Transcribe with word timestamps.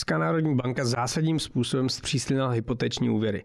Česká 0.00 0.18
národní 0.18 0.54
banka 0.54 0.84
zásadním 0.84 1.38
způsobem 1.38 1.88
zpřísnila 1.88 2.50
hypotéční 2.50 3.10
úvěry. 3.10 3.44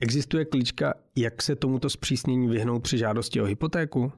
Existuje 0.00 0.44
klíčka, 0.44 0.94
jak 1.16 1.42
se 1.42 1.56
tomuto 1.56 1.90
zpřísnění 1.90 2.48
vyhnout 2.48 2.82
při 2.82 2.98
žádosti 2.98 3.40
o 3.40 3.44
hypotéku? 3.44 4.12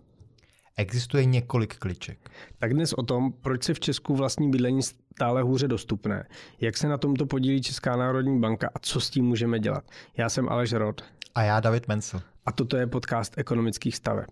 Existuje 0.77 1.25
několik 1.25 1.77
kliček. 1.77 2.31
Tak 2.59 2.75
dnes 2.75 2.93
o 2.93 3.03
tom, 3.03 3.33
proč 3.33 3.63
se 3.63 3.75
v 3.75 3.81
Česku 3.81 4.15
vlastní 4.15 4.51
bydlení 4.51 4.83
stále 4.83 5.43
hůře 5.43 5.69
dostupné, 5.69 6.29
jak 6.61 6.77
se 6.77 6.89
na 6.89 6.99
tomto 6.99 7.27
podílí 7.27 7.63
Česká 7.63 7.97
národní 7.97 8.41
banka 8.41 8.71
a 8.75 8.79
co 8.79 9.01
s 9.01 9.11
tím 9.11 9.25
můžeme 9.25 9.59
dělat. 9.59 9.85
Já 10.17 10.29
jsem 10.29 10.49
Aleš 10.49 10.73
Rod. 10.73 11.05
A 11.35 11.43
já 11.43 11.61
David 11.61 11.89
Mencel. 11.89 12.21
A 12.47 12.53
toto 12.53 12.77
je 12.77 12.87
podcast 12.87 13.39
ekonomických 13.39 13.97
staveb. 13.97 14.27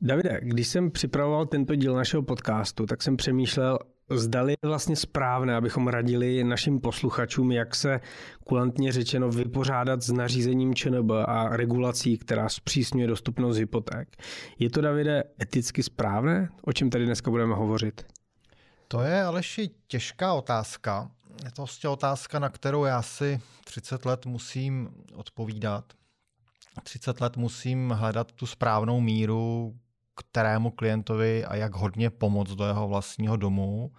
Davide, 0.00 0.40
když 0.42 0.68
jsem 0.68 0.90
připravoval 0.90 1.46
tento 1.46 1.74
díl 1.74 1.94
našeho 1.94 2.22
podcastu, 2.22 2.86
tak 2.86 3.02
jsem 3.02 3.16
přemýšlel, 3.16 3.78
zdali 4.10 4.52
je 4.52 4.68
vlastně 4.68 4.96
správné, 4.96 5.56
abychom 5.56 5.88
radili 5.88 6.44
našim 6.44 6.80
posluchačům, 6.80 7.52
jak 7.52 7.74
se 7.74 8.00
kulantně 8.44 8.92
řečeno 8.92 9.30
vypořádat 9.30 10.02
s 10.02 10.12
nařízením 10.12 10.74
ČNB 10.74 11.10
a 11.24 11.56
regulací, 11.56 12.18
která 12.18 12.48
zpřísňuje 12.48 13.06
dostupnost 13.06 13.56
hypoték. 13.56 14.16
Je 14.58 14.70
to, 14.70 14.80
Davide, 14.80 15.24
eticky 15.42 15.82
správné? 15.82 16.48
O 16.62 16.72
čem 16.72 16.90
tady 16.90 17.06
dneska 17.06 17.30
budeme 17.30 17.54
hovořit? 17.54 18.06
To 18.88 19.00
je 19.00 19.22
Aleši 19.22 19.70
těžká 19.86 20.34
otázka. 20.34 21.10
Je 21.44 21.50
to 21.50 21.62
vlastně 21.62 21.90
otázka, 21.90 22.38
na 22.38 22.48
kterou 22.48 22.84
já 22.84 23.02
si 23.02 23.40
30 23.64 24.04
let 24.04 24.26
musím 24.26 24.88
odpovídat. 25.14 25.84
30 26.82 27.20
let 27.20 27.36
musím 27.36 27.90
hledat 27.90 28.32
tu 28.32 28.46
správnou 28.46 29.00
míru, 29.00 29.74
kterému 30.22 30.70
klientovi 30.70 31.44
a 31.44 31.56
jak 31.56 31.74
hodně 31.74 32.10
pomoct 32.10 32.50
do 32.50 32.64
jeho 32.64 32.88
vlastního 32.88 33.36
domu 33.36 33.92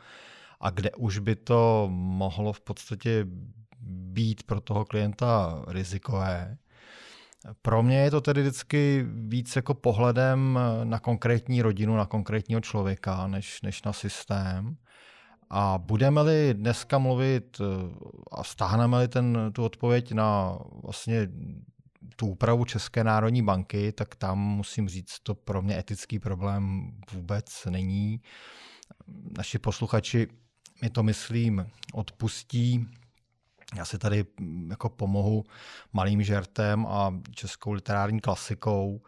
a 0.59 0.69
kde 0.69 0.91
už 0.91 1.19
by 1.19 1.35
to 1.35 1.87
mohlo 1.91 2.53
v 2.53 2.61
podstatě 2.61 3.25
být 3.81 4.43
pro 4.43 4.61
toho 4.61 4.85
klienta 4.85 5.63
rizikové. 5.67 6.57
Pro 7.61 7.83
mě 7.83 7.99
je 7.99 8.11
to 8.11 8.21
tedy 8.21 8.41
vždycky 8.41 9.05
víc 9.07 9.55
jako 9.55 9.73
pohledem 9.73 10.59
na 10.83 10.99
konkrétní 10.99 11.61
rodinu, 11.61 11.95
na 11.95 12.05
konkrétního 12.05 12.61
člověka, 12.61 13.27
než, 13.27 13.61
než 13.61 13.83
na 13.83 13.93
systém. 13.93 14.75
A 15.49 15.77
budeme-li 15.77 16.53
dneska 16.53 16.97
mluvit 16.97 17.61
a 18.31 18.43
stáhneme-li 18.43 19.07
ten, 19.07 19.51
tu 19.53 19.63
odpověď 19.63 20.11
na 20.11 20.57
vlastně 20.83 21.27
tu 22.15 22.27
úpravu 22.27 22.65
České 22.65 23.03
národní 23.03 23.41
banky, 23.41 23.91
tak 23.91 24.15
tam 24.15 24.39
musím 24.39 24.89
říct, 24.89 25.19
to 25.23 25.35
pro 25.35 25.61
mě 25.61 25.79
etický 25.79 26.19
problém 26.19 26.91
vůbec 27.11 27.65
není. 27.69 28.21
Naši 29.37 29.59
posluchači 29.59 30.27
mi 30.81 30.89
to, 30.89 31.03
myslím, 31.03 31.67
odpustí. 31.93 32.87
Já 33.75 33.85
si 33.85 33.97
tady 33.97 34.25
jako 34.69 34.89
pomohu 34.89 35.43
malým 35.93 36.23
žertem 36.23 36.85
a 36.85 37.13
českou 37.35 37.71
literární 37.71 38.19
klasikou. 38.19 39.01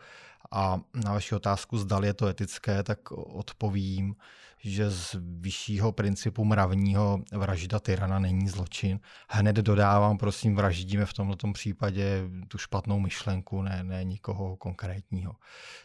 A 0.52 0.82
na 1.06 1.14
vaši 1.14 1.36
otázku, 1.36 1.78
zdali 1.78 2.08
je 2.08 2.14
to 2.14 2.28
etické, 2.28 2.84
tak 2.84 3.12
odpovím, 3.12 4.16
že 4.64 4.90
z 4.90 5.16
vyššího 5.20 5.92
principu 5.92 6.46
mravního 6.46 7.20
vražda 7.34 7.80
tyrana 7.80 8.20
není 8.20 8.50
zločin. 8.50 9.00
Hned 9.30 9.56
dodávám, 9.56 10.18
prosím, 10.18 10.56
vraždíme 10.56 11.06
v 11.06 11.14
tomto 11.14 11.52
případě 11.52 12.22
tu 12.48 12.58
špatnou 12.58 13.00
myšlenku, 13.00 13.62
ne, 13.62 13.84
ne 13.84 14.04
nikoho 14.04 14.56
konkrétního. 14.56 15.36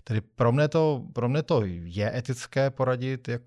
Tedy 0.05 0.21
pro 0.21 0.53
mě 0.53 0.69
to, 0.69 1.03
pro 1.13 1.29
mě 1.29 1.43
to 1.43 1.63
je 1.65 2.17
etické 2.17 2.71
poradit, 2.71 3.29
jak, 3.29 3.43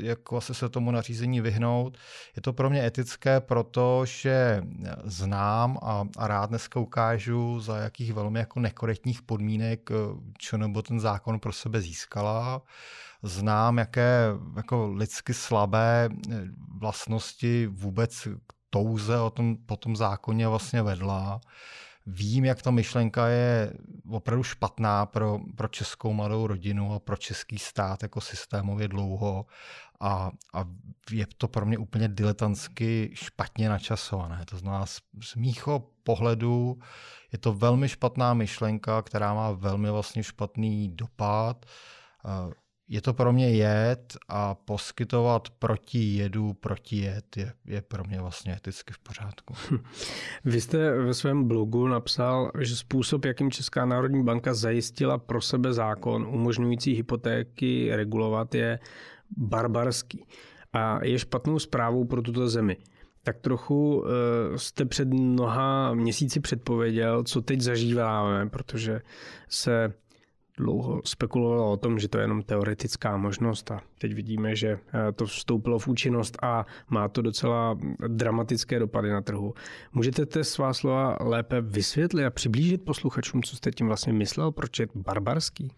jak 0.00 0.30
vlastně 0.30 0.54
se 0.54 0.68
tomu 0.68 0.90
nařízení 0.90 1.40
vyhnout. 1.40 1.98
Je 2.36 2.42
to 2.42 2.52
pro 2.52 2.70
mě 2.70 2.86
etické, 2.86 3.40
protože 3.40 4.62
znám 5.04 5.78
a, 5.82 6.04
a 6.18 6.28
rád 6.28 6.46
dneska 6.46 6.80
ukážu, 6.80 7.60
za 7.60 7.78
jakých 7.78 8.12
velmi 8.12 8.38
jako 8.38 8.60
nekorektních 8.60 9.22
podmínek 9.22 9.90
čo 10.38 10.56
nebo 10.56 10.82
ten 10.82 11.00
zákon 11.00 11.40
pro 11.40 11.52
sebe 11.52 11.80
získala 11.80 12.62
znám, 13.22 13.78
jaké 13.78 14.26
jako 14.56 14.92
lidsky 14.92 15.34
slabé 15.34 16.08
eh, 16.30 16.44
vlastnosti 16.78 17.66
vůbec 17.66 18.28
touze 18.70 19.20
o 19.20 19.30
tom, 19.30 19.56
po 19.66 19.76
tom 19.76 19.96
zákoně 19.96 20.48
vlastně 20.48 20.82
vedla. 20.82 21.40
Vím, 22.06 22.44
jak 22.44 22.62
ta 22.62 22.70
myšlenka 22.70 23.26
je 23.26 23.72
opravdu 24.10 24.42
špatná 24.42 25.06
pro, 25.06 25.38
pro 25.56 25.68
českou 25.68 26.12
mladou 26.12 26.46
rodinu 26.46 26.94
a 26.94 26.98
pro 26.98 27.16
český 27.16 27.58
stát 27.58 28.02
jako 28.02 28.20
systémově 28.20 28.88
dlouho 28.88 29.46
a, 30.00 30.30
a 30.54 30.64
je 31.10 31.26
to 31.36 31.48
pro 31.48 31.66
mě 31.66 31.78
úplně 31.78 32.08
diletantsky 32.08 33.10
špatně 33.14 33.68
načasované. 33.68 34.44
To 34.50 34.58
znamená, 34.58 34.86
z, 34.86 35.00
z 35.22 35.34
mýho 35.34 35.90
pohledu 36.02 36.78
je 37.32 37.38
to 37.38 37.52
velmi 37.52 37.88
špatná 37.88 38.34
myšlenka, 38.34 39.02
která 39.02 39.34
má 39.34 39.52
velmi 39.52 39.90
vlastně 39.90 40.22
špatný 40.22 40.88
dopad. 40.88 41.66
Je 42.92 43.00
to 43.00 43.14
pro 43.14 43.32
mě 43.32 43.50
jed 43.50 44.16
a 44.28 44.54
poskytovat 44.54 45.50
proti 45.50 45.98
jedu 45.98 46.52
proti 46.52 46.96
jed 46.96 47.36
je, 47.36 47.52
je 47.66 47.82
pro 47.82 48.04
mě 48.04 48.20
vlastně 48.20 48.56
eticky 48.56 48.92
v 48.92 48.98
pořádku. 48.98 49.54
Vy 50.44 50.60
jste 50.60 50.90
ve 50.90 51.14
svém 51.14 51.48
blogu 51.48 51.88
napsal, 51.88 52.50
že 52.60 52.76
způsob, 52.76 53.24
jakým 53.24 53.50
Česká 53.50 53.84
národní 53.86 54.24
banka 54.24 54.54
zajistila 54.54 55.18
pro 55.18 55.40
sebe 55.40 55.72
zákon 55.72 56.26
umožňující 56.26 56.94
hypotéky 56.94 57.96
regulovat, 57.96 58.54
je 58.54 58.78
barbarský 59.36 60.26
a 60.72 61.04
je 61.04 61.18
špatnou 61.18 61.58
zprávou 61.58 62.04
pro 62.04 62.22
tuto 62.22 62.48
zemi. 62.48 62.76
Tak 63.22 63.38
trochu 63.38 64.04
eh, 64.06 64.58
jste 64.58 64.84
před 64.84 65.08
mnoha 65.08 65.94
měsíci 65.94 66.40
předpověděl, 66.40 67.22
co 67.24 67.42
teď 67.42 67.60
zažíváme, 67.60 68.48
protože 68.48 69.00
se 69.48 69.92
dlouho 70.58 71.02
spekulovalo 71.04 71.72
o 71.72 71.76
tom, 71.76 71.98
že 71.98 72.08
to 72.08 72.18
je 72.18 72.24
jenom 72.24 72.42
teoretická 72.42 73.16
možnost 73.16 73.70
a 73.70 73.80
teď 73.98 74.14
vidíme, 74.14 74.56
že 74.56 74.68
eh, 74.68 75.12
to 75.12 75.26
vstoupilo 75.26 75.78
v 75.78 75.88
účinnost 75.88 76.38
a 76.42 76.66
má 76.90 77.08
to 77.08 77.22
docela 77.22 77.78
dramatické 78.08 78.78
dopady 78.78 79.10
na 79.10 79.20
trhu. 79.20 79.54
Můžete 79.92 80.26
te 80.26 80.44
svá 80.44 80.74
slova 80.74 81.16
lépe 81.20 81.60
vysvětlit 81.60 82.24
a 82.24 82.30
přiblížit 82.30 82.84
posluchačům, 82.84 83.42
co 83.42 83.56
jste 83.56 83.70
tím 83.70 83.86
vlastně 83.86 84.12
myslel, 84.12 84.52
proč 84.52 84.78
je 84.78 84.86
barbarský? 84.94 85.72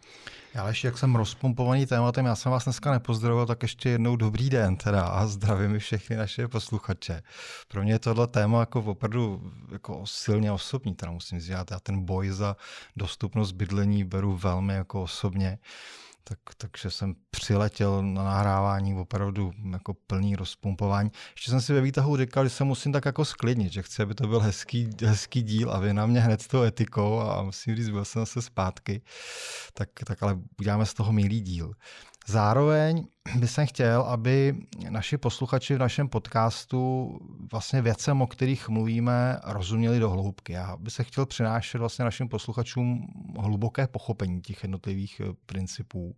Já 0.55 0.69
ještě, 0.69 0.89
jak 0.89 0.99
jsem 0.99 1.15
rozpompovaný 1.15 1.87
tématem, 1.87 2.27
já 2.27 2.35
jsem 2.37 2.53
vás 2.53 2.65
dneska 2.65 2.91
nepozdravil, 2.91 3.47
tak 3.47 3.63
ještě 3.63 3.89
jednou 3.89 4.17
dobrý 4.17 4.51
den 4.51 4.77
teda 4.77 5.03
a 5.07 5.27
zdravím 5.27 5.79
všechny 5.79 6.17
naše 6.17 6.49
posluchače. 6.49 7.23
Pro 7.69 7.83
mě 7.83 7.93
je 7.93 7.99
tohle 7.99 8.27
téma 8.27 8.61
jako 8.61 8.81
opravdu 8.81 9.53
jako 9.73 10.03
silně 10.07 10.53
osobní, 10.53 10.95
teda 10.95 11.13
musím 11.13 11.41
říct, 11.41 11.49
já 11.49 11.65
ten 11.83 12.05
boj 12.05 12.31
za 12.31 12.57
dostupnost 12.97 13.53
bydlení 13.53 14.05
beru 14.05 14.37
velmi 14.37 14.75
jako 14.75 15.03
osobně 15.03 15.59
tak, 16.25 16.39
takže 16.57 16.91
jsem 16.91 17.15
přiletěl 17.31 18.03
na 18.03 18.25
nahrávání 18.25 18.95
opravdu 18.95 19.53
jako 19.73 19.95
plný 19.95 20.37
rozpumpování. 20.37 21.11
Ještě 21.37 21.51
jsem 21.51 21.61
si 21.61 21.73
ve 21.73 21.81
výtahu 21.81 22.17
říkal, 22.17 22.45
že 22.45 22.51
se 22.51 22.65
musím 22.65 22.93
tak 22.93 23.05
jako 23.05 23.25
sklidnit, 23.25 23.73
že 23.73 23.83
chci, 23.83 24.03
aby 24.03 24.15
to 24.15 24.27
byl 24.27 24.41
hezký, 24.41 24.91
hezký 25.05 25.43
díl 25.43 25.71
a 25.71 25.79
vy 25.79 25.95
na 25.95 26.07
mě 26.07 26.21
hned 26.21 26.43
s 26.43 26.47
tou 26.47 26.63
etikou 26.63 27.21
a 27.21 27.43
musím 27.43 27.77
říct, 27.77 27.89
byl 27.89 28.05
jsem 28.05 28.23
zase 28.23 28.43
zpátky, 28.43 29.03
tak, 29.73 29.89
tak 30.07 30.23
ale 30.23 30.39
uděláme 30.61 30.87
z 30.87 30.95
toho 30.95 31.13
milý 31.13 31.41
díl. 31.41 31.73
Zároveň 32.27 33.07
bych 33.37 33.51
chtěl, 33.65 34.03
aby 34.03 34.57
naši 34.91 35.19
posluchači 35.19 35.75
v 35.75 35.79
našem 35.79 36.09
podcastu 36.09 37.11
vlastně 37.53 37.83
věcem, 37.83 38.23
o 38.23 38.27
kterých 38.27 38.69
mluvíme, 38.69 39.41
rozuměli 39.45 39.99
do 39.99 40.11
hloubky. 40.11 40.53
Já 40.53 40.77
bych 40.77 40.93
se 40.93 41.05
chtěl 41.05 41.27
přinášet 41.27 41.79
vlastně 41.79 42.05
našim 42.05 42.29
posluchačům 42.29 43.07
hluboké 43.41 43.87
pochopení 43.87 44.41
těch 44.41 44.63
jednotlivých 44.63 45.21
eh, 45.21 45.33
principů, 45.47 46.17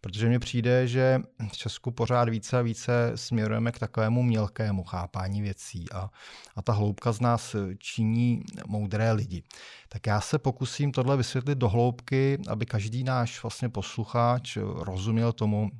protože 0.00 0.28
mně 0.28 0.38
přijde, 0.38 0.86
že 0.86 1.20
v 1.52 1.56
Česku 1.56 1.90
pořád 1.90 2.28
více 2.28 2.58
a 2.58 2.62
více 2.62 3.12
směrujeme 3.14 3.72
k 3.72 3.78
takovému 3.78 4.22
mělkému 4.22 4.84
chápání 4.84 5.42
věcí 5.42 5.84
a, 5.92 6.10
a 6.56 6.62
ta 6.62 6.72
hloubka 6.72 7.12
z 7.12 7.20
nás 7.20 7.56
činí 7.78 8.42
moudré 8.66 9.12
lidi. 9.12 9.42
Tak 9.88 10.06
já 10.06 10.20
se 10.20 10.38
pokusím 10.38 10.92
tohle 10.92 11.16
vysvětlit 11.16 11.58
do 11.58 11.68
hloubky, 11.68 12.38
aby 12.48 12.66
každý 12.66 13.04
náš 13.04 13.42
vlastně 13.42 13.68
posluchač 13.68 14.56
rozuměl 14.56 15.32
tomu, 15.32 15.70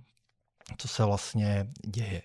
co 0.78 0.88
se 0.88 1.04
vlastně 1.04 1.66
děje. 1.86 2.22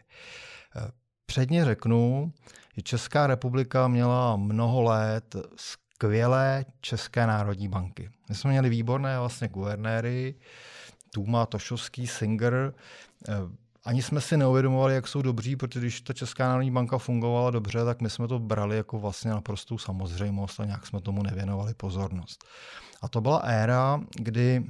Předně 1.26 1.66
řeknu, 1.66 2.34
že 2.76 2.82
Česká 2.82 3.28
republika 3.28 3.88
měla 3.88 4.36
mnoho 4.36 4.82
let 4.82 5.36
skvělé 5.56 6.66
České 6.82 7.28
národní 7.28 7.68
banky. 7.68 8.10
My 8.30 8.36
jsme 8.36 8.50
měli 8.52 8.70
výborné 8.70 9.20
vlastně 9.20 9.48
guvernéry, 9.48 10.36
Tuma, 11.14 11.46
Tošovský, 11.46 12.08
Singer. 12.08 12.74
Ani 13.86 14.02
jsme 14.02 14.22
si 14.22 14.38
neuvědomovali, 14.38 14.94
jak 14.96 15.08
jsou 15.08 15.22
dobří, 15.22 15.56
protože 15.56 15.80
když 15.80 16.02
ta 16.02 16.14
Česká 16.14 16.48
národní 16.48 16.72
banka 16.72 16.98
fungovala 16.98 17.52
dobře, 17.52 17.86
tak 17.86 18.02
my 18.02 18.10
jsme 18.10 18.28
to 18.28 18.40
brali 18.40 18.78
jako 18.78 19.00
vlastně 19.00 19.32
naprostou 19.32 19.78
samozřejmost 19.78 20.60
a 20.60 20.66
nějak 20.66 20.86
jsme 20.86 21.02
tomu 21.02 21.24
nevěnovali 21.24 21.74
pozornost. 21.74 22.46
A 23.02 23.08
to 23.08 23.22
byla 23.22 23.38
éra, 23.38 24.00
kdy 24.16 24.64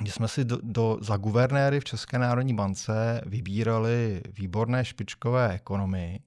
kdy 0.00 0.10
jsme 0.10 0.28
si 0.28 0.44
do, 0.44 0.58
do, 0.62 0.98
za 1.00 1.16
guvernéry 1.16 1.80
v 1.80 1.84
České 1.84 2.18
národní 2.18 2.54
bance 2.54 3.20
vybírali 3.26 4.22
výborné 4.32 4.84
špičkové 4.84 5.52
ekonomy 5.52 6.20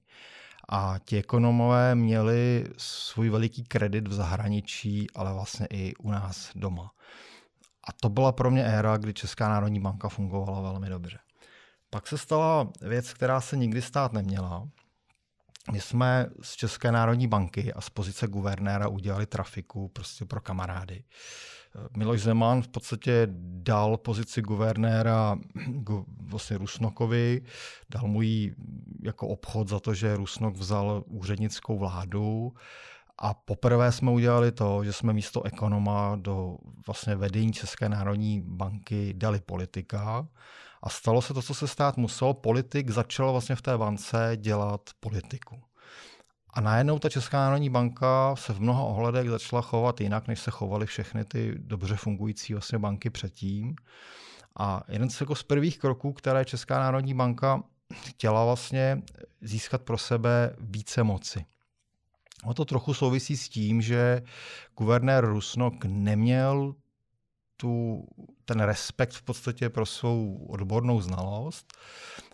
A 0.68 0.98
ti 1.04 1.18
ekonomové 1.18 1.94
měli 1.94 2.66
svůj 2.76 3.30
veliký 3.30 3.64
kredit 3.64 4.08
v 4.08 4.12
zahraničí, 4.12 5.06
ale 5.14 5.32
vlastně 5.32 5.66
i 5.70 5.94
u 5.94 6.10
nás 6.10 6.50
doma. 6.54 6.90
A 7.88 7.92
to 7.92 8.08
byla 8.08 8.32
pro 8.32 8.50
mě 8.50 8.64
éra, 8.64 8.96
kdy 8.96 9.14
Česká 9.14 9.48
národní 9.48 9.80
banka 9.80 10.08
fungovala 10.08 10.60
velmi 10.60 10.88
dobře. 10.88 11.18
Pak 11.90 12.06
se 12.06 12.18
stala 12.18 12.68
věc, 12.80 13.12
která 13.12 13.40
se 13.40 13.56
nikdy 13.56 13.82
stát 13.82 14.12
neměla. 14.12 14.68
My 15.72 15.80
jsme 15.80 16.26
z 16.42 16.56
České 16.56 16.92
národní 16.92 17.26
banky 17.28 17.72
a 17.72 17.80
z 17.80 17.90
pozice 17.90 18.26
guvernéra 18.26 18.88
udělali 18.88 19.26
trafiku 19.26 19.88
prostě 19.88 20.24
pro 20.24 20.40
kamarády. 20.40 21.04
Miloš 21.96 22.22
Zeman 22.22 22.62
v 22.62 22.68
podstatě 22.68 23.28
dal 23.62 23.96
pozici 23.96 24.42
guvernéra 24.42 25.38
vlastně 26.20 26.58
Rusnokovi, 26.58 27.42
dal 27.90 28.08
mu 28.08 28.22
ji 28.22 28.54
jako 29.02 29.28
obchod 29.28 29.68
za 29.68 29.80
to, 29.80 29.94
že 29.94 30.16
Rusnok 30.16 30.56
vzal 30.56 31.04
úřednickou 31.06 31.78
vládu 31.78 32.52
a 33.18 33.34
poprvé 33.34 33.92
jsme 33.92 34.10
udělali 34.10 34.52
to, 34.52 34.84
že 34.84 34.92
jsme 34.92 35.12
místo 35.12 35.42
ekonoma 35.42 36.16
do 36.16 36.56
vlastně 36.86 37.16
vedení 37.16 37.52
České 37.52 37.88
národní 37.88 38.42
banky 38.46 39.14
dali 39.16 39.40
politika 39.40 40.28
a 40.82 40.88
stalo 40.88 41.22
se 41.22 41.34
to, 41.34 41.42
co 41.42 41.54
se 41.54 41.68
stát 41.68 41.96
muselo. 41.96 42.34
Politik 42.34 42.90
začal 42.90 43.32
vlastně 43.32 43.56
v 43.56 43.62
té 43.62 43.78
bance 43.78 44.32
dělat 44.36 44.80
politiku. 45.00 45.62
A 46.56 46.60
najednou 46.60 46.98
ta 46.98 47.08
Česká 47.08 47.36
národní 47.36 47.70
banka 47.70 48.36
se 48.36 48.52
v 48.52 48.60
mnoha 48.60 48.82
ohledech 48.82 49.30
začala 49.30 49.62
chovat 49.62 50.00
jinak, 50.00 50.28
než 50.28 50.40
se 50.40 50.50
chovaly 50.50 50.86
všechny 50.86 51.24
ty 51.24 51.54
dobře 51.58 51.96
fungující 51.96 52.52
vlastně 52.52 52.78
banky 52.78 53.10
předtím. 53.10 53.76
A 54.58 54.82
jeden 54.88 55.10
z, 55.10 55.20
jako 55.20 55.34
z 55.34 55.42
prvých 55.42 55.78
kroků, 55.78 56.12
které 56.12 56.44
Česká 56.44 56.78
národní 56.78 57.14
banka 57.14 57.62
chtěla 57.92 58.44
vlastně 58.44 59.02
získat 59.40 59.82
pro 59.82 59.98
sebe 59.98 60.56
více 60.60 61.02
moci. 61.02 61.44
O 62.44 62.54
to 62.54 62.64
trochu 62.64 62.94
souvisí 62.94 63.36
s 63.36 63.48
tím, 63.48 63.82
že 63.82 64.22
guvernér 64.76 65.24
Rusnok 65.24 65.84
neměl 65.84 66.74
tu, 67.56 68.04
ten 68.44 68.60
respekt 68.60 69.12
v 69.12 69.22
podstatě 69.22 69.68
pro 69.70 69.86
svou 69.86 70.46
odbornou 70.48 71.00
znalost. 71.00 71.72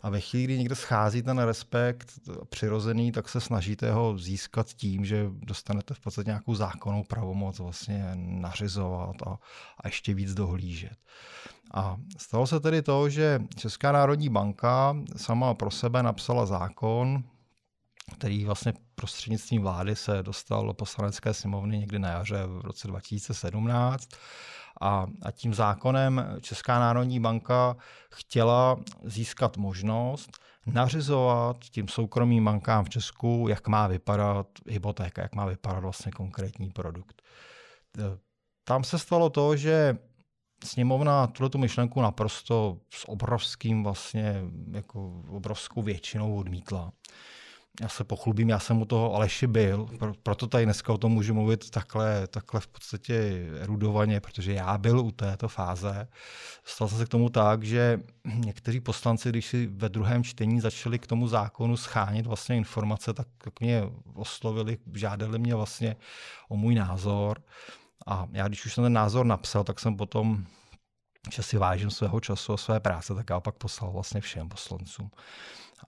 A 0.03 0.11
ve 0.11 0.21
chvíli, 0.21 0.45
kdy 0.45 0.59
někde 0.59 0.75
schází 0.75 1.23
ten 1.23 1.39
respekt 1.39 2.13
přirozený, 2.51 3.13
tak 3.13 3.29
se 3.29 3.41
snažíte 3.41 3.93
ho 3.93 4.19
získat 4.19 4.67
tím, 4.67 5.05
že 5.05 5.27
dostanete 5.31 5.95
v 5.95 6.01
podstatě 6.01 6.29
nějakou 6.29 6.55
zákonnou 6.55 7.05
pravomoc 7.05 7.59
vlastně 7.59 8.11
nařizovat 8.15 9.17
a, 9.27 9.39
a 9.81 9.89
ještě 9.89 10.15
víc 10.15 10.35
dohlížet. 10.35 10.97
A 11.75 11.97
stalo 12.19 12.47
se 12.47 12.61
tedy 12.61 12.83
to, 12.83 13.09
že 13.09 13.41
Česká 13.57 13.93
národní 13.93 14.29
banka 14.29 14.97
sama 15.17 15.55
pro 15.55 15.71
sebe 15.71 16.03
napsala 16.03 16.47
zákon, 16.47 17.25
který 18.15 18.45
vlastně 18.45 18.73
prostřednictvím 18.95 19.63
vlády 19.63 19.97
se 19.97 20.23
dostal 20.23 20.67
do 20.67 20.75
poslanecké 20.75 21.35
sněmovny 21.35 21.79
někdy 21.79 21.99
na 21.99 22.09
jaře 22.09 22.47
v 22.47 22.61
roce 22.61 22.89
2017. 22.89 24.09
A, 24.81 25.07
a 25.23 25.31
tím 25.31 25.55
zákonem 25.55 26.39
Česká 26.41 26.79
národní 26.79 27.21
banka 27.21 27.77
chtěla 28.11 28.77
získat 29.05 29.57
možnost 29.57 30.31
nařizovat 30.67 31.57
tím 31.65 31.89
soukromým 31.89 32.45
bankám 32.45 32.85
v 32.85 32.89
Česku, 32.89 33.47
jak 33.49 33.69
má 33.69 33.87
vypadat 33.87 34.47
hypotéka, 34.69 35.23
jak 35.23 35.35
má 35.35 35.47
vypadat 35.47 35.81
vlastně 35.81 36.13
konkrétní 36.13 36.71
produkt. 36.71 37.23
Tam 38.65 38.85
se 38.85 38.99
stalo 38.99 39.31
to, 39.31 39.57
že 39.57 39.99
sněmovna 40.65 41.27
tuto 41.27 41.59
myšlenku 41.59 42.03
naprosto 42.03 42.79
s 42.95 43.09
obrovským 43.09 43.85
vlastně, 43.85 44.43
jako 44.73 45.23
obrovskou 45.29 45.83
většinou 45.83 46.37
odmítla 46.37 46.93
já 47.81 47.89
se 47.89 48.05
pochlubím, 48.05 48.49
já 48.49 48.59
jsem 48.59 48.83
u 48.83 48.85
toho 48.85 49.15
Aleši 49.15 49.47
byl, 49.47 49.89
proto 50.23 50.47
tady 50.47 50.65
dneska 50.65 50.93
o 50.93 50.99
tom 50.99 51.13
můžu 51.13 51.35
mluvit 51.35 51.71
takhle, 51.71 52.27
takhle 52.27 52.61
v 52.61 52.67
podstatě 52.67 53.47
erudovaně, 53.61 54.21
protože 54.21 54.53
já 54.53 54.79
byl 54.79 55.01
u 55.01 55.11
této 55.11 55.49
fáze. 55.49 56.09
Stal 56.65 56.89
jsem 56.89 56.99
se 56.99 57.07
k 57.07 57.09
tomu 57.09 57.29
tak, 57.29 57.65
že 57.65 58.01
někteří 58.35 58.81
poslanci, 58.81 59.29
když 59.29 59.47
si 59.47 59.67
ve 59.67 59.89
druhém 59.89 60.25
čtení 60.25 60.61
začali 60.61 60.99
k 60.99 61.07
tomu 61.07 61.29
zákonu 61.29 61.77
schánit 61.77 62.27
vlastně 62.27 62.57
informace, 62.57 63.13
tak, 63.13 63.29
tak 63.39 63.61
mě 63.61 63.83
oslovili, 64.15 64.79
žádali 64.95 65.39
mě 65.39 65.55
vlastně 65.55 65.97
o 66.49 66.57
můj 66.57 66.75
názor. 66.75 67.43
A 68.07 68.29
já, 68.33 68.49
když 68.49 68.67
už 68.67 68.75
jsem 68.75 68.85
ten 68.85 68.93
názor 68.93 69.27
napsal, 69.27 69.65
tak 69.65 69.81
jsem 69.81 69.97
potom 69.97 70.45
že 71.33 71.43
si 71.43 71.59
vážím 71.59 71.91
svého 71.91 72.21
času 72.21 72.53
a 72.53 72.57
své 72.57 72.81
práce, 72.81 73.15
tak 73.15 73.31
já 73.31 73.41
pak 73.41 73.55
poslal 73.55 73.93
vlastně 73.93 74.21
všem 74.21 74.49
poslancům. 74.49 75.11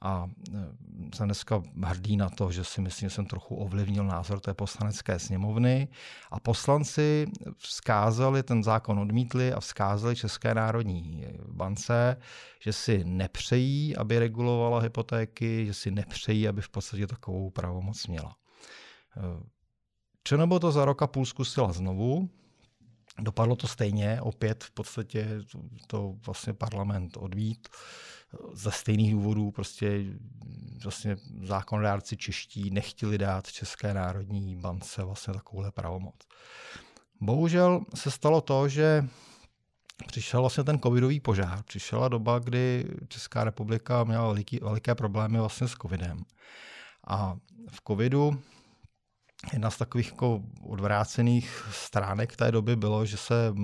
A 0.00 0.31
e, 0.55 1.17
jsem 1.17 1.27
dneska 1.27 1.62
hrdý 1.85 2.17
na 2.17 2.29
to, 2.29 2.50
že 2.50 2.65
si 2.65 2.81
myslím, 2.81 3.09
že 3.09 3.15
jsem 3.15 3.27
trochu 3.27 3.56
ovlivnil 3.56 4.05
názor 4.05 4.41
té 4.41 4.55
poslanecké 4.55 5.19
sněmovny. 5.19 5.89
A 6.31 6.41
poslanci 6.41 7.27
vzkázali, 7.56 8.43
ten 8.43 8.65
zákon 8.65 8.99
odmítli 8.99 9.53
a 9.53 9.61
vzkázali 9.61 10.17
České 10.17 10.55
národní 10.55 11.27
bance, 11.49 12.17
že 12.61 12.73
si 12.73 13.05
nepřejí, 13.05 13.97
aby 13.97 14.19
regulovala 14.19 14.81
hypotéky, 14.81 15.67
že 15.67 15.75
si 15.75 15.91
nepřejí, 15.91 16.49
aby 16.49 16.62
v 16.62 16.69
podstatě 16.69 17.06
takovou 17.06 17.50
pravomoc 17.50 18.06
měla. 18.06 18.37
E, 19.17 19.53
Čenobo 20.25 20.59
to 20.59 20.73
za 20.73 20.85
rok 20.85 21.03
a 21.03 21.06
půl 21.06 21.27
zkusila 21.27 21.73
znovu, 21.73 22.29
Dopadlo 23.21 23.56
to 23.56 23.69
stejně, 23.69 24.21
opět 24.21 24.65
v 24.65 24.71
podstatě 24.71 25.29
to 25.87 26.15
vlastně 26.27 26.53
parlament 26.53 27.17
odvít 27.17 27.69
ze 28.52 28.70
stejných 28.70 29.12
důvodů 29.12 29.50
prostě 29.50 30.05
vlastně 30.84 31.17
zákonodárci 31.43 32.17
čeští 32.17 32.70
nechtěli 32.70 33.19
dát 33.19 33.52
České 33.52 33.94
národní 33.94 34.56
bance 34.56 35.05
vlastně 35.05 35.34
takovouhle 35.34 35.70
pravomoc. 35.70 36.14
Bohužel 37.20 37.84
se 37.94 38.11
stalo 38.11 38.40
to, 38.40 38.69
že 38.69 39.08
přišel 40.06 40.40
vlastně 40.40 40.64
ten 40.64 40.79
covidový 40.79 41.20
požár. 41.20 41.62
Přišla 41.62 42.08
doba, 42.08 42.38
kdy 42.38 42.87
Česká 43.08 43.44
republika 43.44 44.05
měla 44.05 44.26
veliký, 44.26 44.58
veliké 44.62 44.94
problémy 44.94 45.38
vlastně 45.38 45.69
s 45.69 45.73
covidem. 45.73 46.25
A 47.06 47.37
v 47.70 47.81
covidu 47.87 48.43
jedna 49.53 49.71
z 49.71 49.79
takových 49.79 50.11
jako 50.11 50.41
odvrácených 50.62 51.69
stránek 51.71 52.37
té 52.37 52.53
doby 52.53 52.77
bylo, 52.77 53.06
že 53.06 53.17
se 53.17 53.55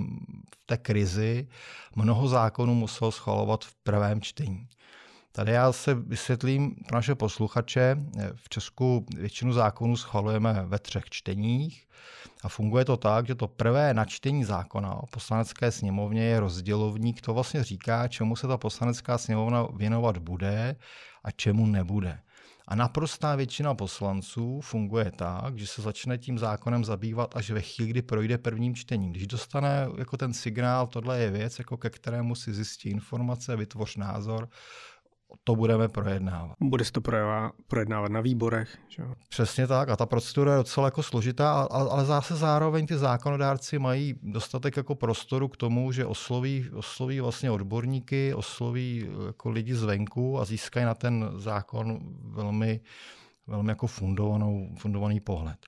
v 0.55 0.67
té 0.67 0.77
krizi 0.77 1.49
mnoho 1.97 2.29
zákonů 2.29 2.75
muselo 2.75 3.13
schvalovat 3.13 3.65
v 3.65 3.75
prvém 3.83 4.21
čtení. 4.21 4.69
Tady 5.33 5.53
já 5.53 5.73
se 5.73 5.95
vysvětlím 5.95 6.75
pro 6.89 6.97
naše 6.97 7.15
posluchače. 7.15 7.97
V 8.35 8.49
Česku 8.49 9.07
většinu 9.17 9.53
zákonů 9.53 9.97
schvalujeme 9.97 10.63
ve 10.67 10.79
třech 10.79 11.05
čteních 11.11 11.87
a 12.43 12.49
funguje 12.49 12.85
to 12.85 12.97
tak, 12.97 13.27
že 13.27 13.35
to 13.35 13.49
prvé 13.49 13.95
načtení 13.95 14.45
zákona 14.45 14.95
o 14.95 15.07
poslanecké 15.07 15.73
sněmovně 15.73 16.23
je 16.23 16.41
rozdělovník. 16.41 17.21
To 17.21 17.35
vlastně 17.35 17.65
říká, 17.65 18.09
čemu 18.09 18.37
se 18.37 18.47
ta 18.47 18.59
poslanecká 18.59 19.19
sněmovna 19.19 19.67
věnovat 19.77 20.19
bude 20.19 20.77
a 21.25 21.31
čemu 21.31 21.67
nebude. 21.67 22.21
A 22.71 22.75
naprostá 22.75 23.37
většina 23.37 23.75
poslanců 23.75 24.61
funguje 24.61 25.13
tak, 25.17 25.59
že 25.59 25.67
se 25.67 25.83
začne 25.83 26.19
tím 26.19 26.39
zákonem 26.39 26.85
zabývat 26.85 27.37
až 27.37 27.51
ve 27.51 27.61
chvíli, 27.61 27.91
kdy 27.91 28.03
projde 28.03 28.39
prvním 28.39 28.75
čtením. 28.75 29.11
Když 29.11 29.27
dostane 29.27 29.89
jako 29.99 30.17
ten 30.17 30.35
signál, 30.35 30.87
tohle 30.87 31.21
je 31.21 31.31
věc, 31.31 31.59
jako 31.59 31.77
ke 31.77 31.91
kterému 31.91 32.35
si 32.35 32.55
zjistí 32.55 32.89
informace, 32.91 33.57
vytvoř 33.57 33.97
názor, 33.97 34.49
to 35.45 35.57
budeme 35.57 35.89
projednávat. 35.89 36.57
Bude 36.61 36.85
se 36.85 36.93
to 36.93 37.01
projednávat 37.67 38.13
na 38.13 38.21
výborech. 38.21 38.79
Že? 38.89 39.03
Přesně 39.29 39.67
tak 39.67 39.89
a 39.89 39.97
ta 39.97 40.07
procedura 40.07 40.53
je 40.53 40.59
docela 40.59 40.87
jako 40.87 41.03
složitá, 41.03 41.63
ale 41.63 42.05
zase 42.05 42.37
zároveň 42.37 42.87
ty 42.87 42.99
zákonodárci 42.99 43.79
mají 43.79 44.15
dostatek 44.23 44.77
jako 44.77 44.95
prostoru 44.95 45.49
k 45.49 45.57
tomu, 45.57 45.93
že 45.93 46.07
osloví, 46.07 46.71
osloví 46.75 47.21
vlastně 47.21 47.51
odborníky, 47.51 48.35
osloví 48.35 49.09
jako 49.27 49.51
lidi 49.51 49.75
zvenku 49.75 50.39
a 50.39 50.45
získají 50.45 50.87
na 50.87 50.95
ten 50.95 51.31
zákon 51.37 51.99
velmi, 52.23 52.81
velmi 53.47 53.71
jako 53.71 53.87
fundovanou, 53.87 54.69
fundovaný 54.79 55.21
pohled. 55.21 55.59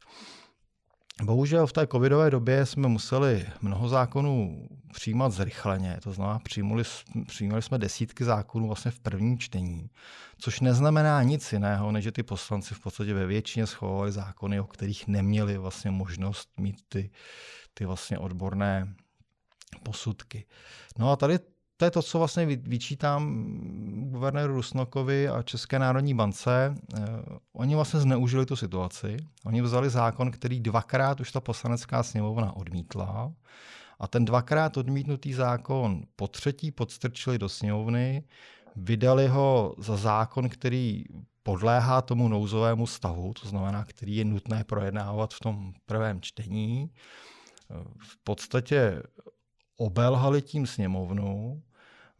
Bohužel 1.22 1.66
v 1.66 1.72
té 1.72 1.86
covidové 1.86 2.30
době 2.30 2.66
jsme 2.66 2.88
museli 2.88 3.46
mnoho 3.60 3.88
zákonů 3.88 4.68
přijímat 4.92 5.32
zrychleně, 5.32 5.98
to 6.02 6.12
znamená 6.12 6.38
přijmuli, 6.38 6.84
přijímali 7.26 7.62
jsme 7.62 7.78
desítky 7.78 8.24
zákonů 8.24 8.66
vlastně 8.66 8.90
v 8.90 9.00
prvním 9.00 9.38
čtení, 9.38 9.90
což 10.38 10.60
neznamená 10.60 11.22
nic 11.22 11.52
jiného, 11.52 11.92
než 11.92 12.04
že 12.04 12.12
ty 12.12 12.22
poslanci 12.22 12.74
v 12.74 12.80
podstatě 12.80 13.14
ve 13.14 13.26
většině 13.26 13.66
schovali 13.66 14.12
zákony, 14.12 14.60
o 14.60 14.64
kterých 14.64 15.08
neměli 15.08 15.58
vlastně 15.58 15.90
možnost 15.90 16.48
mít 16.56 16.76
ty, 16.88 17.10
ty 17.74 17.84
vlastně 17.84 18.18
odborné 18.18 18.94
posudky. 19.82 20.44
No 20.98 21.12
a 21.12 21.16
tady 21.16 21.38
to 21.80 21.84
je 21.84 21.90
to, 21.90 22.02
co 22.02 22.18
vlastně 22.18 22.46
vyčítám 22.46 23.44
guvernéru 24.10 24.54
Rusnokovi 24.54 25.28
a 25.28 25.42
České 25.42 25.78
národní 25.78 26.14
bance. 26.14 26.74
Eh, 26.94 27.00
oni 27.52 27.74
vlastně 27.74 28.00
zneužili 28.00 28.46
tu 28.46 28.56
situaci. 28.56 29.16
Oni 29.44 29.62
vzali 29.62 29.90
zákon, 29.90 30.30
který 30.30 30.60
dvakrát 30.60 31.20
už 31.20 31.32
ta 31.32 31.40
poslanecká 31.40 32.02
sněmovna 32.02 32.56
odmítla. 32.56 33.32
A 33.98 34.06
ten 34.06 34.24
dvakrát 34.24 34.76
odmítnutý 34.76 35.32
zákon 35.32 36.02
po 36.16 36.28
třetí 36.28 36.70
podstrčili 36.70 37.38
do 37.38 37.48
sněmovny, 37.48 38.24
vydali 38.76 39.28
ho 39.28 39.74
za 39.78 39.96
zákon, 39.96 40.48
který 40.48 41.04
podléhá 41.42 42.02
tomu 42.02 42.28
nouzovému 42.28 42.86
stavu, 42.86 43.32
to 43.42 43.48
znamená, 43.48 43.84
který 43.84 44.16
je 44.16 44.24
nutné 44.24 44.64
projednávat 44.64 45.34
v 45.34 45.40
tom 45.40 45.72
prvém 45.86 46.20
čtení. 46.20 46.90
V 47.98 48.24
podstatě 48.24 49.02
obelhali 49.76 50.42
tím 50.42 50.66
sněmovnu, 50.66 51.62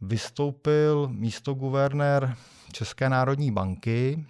vystoupil 0.01 1.09
místo 1.11 1.53
guvernér 1.53 2.35
České 2.71 3.09
národní 3.09 3.51
banky, 3.51 4.25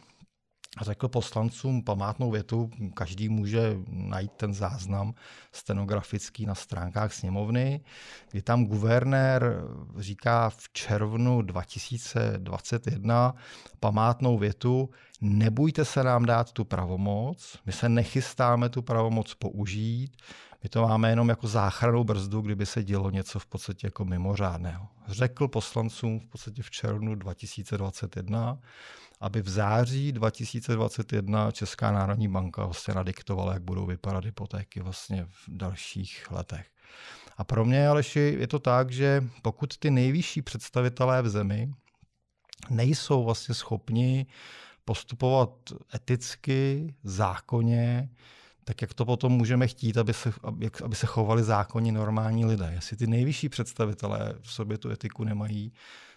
řekl 0.81 1.07
poslancům 1.07 1.83
památnou 1.83 2.31
větu, 2.31 2.69
každý 2.93 3.29
může 3.29 3.77
najít 3.87 4.31
ten 4.31 4.53
záznam 4.53 5.13
stenografický 5.51 6.45
na 6.45 6.55
stránkách 6.55 7.13
sněmovny, 7.13 7.81
kdy 8.31 8.41
tam 8.41 8.65
guvernér 8.65 9.63
říká 9.97 10.49
v 10.49 10.69
červnu 10.73 11.41
2021 11.41 13.33
památnou 13.79 14.37
větu, 14.37 14.89
nebojte 15.21 15.85
se 15.85 16.03
nám 16.03 16.25
dát 16.25 16.51
tu 16.51 16.65
pravomoc, 16.65 17.57
my 17.65 17.71
se 17.71 17.89
nechystáme 17.89 18.69
tu 18.69 18.81
pravomoc 18.81 19.33
použít, 19.33 20.11
my 20.63 20.69
to 20.69 20.81
máme 20.81 21.09
jenom 21.09 21.29
jako 21.29 21.47
záchranou 21.47 22.03
brzdu, 22.03 22.41
kdyby 22.41 22.65
se 22.65 22.83
dělo 22.83 23.09
něco 23.09 23.39
v 23.39 23.45
podstatě 23.45 23.87
jako 23.87 24.05
mimořádného. 24.05 24.87
Řekl 25.07 25.47
poslancům 25.47 26.19
v 26.19 26.25
podstatě 26.25 26.63
v 26.63 26.71
červnu 26.71 27.15
2021, 27.15 28.59
aby 29.19 29.41
v 29.41 29.49
září 29.49 30.11
2021 30.11 31.51
Česká 31.51 31.91
národní 31.91 32.27
banka 32.27 32.65
vlastně 32.65 32.93
nadiktovala, 32.93 33.53
jak 33.53 33.63
budou 33.63 33.85
vypadat 33.85 34.25
hypotéky 34.25 34.79
vlastně 34.79 35.25
v 35.25 35.43
dalších 35.47 36.31
letech. 36.31 36.67
A 37.37 37.43
pro 37.43 37.65
mě, 37.65 37.87
Aleši, 37.87 38.37
je 38.39 38.47
to 38.47 38.59
tak, 38.59 38.91
že 38.91 39.23
pokud 39.41 39.77
ty 39.77 39.91
nejvyšší 39.91 40.41
představitelé 40.41 41.21
v 41.21 41.29
zemi 41.29 41.71
nejsou 42.69 43.23
vlastně 43.23 43.55
schopni 43.55 44.25
postupovat 44.85 45.49
eticky, 45.95 46.93
zákonně, 47.03 48.09
tak 48.63 48.81
jak 48.81 48.93
to 48.93 49.05
potom 49.05 49.31
můžeme 49.31 49.67
chtít, 49.67 49.97
aby 49.97 50.13
se, 50.13 50.33
aby, 50.43 50.71
aby 50.83 50.95
se 50.95 51.05
chovali 51.05 51.43
zákonní 51.43 51.91
normální 51.91 52.45
lidé. 52.45 52.71
Jestli 52.75 52.97
ty 52.97 53.07
nejvyšší 53.07 53.49
představitelé 53.49 54.33
v 54.41 54.53
sobě 54.53 54.77
tu 54.77 54.89
etiku 54.89 55.23
nemají, 55.23 55.73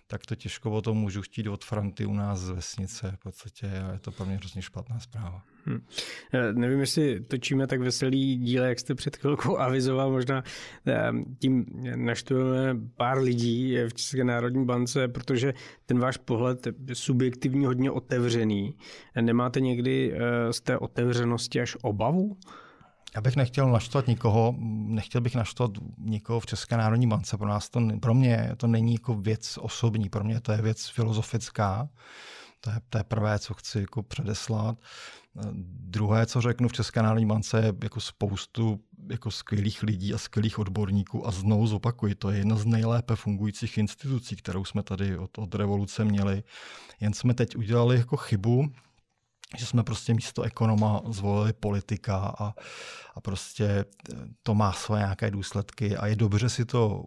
tak 0.06 0.26
to 0.26 0.34
těžko 0.34 0.70
o 0.70 0.82
tom 0.82 0.96
můžu 0.96 1.22
chtít 1.22 1.46
od 1.46 1.64
Franty 1.64 2.06
u 2.06 2.14
nás 2.14 2.40
z 2.40 2.50
vesnice. 2.50 3.12
V 3.16 3.18
podstatě 3.18 3.66
je 3.92 3.98
to 3.98 4.10
pro 4.10 4.26
mě 4.26 4.36
hrozně 4.36 4.62
špatná 4.62 5.00
zpráva. 5.00 5.42
Hmm. 5.64 5.86
Nevím, 6.52 6.80
jestli 6.80 7.20
točíme 7.20 7.66
tak 7.66 7.80
veselý 7.80 8.36
díle, 8.36 8.68
jak 8.68 8.78
jste 8.80 8.94
před 8.94 9.16
chvilkou 9.16 9.58
avizoval, 9.58 10.10
možná 10.10 10.44
ehm, 10.86 11.24
tím 11.38 11.66
naštujeme 11.94 12.80
pár 12.96 13.18
lidí 13.18 13.76
v 13.88 13.94
České 13.94 14.24
národní 14.24 14.64
bance, 14.64 15.08
protože 15.08 15.54
ten 15.86 15.98
váš 15.98 16.16
pohled 16.16 16.66
je 16.66 16.94
subjektivní 16.94 17.66
hodně 17.66 17.90
otevřený. 17.90 18.74
Nemáte 19.20 19.60
někdy 19.60 20.12
eh, 20.14 20.52
z 20.52 20.60
té 20.60 20.78
otevřenosti 20.78 21.60
až 21.60 21.76
obavu? 21.82 22.36
Já 23.14 23.20
bych 23.20 23.36
nechtěl 23.36 23.72
naštvat 23.72 24.06
nikoho, 24.06 24.54
nechtěl 24.86 25.20
bych 25.20 25.34
naštvat 25.34 25.70
nikoho 25.98 26.40
v 26.40 26.46
České 26.46 26.76
národní 26.76 27.06
bance. 27.06 27.36
Pro 27.36 27.48
nás 27.48 27.70
to, 27.70 27.80
pro 28.00 28.14
mě 28.14 28.50
to 28.56 28.66
není 28.66 28.92
jako 28.92 29.14
věc 29.14 29.58
osobní, 29.62 30.08
pro 30.08 30.24
mě 30.24 30.40
to 30.40 30.52
je 30.52 30.62
věc 30.62 30.88
filozofická. 30.88 31.88
To 32.60 32.70
je, 32.70 32.80
to 32.88 32.98
je 32.98 33.04
prvé, 33.04 33.38
co 33.38 33.54
chci 33.54 33.80
jako 33.80 34.02
předeslat. 34.02 34.78
Druhé, 35.66 36.26
co 36.26 36.40
řeknu 36.40 36.68
v 36.68 36.72
České 36.72 37.02
národní 37.02 37.26
bance, 37.26 37.58
je 37.60 37.72
jako 37.82 38.00
spoustu 38.00 38.80
jako 39.10 39.30
skvělých 39.30 39.82
lidí 39.82 40.14
a 40.14 40.18
skvělých 40.18 40.58
odborníků 40.58 41.26
a 41.26 41.30
znovu 41.30 41.66
zopakuji, 41.66 42.14
to 42.14 42.30
je 42.30 42.38
jedna 42.38 42.56
z 42.56 42.64
nejlépe 42.64 43.16
fungujících 43.16 43.78
institucí, 43.78 44.36
kterou 44.36 44.64
jsme 44.64 44.82
tady 44.82 45.18
od, 45.18 45.38
od 45.38 45.54
revoluce 45.54 46.04
měli. 46.04 46.42
Jen 47.00 47.12
jsme 47.12 47.34
teď 47.34 47.56
udělali 47.56 47.96
jako 47.96 48.16
chybu, 48.16 48.68
že 49.56 49.66
jsme 49.66 49.82
prostě 49.82 50.14
místo 50.14 50.42
ekonoma 50.42 51.00
zvolili 51.08 51.52
politika 51.52 52.34
a, 52.38 52.54
a 53.14 53.20
prostě 53.20 53.84
to 54.42 54.54
má 54.54 54.72
své 54.72 54.98
nějaké 54.98 55.30
důsledky 55.30 55.96
a 55.96 56.06
je 56.06 56.16
dobře 56.16 56.48
si 56.48 56.64
to, 56.64 57.04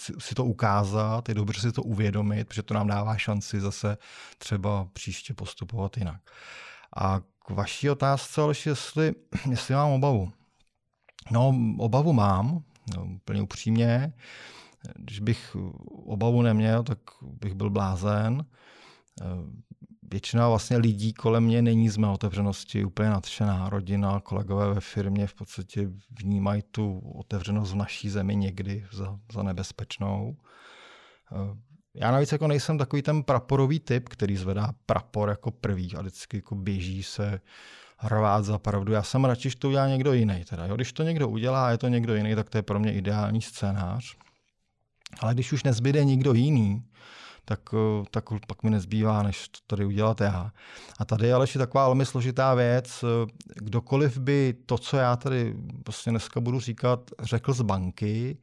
si, 0.00 0.12
si 0.18 0.34
to 0.34 0.44
ukázat, 0.44 1.28
je 1.28 1.34
dobře 1.34 1.60
si 1.60 1.72
to 1.72 1.82
uvědomit, 1.82 2.48
protože 2.48 2.62
to 2.62 2.74
nám 2.74 2.86
dává 2.86 3.16
šanci 3.16 3.60
zase 3.60 3.98
třeba 4.38 4.88
příště 4.92 5.34
postupovat 5.34 5.96
jinak. 5.96 6.20
A 6.96 7.20
k 7.20 7.50
vaší 7.50 7.90
otázce, 7.90 8.40
ale 8.40 8.54
jestli, 8.66 9.14
jestli 9.50 9.74
mám 9.74 9.90
obavu. 9.90 10.32
No, 11.30 11.54
obavu 11.78 12.12
mám, 12.12 12.62
no, 12.96 13.04
úplně 13.04 13.42
upřímně. 13.42 14.12
Když 14.96 15.20
bych 15.20 15.56
obavu 16.06 16.42
neměl, 16.42 16.82
tak 16.82 16.98
bych 17.22 17.54
byl 17.54 17.70
blázen 17.70 18.44
většina 20.12 20.48
vlastně 20.48 20.76
lidí 20.76 21.12
kolem 21.12 21.44
mě 21.44 21.62
není 21.62 21.88
z 21.88 21.96
mé 21.96 22.08
otevřenosti 22.08 22.84
úplně 22.84 23.10
nadšená. 23.10 23.68
Rodina, 23.68 24.20
kolegové 24.20 24.74
ve 24.74 24.80
firmě 24.80 25.26
v 25.26 25.34
podstatě 25.34 25.88
vnímají 26.10 26.62
tu 26.70 26.98
otevřenost 26.98 27.72
v 27.72 27.76
naší 27.76 28.10
zemi 28.10 28.36
někdy 28.36 28.86
za, 28.92 29.18
za 29.32 29.42
nebezpečnou. 29.42 30.36
Eh, 31.32 31.56
já 31.94 32.10
navíc 32.10 32.32
jako 32.32 32.48
nejsem 32.48 32.78
takový 32.78 33.02
ten 33.02 33.22
praporový 33.22 33.80
typ, 33.80 34.08
který 34.08 34.36
zvedá 34.36 34.72
prapor 34.86 35.28
jako 35.28 35.50
prvý 35.50 35.96
a 35.96 36.00
vždycky 36.00 36.36
jako 36.36 36.54
běží 36.54 37.02
se 37.02 37.40
hrvát 37.96 38.44
za 38.44 38.58
pravdu. 38.58 38.92
Já 38.92 39.02
jsem 39.02 39.24
radši, 39.24 39.50
že 39.50 39.56
to 39.56 39.68
udělá 39.68 39.88
někdo 39.88 40.12
jiný. 40.12 40.44
Teda, 40.44 40.66
jo? 40.66 40.74
Když 40.74 40.92
to 40.92 41.02
někdo 41.02 41.28
udělá 41.28 41.66
a 41.66 41.70
je 41.70 41.78
to 41.78 41.88
někdo 41.88 42.14
jiný, 42.14 42.34
tak 42.34 42.50
to 42.50 42.58
je 42.58 42.62
pro 42.62 42.78
mě 42.78 42.94
ideální 42.94 43.42
scénář. 43.42 44.16
Ale 45.20 45.34
když 45.34 45.52
už 45.52 45.62
nezbyde 45.62 46.04
nikdo 46.04 46.32
jiný, 46.32 46.82
tak, 47.44 47.60
eh, 47.74 48.04
tak 48.10 48.24
pak 48.46 48.62
mi 48.62 48.70
nezbývá, 48.70 49.22
než 49.22 49.48
to 49.48 49.58
tady 49.66 49.84
udělat 49.84 50.20
já. 50.20 50.52
A 50.98 51.04
tady 51.04 51.26
je 51.26 51.34
ale 51.34 51.42
ještě 51.42 51.58
taková 51.58 51.86
velmi 51.86 52.06
složitá 52.06 52.54
věc. 52.54 53.04
Eh, 53.04 53.30
kdokoliv 53.54 54.18
by 54.18 54.54
to, 54.66 54.78
co 54.78 54.96
já 54.96 55.16
tady 55.16 55.56
vlastně 55.86 56.10
dneska 56.10 56.40
budu 56.40 56.60
říkat, 56.60 57.10
řekl 57.22 57.52
z 57.52 57.62
banky, 57.62 58.38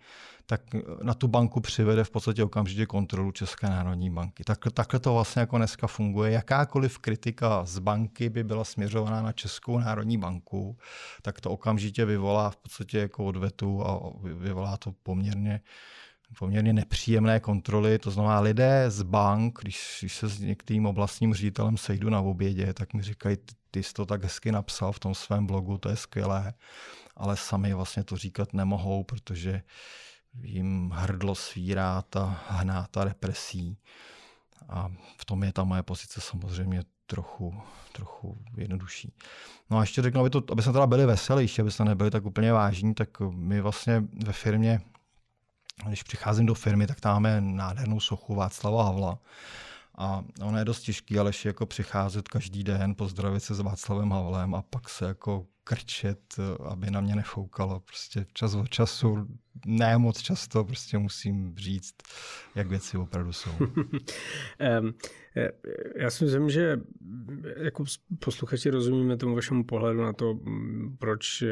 tak 0.50 0.62
na 1.02 1.14
tu 1.14 1.28
banku 1.28 1.60
přivede 1.60 2.04
v 2.04 2.10
podstatě 2.10 2.44
okamžitě 2.44 2.86
kontrolu 2.86 3.32
České 3.32 3.68
národní 3.68 4.10
banky. 4.10 4.44
Tak, 4.44 4.60
takhle 4.74 5.00
to 5.00 5.14
vlastně 5.14 5.40
jako 5.40 5.58
dneska 5.58 5.88
funguje. 5.88 6.32
Jakákoliv 6.32 6.98
kritika 6.98 7.66
z 7.66 7.80
banky 7.80 8.30
by 8.30 8.44
byla 8.44 8.64
směřovaná 8.64 9.22
na 9.22 9.32
Českou 9.32 9.80
národní 9.80 10.18
banku, 10.18 10.78
tak 11.22 11.42
to 11.42 11.52
okamžitě 11.52 12.06
vyvolá 12.06 12.50
v 12.50 12.56
podstatě 12.56 12.98
jako 12.98 13.26
odvetu 13.26 13.88
a 13.88 14.00
vyvolá 14.24 14.78
to 14.78 14.92
poměrně 15.04 15.62
poměrně 16.38 16.74
nepříjemné 16.74 17.40
kontroly. 17.40 18.00
To 18.00 18.12
znamená, 18.12 18.40
lidé 18.40 18.86
z 18.88 19.02
bank, 19.02 19.60
když, 19.62 19.98
když 20.00 20.16
se 20.16 20.28
s 20.28 20.40
některým 20.40 20.86
oblastním 20.86 21.34
ředitelem 21.34 21.78
sejdu 21.78 22.10
na 22.10 22.22
obědě, 22.22 22.74
tak 22.74 22.94
mi 22.94 23.02
říkají, 23.02 23.38
ty, 23.72 23.84
jsi 23.84 23.94
to 23.94 24.06
tak 24.06 24.24
hezky 24.24 24.52
napsal 24.52 24.92
v 24.92 25.00
tom 25.00 25.16
svém 25.16 25.48
blogu, 25.48 25.78
to 25.78 25.90
je 25.90 25.96
skvělé, 25.96 26.54
ale 27.16 27.38
sami 27.38 27.74
vlastně 27.74 28.04
to 28.04 28.18
říkat 28.18 28.54
nemohou, 28.54 29.04
protože 29.04 29.62
jim 30.42 30.90
hrdlo 30.90 31.36
svírá 31.36 32.02
ta 32.02 32.44
hnáta 32.48 33.04
represí. 33.04 33.78
A 34.70 34.92
v 35.18 35.26
tom 35.26 35.44
je 35.44 35.54
ta 35.54 35.64
moje 35.64 35.84
pozice 35.84 36.22
samozřejmě 36.22 36.84
trochu, 37.06 37.62
trochu 37.92 38.38
jednodušší. 38.58 39.14
No 39.70 39.78
a 39.78 39.82
ještě 39.82 40.02
řeknu, 40.02 40.22
aby, 40.22 40.30
to, 40.30 40.44
aby 40.52 40.62
jsme 40.62 40.74
teda 40.74 40.88
byli 40.88 41.06
veselější, 41.06 41.62
aby 41.62 41.72
jsme 41.72 41.86
nebyli 41.86 42.12
tak 42.12 42.26
úplně 42.26 42.54
vážní, 42.54 42.94
tak 42.94 43.20
my 43.20 43.62
vlastně 43.62 44.04
ve 44.26 44.34
firmě 44.34 44.82
když 45.88 46.04
přicházím 46.04 46.46
do 46.46 46.54
firmy, 46.54 46.88
tak 46.88 47.00
tam 47.00 47.14
máme 47.14 47.42
nádhernou 47.42 48.00
sochu 48.00 48.36
Václava 48.36 48.84
Havla. 48.84 49.20
A 49.98 50.24
ono 50.42 50.58
je 50.58 50.66
dost 50.66 50.82
těžký, 50.82 51.20
ale 51.20 51.32
jako 51.46 51.66
přicházet 51.66 52.28
každý 52.28 52.64
den, 52.64 52.96
pozdravit 52.96 53.44
se 53.44 53.56
s 53.56 53.60
Václavem 53.60 54.12
Havlem 54.12 54.56
a 54.56 54.62
pak 54.62 54.90
se 54.90 55.06
jako 55.06 55.46
krčet, 55.64 56.36
aby 56.66 56.92
na 56.92 57.02
mě 57.02 57.16
nefoukalo. 57.16 57.80
Prostě 57.80 58.26
čas 58.34 58.56
od 58.56 58.70
času, 58.70 59.28
ne 59.66 59.98
moc 59.98 60.22
často, 60.22 60.64
prostě 60.64 60.98
musím 60.98 61.56
říct, 61.58 61.96
jak 62.56 62.68
věci 62.68 62.98
opravdu 62.98 63.34
jsou. 63.34 63.52
E, 65.36 65.52
já 65.96 66.10
si 66.10 66.24
myslím, 66.24 66.50
že 66.50 66.80
jako 67.58 67.84
posluchači 68.20 68.70
rozumíme 68.70 69.18
tomu 69.18 69.36
vašemu 69.36 69.64
pohledu 69.64 70.02
na 70.02 70.14
to, 70.14 70.40
proč 71.00 71.44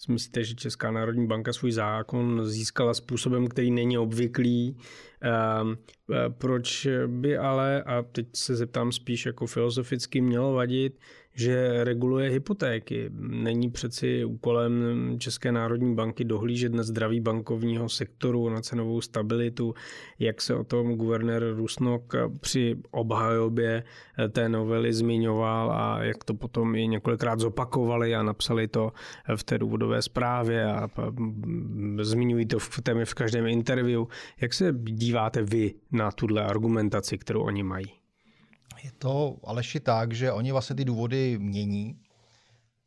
si 0.00 0.12
myslíte, 0.12 0.44
že 0.44 0.54
Česká 0.54 0.90
národní 0.90 1.26
banka 1.26 1.52
svůj 1.52 1.72
zákon 1.72 2.46
získala 2.46 2.94
způsobem, 2.94 3.48
který 3.48 3.70
není 3.70 3.98
obvyklý? 3.98 4.76
Ehm, 5.20 5.78
e, 6.12 6.30
proč 6.30 6.86
by 7.06 7.38
ale, 7.38 7.82
a 7.82 8.02
teď 8.02 8.26
se 8.34 8.56
zeptám 8.56 8.92
spíš 8.92 9.26
jako 9.26 9.46
filozoficky, 9.46 10.20
mělo 10.20 10.52
vadit, 10.52 10.98
že 11.34 11.84
reguluje 11.84 12.30
hypotéky. 12.30 13.10
Není 13.20 13.70
přeci 13.70 14.24
úkolem 14.24 14.72
České 15.18 15.52
národní 15.52 15.94
banky 15.94 16.24
dohlížet 16.24 16.74
na 16.74 16.82
zdraví 16.82 17.20
bankovního 17.20 17.88
sektoru, 17.88 18.48
na 18.48 18.60
cenovou 18.60 19.00
stabilitu, 19.00 19.74
jak 20.18 20.40
se 20.40 20.54
o 20.54 20.64
tom 20.64 20.94
guvernér 20.94 21.54
Rusnok 21.56 22.14
při 22.40 22.76
obhajobě 22.90 23.84
té 24.30 24.48
novely 24.48 24.92
zmiňoval 24.92 25.72
a 25.72 26.02
jak 26.02 26.24
to 26.24 26.34
potom 26.34 26.74
i 26.74 26.88
několikrát 26.88 27.40
zopakovali 27.40 28.14
a 28.14 28.22
napsali 28.22 28.68
to 28.68 28.92
v 29.36 29.44
té 29.44 29.58
důvodové 29.58 30.02
zprávě 30.02 30.64
a 30.64 30.88
zmiňují 32.00 32.46
to 32.46 32.58
v 32.58 32.80
témě 32.82 33.04
v 33.04 33.14
každém 33.14 33.46
interview. 33.46 34.04
Jak 34.40 34.54
se 34.54 34.74
díváte 34.78 35.42
vy 35.42 35.74
na 35.92 36.10
tuhle 36.10 36.44
argumentaci, 36.44 37.18
kterou 37.18 37.42
oni 37.42 37.62
mají? 37.62 37.99
Je 38.84 38.92
to 38.98 39.36
Aleši 39.44 39.80
tak, 39.80 40.12
že 40.12 40.32
oni 40.32 40.52
vlastně 40.52 40.76
ty 40.76 40.84
důvody 40.84 41.38
mění 41.38 41.96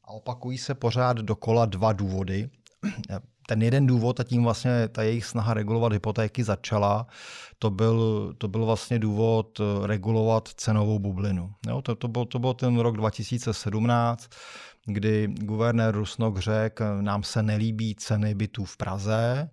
a 0.04 0.08
opakují 0.12 0.58
se 0.58 0.74
pořád 0.74 1.18
dokola 1.18 1.66
dva 1.66 1.94
důvody. 1.94 2.50
Ten 3.48 3.62
jeden 3.62 3.88
důvod 3.88 4.20
a 4.20 4.24
tím 4.24 4.44
vlastně 4.44 4.88
ta 4.88 5.04
jejich 5.04 5.26
snaha 5.26 5.54
regulovat 5.54 5.94
hypotéky 5.94 6.44
začala, 6.44 7.08
to 7.60 7.70
byl, 7.70 8.34
to 8.38 8.48
byl 8.48 8.66
vlastně 8.66 9.00
důvod 9.00 9.62
regulovat 9.84 10.48
cenovou 10.48 11.00
bublinu. 11.00 11.54
Jo, 11.68 11.82
to, 11.82 11.96
to, 11.96 12.08
byl, 12.08 12.26
to 12.26 12.40
byl 12.40 12.54
ten 12.54 12.80
rok 12.80 12.98
2017, 12.98 14.30
kdy 14.86 15.28
guvernér 15.28 15.96
Rusnok 15.96 16.40
řekl, 16.40 17.02
nám 17.02 17.24
se 17.24 17.44
nelíbí 17.44 17.96
ceny 17.96 18.36
bytů 18.36 18.66
v 18.66 18.78
Praze, 18.78 19.50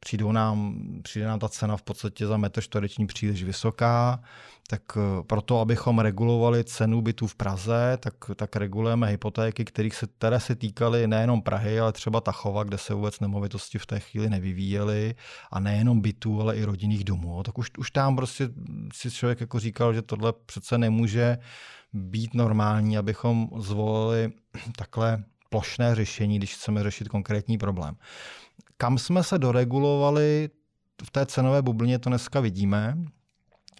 přijdou 0.00 0.32
nám, 0.32 0.78
přijde 1.02 1.26
nám 1.26 1.38
ta 1.38 1.48
cena 1.48 1.76
v 1.76 1.82
podstatě 1.82 2.26
za 2.26 2.36
metr 2.36 2.60
čtvereční 2.60 3.06
příliš 3.06 3.42
vysoká, 3.42 4.20
tak 4.70 4.82
eh, 4.96 5.22
proto, 5.26 5.60
abychom 5.60 5.98
regulovali 5.98 6.64
cenu 6.64 7.02
bytů 7.02 7.26
v 7.26 7.34
Praze, 7.34 7.98
tak, 8.00 8.14
tak 8.36 8.56
regulujeme 8.56 9.06
hypotéky, 9.06 9.64
kterých 9.64 9.94
se, 9.94 10.06
které 10.06 10.40
se 10.40 10.54
týkaly 10.54 11.06
nejenom 11.06 11.42
Prahy, 11.42 11.80
ale 11.80 11.92
třeba 11.92 12.20
Tachova, 12.20 12.64
kde 12.64 12.78
se 12.78 12.94
vůbec 12.94 13.20
nemovitosti 13.20 13.78
v 13.78 13.86
té 13.86 14.00
chvíli 14.00 14.30
nevyvíjely 14.30 15.14
a 15.50 15.60
nejenom 15.60 16.00
bytů, 16.00 16.40
ale 16.40 16.56
i 16.56 16.64
rodinných 16.64 17.04
domů. 17.04 17.42
Tak 17.42 17.58
už, 17.58 17.70
už 17.78 17.90
tam 17.90 18.16
prostě 18.16 18.48
si 18.92 19.10
člověk 19.10 19.40
jako 19.40 19.58
říkal, 19.58 19.94
že 19.94 20.02
tohle 20.02 20.32
přece 20.46 20.78
nemůže 20.78 21.38
být 21.92 22.34
normální, 22.34 22.98
abychom 22.98 23.48
zvolili 23.58 24.32
takhle 24.76 25.24
plošné 25.48 25.94
řešení, 25.94 26.38
když 26.38 26.54
chceme 26.54 26.82
řešit 26.82 27.08
konkrétní 27.08 27.58
problém. 27.58 27.96
Kam 28.76 28.98
jsme 28.98 29.22
se 29.22 29.38
doregulovali 29.38 30.50
v 31.04 31.10
té 31.10 31.26
cenové 31.26 31.62
bublině, 31.62 31.98
to 31.98 32.10
dneska 32.10 32.40
vidíme. 32.40 32.96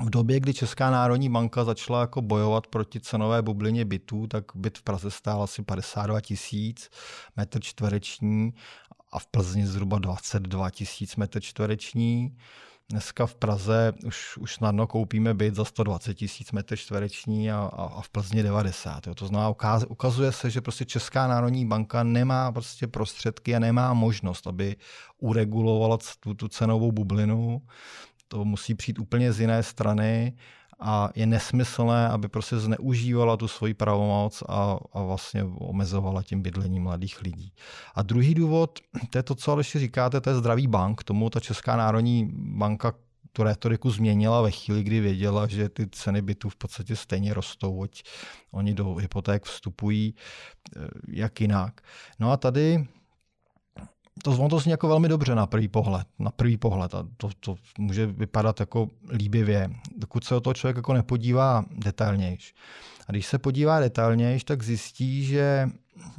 V 0.03 0.11
době, 0.11 0.41
kdy 0.41 0.55
Česká 0.55 0.91
národní 0.91 1.29
banka 1.29 1.65
začala 1.65 2.01
jako 2.01 2.23
bojovat 2.23 2.67
proti 2.67 3.01
cenové 3.01 3.43
bublině 3.43 3.85
bytů, 3.85 4.27
tak 4.27 4.45
byt 4.55 4.79
v 4.79 4.83
Praze 4.83 5.11
stál 5.11 5.43
asi 5.43 5.63
52 5.63 6.21
tisíc 6.21 6.91
metr 7.37 7.61
čtvereční 7.61 8.55
a 9.13 9.19
v 9.19 9.27
Plzni 9.27 9.67
zhruba 9.67 9.99
22 9.99 10.71
tisíc 10.71 11.17
metr 11.17 11.41
čtvereční. 11.41 12.37
Dneska 12.91 13.27
v 13.27 13.35
Praze 13.35 13.93
už, 14.07 14.37
už 14.37 14.55
snadno 14.55 14.87
koupíme 14.87 15.35
byt 15.35 15.55
za 15.55 15.65
120 15.65 16.15
tisíc 16.15 16.53
metr 16.53 16.77
čtvereční 16.77 17.53
a, 17.53 17.59
a, 17.59 17.85
a 17.85 18.01
v 18.01 18.09
Plzni 18.09 18.43
90. 18.43 19.07
Jo. 19.07 19.15
To 19.15 19.27
znamená, 19.27 19.55
ukazuje 19.89 20.33
se, 20.33 20.51
že 20.51 20.61
prostě 20.61 20.85
Česká 20.85 21.27
národní 21.27 21.67
banka 21.67 22.03
nemá 22.03 22.53
prostě 22.53 22.87
prostředky 22.87 23.57
a 23.57 23.59
nemá 23.59 23.95
možnost, 23.95 24.47
aby 24.47 24.77
uregulovala 25.19 25.99
tu, 26.21 26.35
tu 26.35 26.49
cenovou 26.49 26.93
bublinu. 26.93 27.63
To 28.31 28.45
musí 28.45 28.75
přijít 28.75 28.99
úplně 28.99 29.33
z 29.33 29.41
jiné 29.41 29.63
strany 29.63 30.37
a 30.81 31.11
je 31.15 31.27
nesmyslné, 31.27 32.09
aby 32.09 32.29
prostě 32.29 32.59
zneužívala 32.59 33.37
tu 33.37 33.49
svoji 33.49 33.75
pravomoc 33.75 34.43
a, 34.49 34.79
a 34.93 35.03
vlastně 35.03 35.45
omezovala 35.45 36.23
tím 36.23 36.43
bydlení 36.43 36.81
mladých 36.81 37.23
lidí. 37.23 37.53
A 37.95 38.03
druhý 38.03 38.35
důvod, 38.35 38.79
to 39.11 39.19
je 39.19 39.23
to, 39.23 39.35
co 39.35 39.53
Aleši 39.53 39.79
říkáte, 39.79 40.21
to 40.21 40.31
je 40.31 40.37
zdravý 40.37 40.67
bank. 40.67 41.05
Tomu 41.05 41.31
ta 41.31 41.41
Česká 41.41 41.77
národní 41.77 42.31
banka 42.35 42.93
tu 43.33 43.43
retoriku 43.43 43.91
změnila 43.91 44.43
ve 44.43 44.51
chvíli, 44.51 44.83
kdy 44.83 45.01
věděla, 45.01 45.47
že 45.47 45.69
ty 45.69 45.87
ceny 45.87 46.23
bytů 46.23 46.49
v 46.49 46.57
podstatě 46.57 46.97
stejně 46.97 47.35
rostou, 47.35 47.83
ať 47.83 48.03
oni 48.51 48.75
do 48.75 48.95
hypoték 48.95 49.45
vstupují 49.45 50.15
eh, 50.77 50.81
jak 51.09 51.41
jinak. 51.41 51.81
No 52.19 52.31
a 52.31 52.37
tady 52.37 52.87
to, 54.23 54.31
on 54.31 54.51
to 54.51 54.59
zní 54.59 54.71
jako 54.71 54.89
velmi 54.89 55.09
dobře 55.09 55.35
na 55.35 55.47
první 55.47 55.69
pohled. 55.69 56.07
Na 56.19 56.31
první 56.31 56.57
pohled. 56.57 56.95
A 56.95 57.07
to, 57.17 57.31
to 57.41 57.57
může 57.79 58.07
vypadat 58.07 58.61
jako 58.61 58.89
líbivě, 59.13 59.71
dokud 59.97 60.25
se 60.25 60.35
o 60.35 60.41
to 60.41 60.55
člověk 60.55 60.77
jako 60.77 60.93
nepodívá 60.93 61.65
detailnějš. 61.71 62.55
A 63.09 63.13
když 63.13 63.27
se 63.27 63.39
podívá 63.39 63.81
detailnějš, 63.81 64.45
tak 64.45 64.63
zjistí, 64.63 65.25
že 65.25 65.69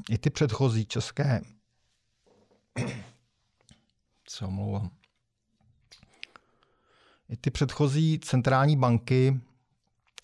i 0.10 0.18
ty 0.18 0.30
předchozí 0.30 0.86
české 0.86 1.42
co 4.26 4.48
omlouvám. 4.48 4.90
I 7.30 7.38
ty 7.38 7.52
předchozí 7.52 8.20
centrální 8.20 8.78
banky 8.78 9.42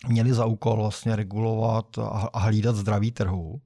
měly 0.07 0.33
za 0.33 0.45
úkol 0.45 0.75
vlastně 0.75 1.15
regulovat 1.15 1.99
a 2.33 2.39
hlídat 2.39 2.75
zdraví 2.75 3.11
trhu. 3.11 3.61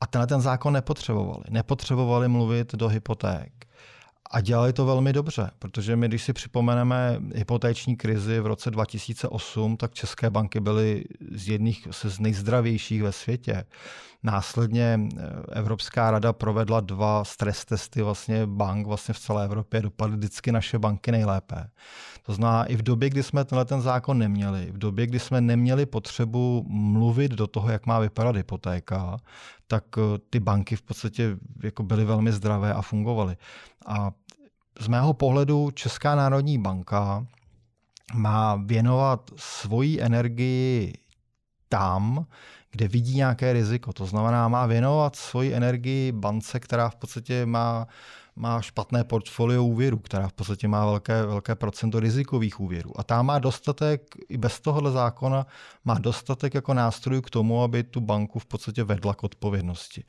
A 0.00 0.06
tenhle 0.06 0.26
ten 0.26 0.40
zákon 0.40 0.72
nepotřebovali. 0.72 1.44
Nepotřebovali 1.50 2.28
mluvit 2.28 2.74
do 2.74 2.88
hypoték. 2.88 3.52
A 4.30 4.40
dělali 4.40 4.72
to 4.72 4.86
velmi 4.86 5.12
dobře, 5.12 5.50
protože 5.58 5.96
my, 5.96 6.08
když 6.08 6.22
si 6.22 6.32
připomeneme 6.32 7.18
hypotéční 7.34 7.96
krizi 7.96 8.40
v 8.40 8.46
roce 8.46 8.70
2008, 8.70 9.76
tak 9.76 9.94
české 9.94 10.30
banky 10.30 10.60
byly 10.60 11.04
z 11.32 11.48
jedných 11.48 11.88
z 11.92 12.18
nejzdravějších 12.18 13.02
ve 13.02 13.12
světě. 13.12 13.64
Následně 14.22 15.00
eh, 15.00 15.20
Evropská 15.52 16.10
rada 16.10 16.32
provedla 16.32 16.80
dva 16.80 17.24
stres 17.24 17.64
testy 17.64 18.02
vlastně 18.02 18.46
bank 18.46 18.86
vlastně 18.86 19.14
v 19.14 19.18
celé 19.18 19.44
Evropě. 19.44 19.82
Dopadly 19.82 20.16
vždycky 20.16 20.52
naše 20.52 20.78
banky 20.78 21.12
nejlépe. 21.12 21.68
To 22.26 22.32
znamená, 22.32 22.64
i 22.64 22.76
v 22.76 22.82
době, 22.82 23.10
kdy 23.10 23.22
jsme 23.22 23.44
tenhle 23.44 23.64
ten 23.64 23.80
zákon 23.80 24.18
neměli, 24.18 24.66
v 24.72 24.78
době, 24.78 25.06
kdy 25.06 25.18
jsme 25.18 25.40
neměli 25.40 25.86
potřebu 25.86 26.64
mluvit 26.68 27.32
do 27.32 27.46
toho, 27.46 27.68
jak 27.68 27.86
má 27.86 27.98
vypadat 27.98 28.36
hypotéka, 28.36 29.16
tak 29.66 29.84
eh, 29.98 30.18
ty 30.30 30.40
banky 30.40 30.76
v 30.76 30.82
podstatě 30.82 31.36
jako 31.62 31.82
byly 31.82 32.04
velmi 32.04 32.32
zdravé 32.32 32.74
a 32.74 32.82
fungovaly. 32.82 33.36
A 33.86 34.12
z 34.80 34.88
mého 34.88 35.14
pohledu 35.14 35.70
Česká 35.70 36.14
národní 36.14 36.58
banka 36.58 37.26
má 38.14 38.54
věnovat 38.54 39.30
svoji 39.36 40.00
energii 40.00 40.92
tam, 41.68 42.26
kde 42.70 42.88
vidí 42.88 43.16
nějaké 43.16 43.52
riziko. 43.52 43.92
To 43.92 44.06
znamená, 44.06 44.48
má 44.48 44.66
věnovat 44.66 45.16
svoji 45.16 45.54
energii 45.54 46.12
bance, 46.12 46.60
která 46.60 46.88
v 46.88 46.96
podstatě 46.96 47.46
má 47.46 47.86
má 48.36 48.60
špatné 48.60 49.04
portfolio 49.04 49.64
úvěru, 49.64 49.98
která 49.98 50.28
v 50.28 50.32
podstatě 50.32 50.68
má 50.68 50.84
velké, 50.84 51.26
velké 51.26 51.54
procento 51.54 52.00
rizikových 52.00 52.60
úvěrů. 52.60 53.00
A 53.00 53.02
ta 53.02 53.22
má 53.22 53.38
dostatek, 53.38 54.14
i 54.28 54.36
bez 54.38 54.60
tohohle 54.60 54.90
zákona, 54.90 55.46
má 55.84 55.98
dostatek 55.98 56.54
jako 56.54 56.74
nástrojů 56.74 57.22
k 57.22 57.30
tomu, 57.30 57.62
aby 57.62 57.82
tu 57.82 58.00
banku 58.00 58.38
v 58.38 58.46
podstatě 58.46 58.84
vedla 58.84 59.14
k 59.14 59.24
odpovědnosti. 59.24 60.04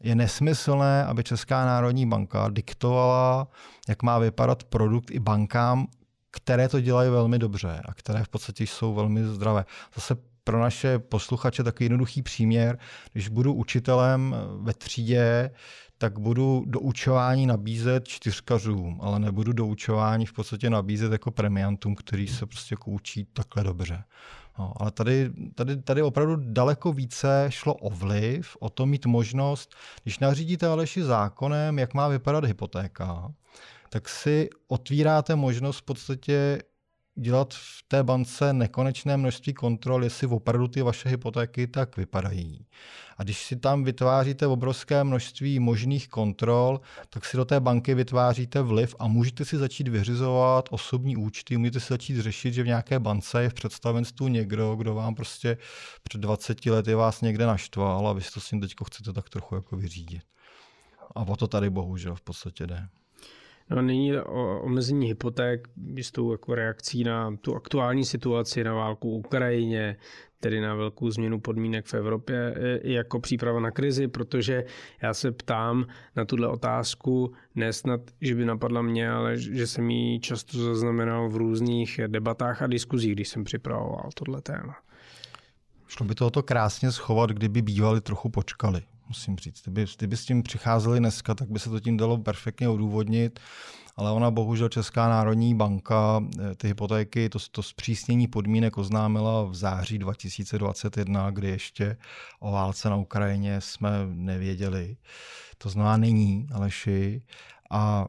Je 0.00 0.14
nesmyslné, 0.14 1.04
aby 1.04 1.24
Česká 1.24 1.66
národní 1.66 2.06
banka 2.06 2.48
diktovala, 2.48 3.48
jak 3.88 4.02
má 4.02 4.18
vypadat 4.18 4.64
produkt 4.64 5.10
i 5.10 5.18
bankám, 5.18 5.86
které 6.30 6.68
to 6.68 6.80
dělají 6.80 7.10
velmi 7.10 7.38
dobře 7.38 7.82
a 7.84 7.94
které 7.94 8.24
v 8.24 8.28
podstatě 8.28 8.64
jsou 8.64 8.94
velmi 8.94 9.24
zdravé. 9.24 9.64
Zase 9.94 10.16
pro 10.46 10.60
naše 10.60 10.98
posluchače 10.98 11.62
takový 11.62 11.84
jednoduchý 11.84 12.22
příměr, 12.22 12.78
když 13.12 13.28
budu 13.28 13.54
učitelem 13.54 14.36
ve 14.60 14.74
třídě, 14.74 15.50
tak 15.98 16.18
budu 16.18 16.64
do 16.66 16.80
učování 16.80 17.46
nabízet 17.46 18.08
čtyřkařům, 18.08 18.98
ale 19.02 19.18
nebudu 19.18 19.52
do 19.52 19.66
učování 19.66 20.26
v 20.26 20.32
podstatě 20.32 20.70
nabízet 20.70 21.12
jako 21.12 21.30
premiantům, 21.30 21.94
který 21.94 22.28
se 22.28 22.46
prostě 22.46 22.72
jako 22.72 22.90
učí 22.90 23.24
takhle 23.32 23.64
dobře. 23.64 24.04
No, 24.58 24.72
ale 24.76 24.90
tady, 24.90 25.30
tady, 25.54 25.76
tady 25.76 26.02
opravdu 26.02 26.36
daleko 26.36 26.92
více 26.92 27.46
šlo 27.48 27.74
o 27.74 27.90
vliv, 27.90 28.56
o 28.60 28.70
to 28.70 28.86
mít 28.86 29.06
možnost, 29.06 29.74
když 30.02 30.18
nařídíte 30.18 30.66
Aleši 30.66 31.02
zákonem, 31.02 31.78
jak 31.78 31.94
má 31.94 32.08
vypadat 32.08 32.44
hypotéka, 32.44 33.32
tak 33.90 34.08
si 34.08 34.48
otvíráte 34.68 35.36
možnost 35.36 35.78
v 35.78 35.82
podstatě 35.82 36.62
dělat 37.16 37.54
v 37.54 37.82
té 37.88 38.02
bance 38.02 38.52
nekonečné 38.52 39.16
množství 39.16 39.54
kontrol, 39.54 40.04
jestli 40.04 40.26
opravdu 40.26 40.68
ty 40.68 40.82
vaše 40.82 41.08
hypotéky 41.08 41.66
tak 41.66 41.96
vypadají. 41.96 42.66
A 43.16 43.22
když 43.22 43.44
si 43.44 43.56
tam 43.56 43.84
vytváříte 43.84 44.46
obrovské 44.46 45.04
množství 45.04 45.58
možných 45.58 46.08
kontrol, 46.08 46.80
tak 47.10 47.24
si 47.24 47.36
do 47.36 47.44
té 47.44 47.60
banky 47.60 47.94
vytváříte 47.94 48.62
vliv 48.62 48.94
a 48.98 49.06
můžete 49.06 49.44
si 49.44 49.56
začít 49.56 49.88
vyřizovat 49.88 50.68
osobní 50.70 51.16
účty, 51.16 51.56
můžete 51.56 51.80
si 51.80 51.86
začít 51.88 52.20
řešit, 52.20 52.54
že 52.54 52.62
v 52.62 52.66
nějaké 52.66 52.98
bance 52.98 53.42
je 53.42 53.50
v 53.50 53.54
představenstvu 53.54 54.28
někdo, 54.28 54.76
kdo 54.76 54.94
vám 54.94 55.14
prostě 55.14 55.58
před 56.02 56.20
20 56.20 56.66
lety 56.66 56.94
vás 56.94 57.20
někde 57.20 57.46
naštval 57.46 58.08
a 58.08 58.12
vy 58.12 58.22
si 58.22 58.32
to 58.32 58.40
s 58.40 58.50
ním 58.50 58.60
teď 58.60 58.74
chcete 58.86 59.12
tak 59.12 59.28
trochu 59.28 59.54
jako 59.54 59.76
vyřídit. 59.76 60.22
A 61.14 61.20
o 61.20 61.36
to 61.36 61.46
tady 61.46 61.70
bohužel 61.70 62.14
v 62.14 62.22
podstatě 62.22 62.66
jde. 62.66 62.88
No, 63.70 63.82
nyní 63.82 64.18
o 64.18 64.60
omezení 64.60 65.06
hypoték 65.06 65.68
jistou 65.94 66.32
jako 66.32 66.54
reakcí 66.54 67.04
na 67.04 67.36
tu 67.40 67.54
aktuální 67.54 68.04
situaci 68.04 68.64
na 68.64 68.74
válku 68.74 69.10
v 69.10 69.26
Ukrajině, 69.26 69.96
tedy 70.40 70.60
na 70.60 70.74
velkou 70.74 71.10
změnu 71.10 71.40
podmínek 71.40 71.86
v 71.86 71.94
Evropě 71.94 72.54
i 72.82 72.92
jako 72.92 73.20
příprava 73.20 73.60
na 73.60 73.70
krizi, 73.70 74.08
protože 74.08 74.64
já 75.02 75.14
se 75.14 75.32
ptám 75.32 75.86
na 76.16 76.24
tuhle 76.24 76.48
otázku, 76.48 77.32
ne 77.54 77.72
snad, 77.72 78.00
že 78.20 78.34
by 78.34 78.44
napadla 78.44 78.82
mě, 78.82 79.10
ale 79.10 79.36
že 79.36 79.66
jsem 79.66 79.90
ji 79.90 80.20
často 80.20 80.58
zaznamenal 80.58 81.28
v 81.28 81.36
různých 81.36 82.00
debatách 82.06 82.62
a 82.62 82.66
diskuzích, 82.66 83.12
když 83.12 83.28
jsem 83.28 83.44
připravoval 83.44 84.10
tohle 84.14 84.42
téma. 84.42 84.76
Šlo 85.88 86.06
by 86.06 86.14
to 86.14 86.42
krásně 86.42 86.92
schovat, 86.92 87.30
kdyby 87.30 87.62
bývali 87.62 88.00
trochu 88.00 88.28
počkali. 88.28 88.82
Musím 89.08 89.36
říct. 89.36 89.62
Kdyby, 89.62 89.86
kdyby 89.98 90.16
s 90.16 90.24
tím 90.24 90.42
přicházeli 90.42 90.98
dneska, 90.98 91.34
tak 91.34 91.50
by 91.50 91.58
se 91.58 91.70
to 91.70 91.80
tím 91.80 91.96
dalo 91.96 92.18
perfektně 92.18 92.68
odůvodnit, 92.68 93.40
ale 93.96 94.10
ona 94.10 94.30
bohužel 94.30 94.68
Česká 94.68 95.08
národní 95.08 95.54
banka 95.54 96.24
eh, 96.38 96.54
ty 96.54 96.68
hypotéky, 96.68 97.28
to, 97.28 97.38
to 97.50 97.62
zpřísnění 97.62 98.26
podmínek 98.26 98.78
oznámila 98.78 99.44
v 99.44 99.54
září 99.54 99.98
2021, 99.98 101.30
kdy 101.30 101.48
ještě 101.48 101.96
o 102.40 102.52
válce 102.52 102.90
na 102.90 102.96
Ukrajině 102.96 103.60
jsme 103.60 103.90
nevěděli. 104.06 104.96
To 105.58 105.68
znamená 105.68 105.96
není, 105.96 106.46
Aleši. 106.52 107.22
A 107.70 108.06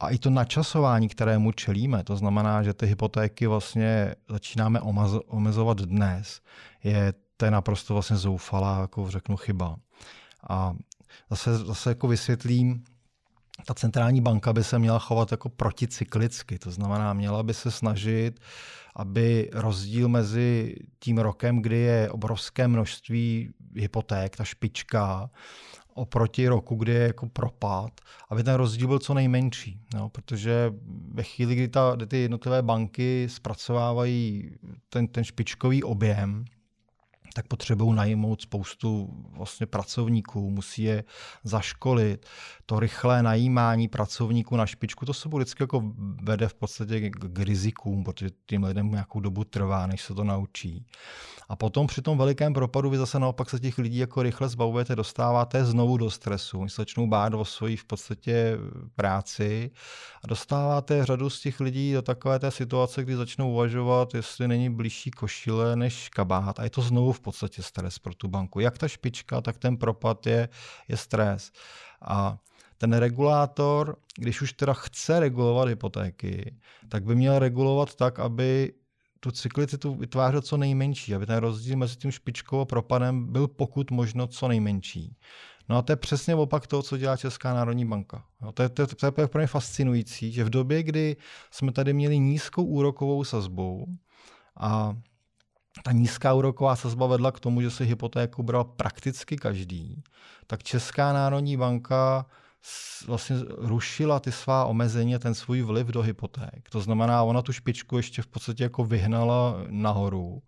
a 0.00 0.08
i 0.08 0.18
to 0.18 0.30
načasování, 0.30 1.08
kterému 1.08 1.52
čelíme, 1.52 2.04
to 2.04 2.16
znamená, 2.16 2.62
že 2.62 2.74
ty 2.74 2.86
hypotéky 2.86 3.46
vlastně 3.46 4.14
začínáme 4.28 4.80
omezovat 5.26 5.80
dnes, 5.80 6.40
je 6.84 7.12
to 7.42 7.44
je 7.44 7.50
naprosto 7.50 7.94
vlastně 7.94 8.16
zoufalá, 8.16 8.80
jako 8.80 9.10
řeknu, 9.10 9.36
chyba. 9.36 9.76
A 10.50 10.74
zase, 11.30 11.58
zase 11.58 11.90
jako 11.90 12.08
vysvětlím, 12.08 12.84
ta 13.66 13.74
centrální 13.74 14.20
banka 14.20 14.52
by 14.52 14.64
se 14.64 14.78
měla 14.78 14.98
chovat 14.98 15.30
jako 15.30 15.48
proticyklicky, 15.48 16.58
to 16.58 16.70
znamená, 16.70 17.12
měla 17.12 17.42
by 17.42 17.54
se 17.54 17.70
snažit, 17.70 18.40
aby 18.96 19.50
rozdíl 19.52 20.08
mezi 20.08 20.76
tím 20.98 21.18
rokem, 21.18 21.62
kdy 21.62 21.78
je 21.78 22.10
obrovské 22.10 22.68
množství 22.68 23.50
hypoték, 23.76 24.36
ta 24.36 24.44
špička, 24.44 25.30
oproti 25.94 26.48
roku, 26.48 26.74
kdy 26.74 26.92
je 26.92 27.06
jako 27.06 27.26
propad, 27.26 28.00
aby 28.30 28.42
ten 28.42 28.54
rozdíl 28.54 28.88
byl 28.88 28.98
co 28.98 29.14
nejmenší. 29.14 29.80
No, 29.94 30.08
protože 30.08 30.72
ve 31.12 31.22
chvíli, 31.22 31.54
kdy, 31.54 31.68
ta, 31.68 31.92
kdy 31.96 32.06
ty 32.06 32.16
jednotlivé 32.16 32.62
banky 32.62 33.28
zpracovávají 33.30 34.50
ten, 34.88 35.06
ten 35.06 35.24
špičkový 35.24 35.82
objem, 35.82 36.44
tak 37.32 37.46
potřebují 37.46 37.94
najmout 37.94 38.42
spoustu 38.42 39.08
vlastně 39.36 39.66
pracovníků, 39.66 40.50
musí 40.50 40.82
je 40.82 41.04
zaškolit. 41.44 42.26
To 42.66 42.80
rychlé 42.80 43.22
najímání 43.22 43.88
pracovníků 43.88 44.56
na 44.56 44.66
špičku, 44.66 45.06
to 45.06 45.14
se 45.14 45.28
vždycky 45.28 45.62
jako 45.62 45.82
vede 46.22 46.48
v 46.48 46.54
podstatě 46.54 47.10
k 47.10 47.38
rizikům, 47.38 48.04
protože 48.04 48.30
tím 48.46 48.64
lidem 48.64 48.90
nějakou 48.90 49.20
dobu 49.20 49.44
trvá, 49.44 49.86
než 49.86 50.02
se 50.02 50.14
to 50.14 50.24
naučí. 50.24 50.86
A 51.48 51.56
potom 51.56 51.86
při 51.86 52.02
tom 52.02 52.18
velikém 52.18 52.54
propadu 52.54 52.90
vy 52.90 52.98
zase 52.98 53.18
naopak 53.18 53.50
se 53.50 53.60
těch 53.60 53.78
lidí 53.78 53.98
jako 53.98 54.22
rychle 54.22 54.48
zbavujete, 54.48 54.96
dostáváte 54.96 55.64
znovu 55.64 55.96
do 55.96 56.10
stresu. 56.10 56.58
Oni 56.60 56.70
se 56.70 56.82
začnou 56.82 57.06
bát 57.06 57.34
o 57.34 57.44
svoji 57.44 57.76
v 57.76 57.84
podstatě 57.84 58.58
práci 58.96 59.70
a 60.24 60.26
dostáváte 60.26 61.04
řadu 61.04 61.30
z 61.30 61.40
těch 61.40 61.60
lidí 61.60 61.92
do 61.92 62.02
takové 62.02 62.38
té 62.38 62.50
situace, 62.50 63.02
kdy 63.02 63.16
začnou 63.16 63.52
uvažovat, 63.52 64.14
jestli 64.14 64.48
není 64.48 64.70
blížší 64.70 65.10
košile 65.10 65.76
než 65.76 66.08
kabát. 66.08 66.60
A 66.60 66.64
je 66.64 66.70
to 66.70 66.82
znovu 66.82 67.12
v 67.12 67.20
podstatě 67.22 67.62
stres 67.62 67.98
pro 67.98 68.14
tu 68.14 68.28
banku. 68.28 68.60
Jak 68.60 68.78
ta 68.78 68.88
špička, 68.88 69.40
tak 69.40 69.58
ten 69.58 69.76
propad 69.76 70.26
je, 70.26 70.48
je 70.88 70.96
stres. 70.96 71.52
A 72.02 72.38
ten 72.78 72.92
regulátor, 72.92 73.96
když 74.16 74.42
už 74.42 74.52
teda 74.52 74.72
chce 74.72 75.20
regulovat 75.20 75.68
hypotéky, 75.68 76.56
tak 76.88 77.04
by 77.04 77.14
měl 77.14 77.38
regulovat 77.38 77.94
tak, 77.94 78.18
aby 78.18 78.72
tu 79.20 79.30
cyklicitu 79.30 79.94
vytvářel 79.94 80.40
co 80.40 80.56
nejmenší, 80.56 81.14
aby 81.14 81.26
ten 81.26 81.36
rozdíl 81.36 81.76
mezi 81.76 81.96
tím 81.96 82.10
špičkou 82.10 82.60
a 82.60 82.64
propadem 82.64 83.32
byl 83.32 83.48
pokud 83.48 83.90
možno 83.90 84.26
co 84.26 84.48
nejmenší. 84.48 85.16
No 85.68 85.76
a 85.76 85.82
to 85.82 85.92
je 85.92 85.96
přesně 85.96 86.34
opak 86.34 86.66
toho, 86.66 86.82
co 86.82 86.96
dělá 86.96 87.16
Česká 87.16 87.54
národní 87.54 87.84
banka. 87.84 88.24
No, 88.40 88.52
to, 88.52 88.62
je, 88.62 88.68
to, 88.68 88.86
to 88.86 89.06
je 89.20 89.26
pro 89.28 89.38
mě 89.40 89.46
fascinující, 89.46 90.32
že 90.32 90.44
v 90.44 90.50
době, 90.50 90.82
kdy 90.82 91.16
jsme 91.50 91.72
tady 91.72 91.92
měli 91.92 92.18
nízkou 92.18 92.64
úrokovou 92.64 93.24
sazbu 93.24 93.86
a 94.56 94.96
ta 95.82 95.92
nízká 95.92 96.34
úroková 96.34 96.76
sazba 96.76 97.06
vedla 97.06 97.32
k 97.32 97.40
tomu, 97.40 97.60
že 97.60 97.70
si 97.70 97.84
hypotéku 97.84 98.42
bral 98.42 98.64
prakticky 98.64 99.36
každý, 99.36 100.02
tak 100.46 100.62
Česká 100.62 101.12
národní 101.12 101.56
banka 101.56 102.26
vlastně 103.06 103.36
rušila 103.58 104.20
ty 104.20 104.32
svá 104.32 104.64
omezení 104.64 105.18
ten 105.18 105.34
svůj 105.34 105.62
vliv 105.62 105.86
do 105.86 106.02
hypoték. 106.02 106.70
To 106.70 106.80
znamená, 106.80 107.22
ona 107.22 107.42
tu 107.42 107.52
špičku 107.52 107.96
ještě 107.96 108.22
v 108.22 108.26
podstatě 108.26 108.62
jako 108.62 108.84
vyhnala 108.84 109.56
nahoru. 109.68 110.42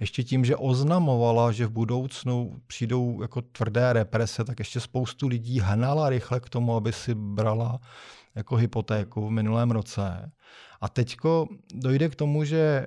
Ještě 0.00 0.22
tím, 0.22 0.44
že 0.44 0.56
oznamovala, 0.56 1.52
že 1.52 1.66
v 1.66 1.70
budoucnu 1.70 2.60
přijdou 2.66 3.22
jako 3.22 3.42
tvrdé 3.42 3.92
represe, 3.92 4.44
tak 4.44 4.58
ještě 4.58 4.80
spoustu 4.80 5.28
lidí 5.28 5.60
hnala 5.60 6.08
rychle 6.08 6.40
k 6.40 6.48
tomu, 6.48 6.76
aby 6.76 6.92
si 6.92 7.14
brala 7.14 7.78
jako 8.34 8.56
hypotéku 8.56 9.26
v 9.26 9.30
minulém 9.30 9.70
roce. 9.70 10.32
A 10.80 10.88
teďko 10.88 11.46
dojde 11.74 12.08
k 12.08 12.14
tomu, 12.14 12.44
že 12.44 12.86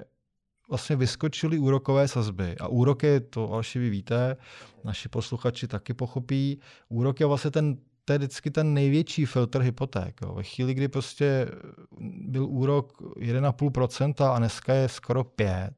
vlastně 0.69 0.95
vyskočily 0.95 1.59
úrokové 1.59 2.07
sazby. 2.07 2.55
A 2.57 2.67
úrok 2.67 3.03
je, 3.03 3.19
to 3.19 3.53
Alši 3.53 3.79
vy 3.79 3.89
víte, 3.89 4.37
naši 4.83 5.09
posluchači 5.09 5.67
taky 5.67 5.93
pochopí, 5.93 6.59
úrok 6.89 7.19
je 7.19 7.25
vlastně 7.25 7.51
ten 7.51 7.77
to 8.09 8.13
je 8.13 8.17
vždycky 8.17 8.51
ten 8.51 8.73
největší 8.73 9.25
filtr 9.25 9.61
hypoték. 9.61 10.21
Jo. 10.21 10.33
Ve 10.33 10.43
chvíli, 10.43 10.73
kdy 10.73 10.87
prostě 10.87 11.47
byl 12.21 12.45
úrok 12.45 13.01
1,5% 13.01 14.31
a 14.33 14.39
dneska 14.39 14.73
je 14.73 14.89
skoro 14.89 15.21
5%, 15.21 15.69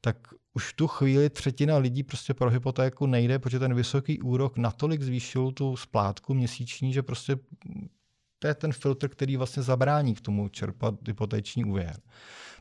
tak 0.00 0.16
už 0.54 0.72
v 0.72 0.76
tu 0.76 0.86
chvíli 0.86 1.30
třetina 1.30 1.76
lidí 1.76 2.02
prostě 2.02 2.34
pro 2.34 2.50
hypotéku 2.50 3.06
nejde, 3.06 3.38
protože 3.38 3.58
ten 3.58 3.74
vysoký 3.74 4.20
úrok 4.20 4.58
natolik 4.58 5.02
zvýšil 5.02 5.52
tu 5.52 5.76
splátku 5.76 6.34
měsíční, 6.34 6.92
že 6.92 7.02
prostě 7.02 7.36
to 8.42 8.48
je 8.48 8.54
ten 8.54 8.72
filtr, 8.72 9.08
který 9.08 9.36
vlastně 9.36 9.62
zabrání 9.62 10.14
k 10.14 10.20
tomu 10.20 10.48
čerpat 10.48 10.94
hypotéční 11.06 11.64
úvěr. 11.64 11.96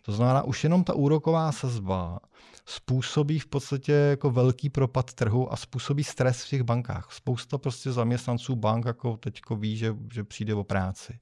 To 0.02 0.12
znamená, 0.12 0.44
už 0.44 0.64
jenom 0.64 0.84
ta 0.84 0.94
úroková 0.94 1.52
sazba 1.52 2.20
způsobí 2.66 3.40
v 3.40 3.48
podstatě 3.48 3.92
jako 3.92 4.32
velký 4.32 4.70
propad 4.70 5.14
trhu 5.14 5.54
a 5.54 5.56
způsobí 5.56 6.04
stres 6.04 6.44
v 6.44 6.50
těch 6.50 6.64
bankách. 6.64 7.12
Spousta 7.12 7.58
prostě 7.58 7.92
zaměstnanců 7.92 8.56
bank 8.56 8.86
jako 8.86 9.18
teďko 9.18 9.56
ví, 9.56 9.78
že, 9.78 9.96
že 10.14 10.24
přijde 10.24 10.54
o 10.54 10.64
práci. 10.64 11.20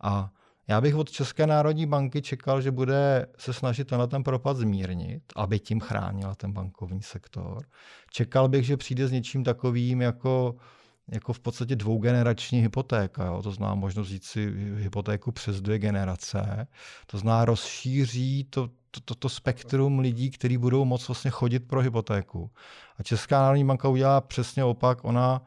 A 0.00 0.30
já 0.68 0.80
bych 0.80 0.94
od 0.94 1.10
České 1.10 1.46
národní 1.46 1.86
banky 1.86 2.22
čekal, 2.22 2.60
že 2.60 2.70
bude 2.70 3.26
se 3.38 3.52
snažit 3.52 3.84
tenhle 3.84 4.08
ten 4.08 4.22
propad 4.22 4.56
zmírnit, 4.56 5.22
aby 5.36 5.58
tím 5.58 5.80
chránila 5.80 6.34
ten 6.34 6.52
bankovní 6.52 7.02
sektor. 7.02 7.64
Čekal 8.10 8.48
bych, 8.48 8.66
že 8.66 8.76
přijde 8.76 9.08
s 9.08 9.12
něčím 9.12 9.44
takovým 9.44 10.00
jako 10.00 10.54
jako 11.12 11.32
v 11.32 11.40
podstatě 11.40 11.76
dvougenerační 11.76 12.60
hypotéka. 12.60 13.24
Jo? 13.26 13.42
To 13.42 13.52
znamená 13.52 13.74
možnost 13.74 14.08
říct 14.08 14.26
si 14.26 14.52
hypotéku 14.76 15.32
přes 15.32 15.60
dvě 15.60 15.78
generace. 15.78 16.66
To 17.06 17.18
znamená 17.18 17.44
rozšíří 17.44 18.44
to, 18.50 18.68
to, 18.90 19.00
to, 19.04 19.14
to 19.14 19.28
spektrum 19.28 19.98
lidí, 19.98 20.30
kteří 20.30 20.56
budou 20.56 20.84
moct 20.84 21.08
vlastně 21.08 21.30
chodit 21.30 21.60
pro 21.60 21.80
hypotéku. 21.80 22.50
A 22.98 23.02
Česká 23.02 23.40
národní 23.42 23.64
banka 23.64 23.88
udělá 23.88 24.20
přesně 24.20 24.64
opak. 24.64 25.04
Ona, 25.04 25.42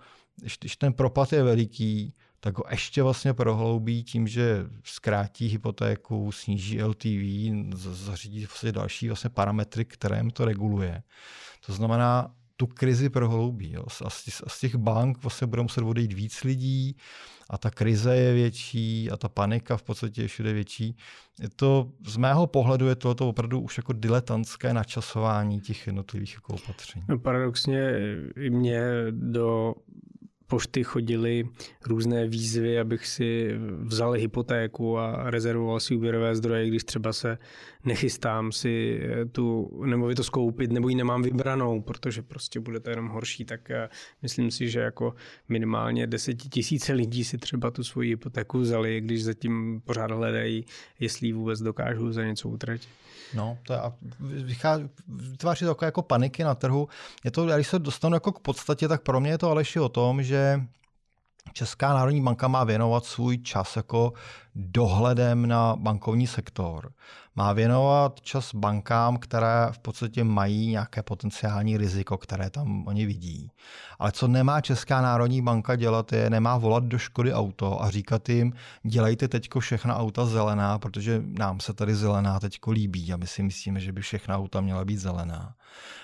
když 0.59 0.77
ten 0.77 0.93
propad 0.93 1.33
je 1.33 1.43
veliký, 1.43 2.13
tak 2.39 2.57
ho 2.57 2.63
ještě 2.71 3.03
vlastně 3.03 3.33
prohloubí 3.33 4.03
tím, 4.03 4.27
že 4.27 4.65
zkrátí 4.83 5.47
hypotéku, 5.47 6.31
sníží 6.31 6.83
LTV, 6.83 7.51
zařídí 7.75 8.45
vlastně 8.45 8.71
další 8.71 9.07
vlastně 9.07 9.29
parametry, 9.29 9.85
které 9.85 10.23
to 10.33 10.45
reguluje. 10.45 11.03
To 11.65 11.73
znamená, 11.73 12.35
tu 12.57 12.67
krizi 12.67 13.09
prohloubí. 13.09 13.71
Jo. 13.71 13.83
A, 14.05 14.09
z, 14.09 14.23
z 14.47 14.59
těch 14.59 14.75
bank 14.75 15.23
vlastně 15.23 15.47
budou 15.47 15.63
muset 15.63 15.81
odejít 15.81 16.13
víc 16.13 16.43
lidí 16.43 16.97
a 17.49 17.57
ta 17.57 17.69
krize 17.69 18.15
je 18.15 18.33
větší 18.33 19.11
a 19.11 19.17
ta 19.17 19.29
panika 19.29 19.77
v 19.77 19.83
podstatě 19.83 20.21
je 20.21 20.27
všude 20.27 20.53
větší. 20.53 20.97
Je 21.41 21.49
to, 21.49 21.91
z 22.07 22.17
mého 22.17 22.47
pohledu 22.47 22.87
je 22.87 22.95
to 22.95 23.15
opravdu 23.19 23.59
už 23.59 23.77
jako 23.77 23.93
diletantské 23.93 24.73
načasování 24.73 25.61
těch 25.61 25.87
jednotlivých 25.87 26.33
jako 26.33 26.53
opatření. 26.53 27.05
No, 27.09 27.19
paradoxně 27.19 27.91
i 28.35 28.49
mě 28.49 28.81
do 29.11 29.75
pošty 30.53 30.83
chodily 30.83 31.49
různé 31.85 32.27
výzvy, 32.27 32.79
abych 32.79 33.07
si 33.07 33.55
vzal 33.79 34.11
hypotéku 34.11 34.97
a 34.97 35.29
rezervoval 35.29 35.79
si 35.79 35.95
úvěrové 35.95 36.35
zdroje, 36.35 36.67
když 36.67 36.83
třeba 36.83 37.13
se 37.13 37.37
nechystám 37.85 38.51
si 38.51 38.99
eh, 39.01 39.25
tu 39.25 39.71
nemovitost 39.85 40.29
koupit 40.29 40.71
nebo 40.71 40.89
ji 40.89 40.95
nemám 40.95 41.21
vybranou, 41.21 41.81
protože 41.81 42.21
prostě 42.21 42.59
bude 42.59 42.79
to 42.79 42.89
jenom 42.89 43.07
horší, 43.07 43.45
tak 43.45 43.71
eh, 43.71 43.89
myslím 44.21 44.51
si, 44.51 44.69
že 44.69 44.79
jako 44.79 45.13
minimálně 45.49 46.07
desetitisíce 46.07 46.93
lidí 46.93 47.23
si 47.23 47.37
třeba 47.37 47.71
tu 47.71 47.83
svoji 47.83 48.09
hypotéku 48.09 48.59
vzali, 48.59 49.01
když 49.01 49.23
zatím 49.23 49.81
pořád 49.85 50.11
hledají, 50.11 50.65
jestli 50.99 51.27
ji 51.27 51.33
vůbec 51.33 51.61
dokážou 51.61 52.11
za 52.11 52.25
něco 52.25 52.49
utratit. 52.49 52.89
No, 53.33 53.57
to 53.63 53.73
je, 53.73 53.79
a 53.79 53.93
vychází, 54.19 54.89
vytváří 55.07 55.65
takové 55.65 55.87
jako 55.87 56.01
paniky 56.01 56.43
na 56.43 56.55
trhu. 56.55 56.87
Je 57.23 57.31
to, 57.31 57.45
když 57.45 57.67
se 57.67 57.79
dostanu 57.79 58.15
jako 58.15 58.31
k 58.31 58.39
podstatě, 58.39 58.87
tak 58.87 59.01
pro 59.01 59.19
mě 59.19 59.31
je 59.31 59.37
to 59.37 59.49
Aleši 59.49 59.79
o 59.79 59.89
tom, 59.89 60.23
že 60.23 60.61
Česká 61.53 61.93
národní 61.93 62.21
banka 62.21 62.47
má 62.47 62.63
věnovat 62.63 63.05
svůj 63.05 63.37
čas 63.37 63.75
jako 63.75 64.13
dohledem 64.55 65.47
na 65.47 65.75
bankovní 65.75 66.27
sektor. 66.27 66.91
Má 67.35 67.53
věnovat 67.53 68.21
čas 68.21 68.55
bankám, 68.55 69.17
které 69.17 69.67
v 69.71 69.79
podstatě 69.79 70.23
mají 70.23 70.67
nějaké 70.67 71.03
potenciální 71.03 71.77
riziko, 71.77 72.17
které 72.17 72.49
tam 72.49 72.87
oni 72.87 73.05
vidí. 73.05 73.51
Ale 73.99 74.11
co 74.11 74.27
nemá 74.27 74.61
Česká 74.61 75.01
národní 75.01 75.41
banka 75.41 75.75
dělat, 75.75 76.13
je 76.13 76.29
nemá 76.29 76.57
volat 76.57 76.83
do 76.83 76.97
Škody 76.97 77.33
auto 77.33 77.83
a 77.83 77.89
říkat 77.89 78.29
jim, 78.29 78.53
dělejte 78.83 79.27
teďko 79.27 79.59
všechna 79.59 79.97
auta 79.97 80.25
zelená, 80.25 80.79
protože 80.79 81.23
nám 81.25 81.59
se 81.59 81.73
tady 81.73 81.95
zelená 81.95 82.39
teďko 82.39 82.71
líbí 82.71 83.13
a 83.13 83.17
my 83.17 83.27
si 83.27 83.43
myslíme, 83.43 83.79
že 83.79 83.91
by 83.91 84.01
všechna 84.01 84.37
auta 84.37 84.61
měla 84.61 84.85
být 84.85 84.97
zelená. 84.97 85.55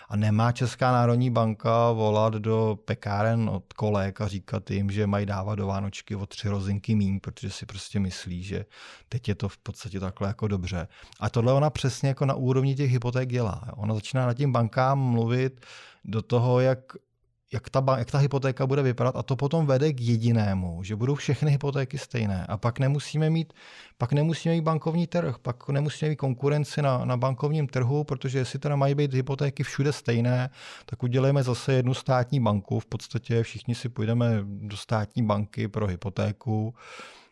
A 0.10 0.16
nemá 0.16 0.52
Česká 0.52 0.92
národní 0.92 1.30
banka 1.30 1.92
volat 1.92 2.34
do 2.34 2.80
pekáren 2.86 3.50
od 3.50 3.74
kolek 3.74 4.22
a 4.22 4.28
říkat 4.28 4.72
jim, 4.72 4.92
že 4.92 5.08
mají 5.08 5.26
dávat 5.26 5.56
do 5.56 5.68
Vánočky 5.68 6.16
o 6.16 6.26
tři 6.26 6.50
rozinky 6.50 6.96
míň, 6.96 7.20
protože 7.20 7.50
si 7.50 7.66
prostě 7.66 8.00
myslí, 8.00 8.44
že 8.44 8.66
teď 9.10 9.28
je 9.28 9.36
to 9.36 9.50
v 9.50 9.58
podstatě 9.58 10.00
takhle 10.00 10.28
jako 10.28 10.48
dobře. 10.48 10.88
A 11.20 11.30
tohle 11.30 11.54
ona 11.54 11.70
přesně 11.70 12.10
jako 12.10 12.26
na 12.26 12.34
úrovni 12.34 12.76
těch 12.76 12.92
hypoték 12.92 13.30
dělá. 13.30 13.64
Ona 13.76 13.96
začíná 13.96 14.26
nad 14.26 14.34
tím 14.34 14.52
bankám 14.52 15.00
mluvit 15.00 15.66
do 16.06 16.22
toho, 16.22 16.60
jak 16.60 16.80
jak 17.54 17.70
ta, 17.70 17.84
jak 17.98 18.12
ta 18.12 18.18
hypotéka 18.18 18.68
bude 18.68 18.82
vypadat 18.82 19.16
a 19.16 19.24
to 19.24 19.36
potom 19.36 19.66
vede 19.66 19.94
k 19.94 20.02
jedinému, 20.02 20.84
že 20.84 20.96
budou 20.96 21.16
všechny 21.16 21.52
hypotéky 21.52 21.98
stejné 21.98 22.46
a 22.46 22.58
pak 22.58 22.80
nemusíme 22.80 23.30
mít, 23.30 23.54
pak 23.98 24.14
nemusíme 24.14 24.56
mít 24.56 24.62
bankovní 24.62 25.08
trh, 25.08 25.36
pak 25.42 25.70
nemusíme 25.70 26.10
mít 26.10 26.16
konkurenci 26.16 26.82
na, 26.82 27.06
na 27.06 27.18
bankovním 27.18 27.68
trhu, 27.68 28.04
protože 28.04 28.40
jestli 28.40 28.60
teda 28.60 28.76
mají 28.76 28.96
být 28.96 29.14
hypotéky 29.14 29.64
všude 29.64 29.94
stejné, 29.94 30.50
tak 30.86 31.04
udělejme 31.04 31.44
zase 31.44 31.74
jednu 31.74 31.94
státní 31.94 32.40
banku, 32.40 32.80
v 32.80 32.86
podstatě 32.86 33.44
všichni 33.44 33.76
si 33.76 33.90
půjdeme 33.90 34.40
do 34.44 34.78
státní 34.78 35.24
banky 35.24 35.68
pro 35.68 35.88
hypotéku, 35.88 36.76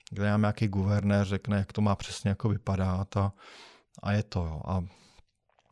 kde 0.10 0.26
nám 0.26 0.42
nějaký 0.42 0.68
guvernér 0.68 1.26
řekne, 1.26 1.58
jak 1.58 1.74
to 1.74 1.82
má 1.82 1.96
přesně 1.96 2.30
jako 2.30 2.50
vypadat 2.50 3.18
a, 3.18 3.34
a 4.04 4.12
je 4.12 4.24
to. 4.24 4.40
Jo. 4.40 4.62
A 4.66 4.84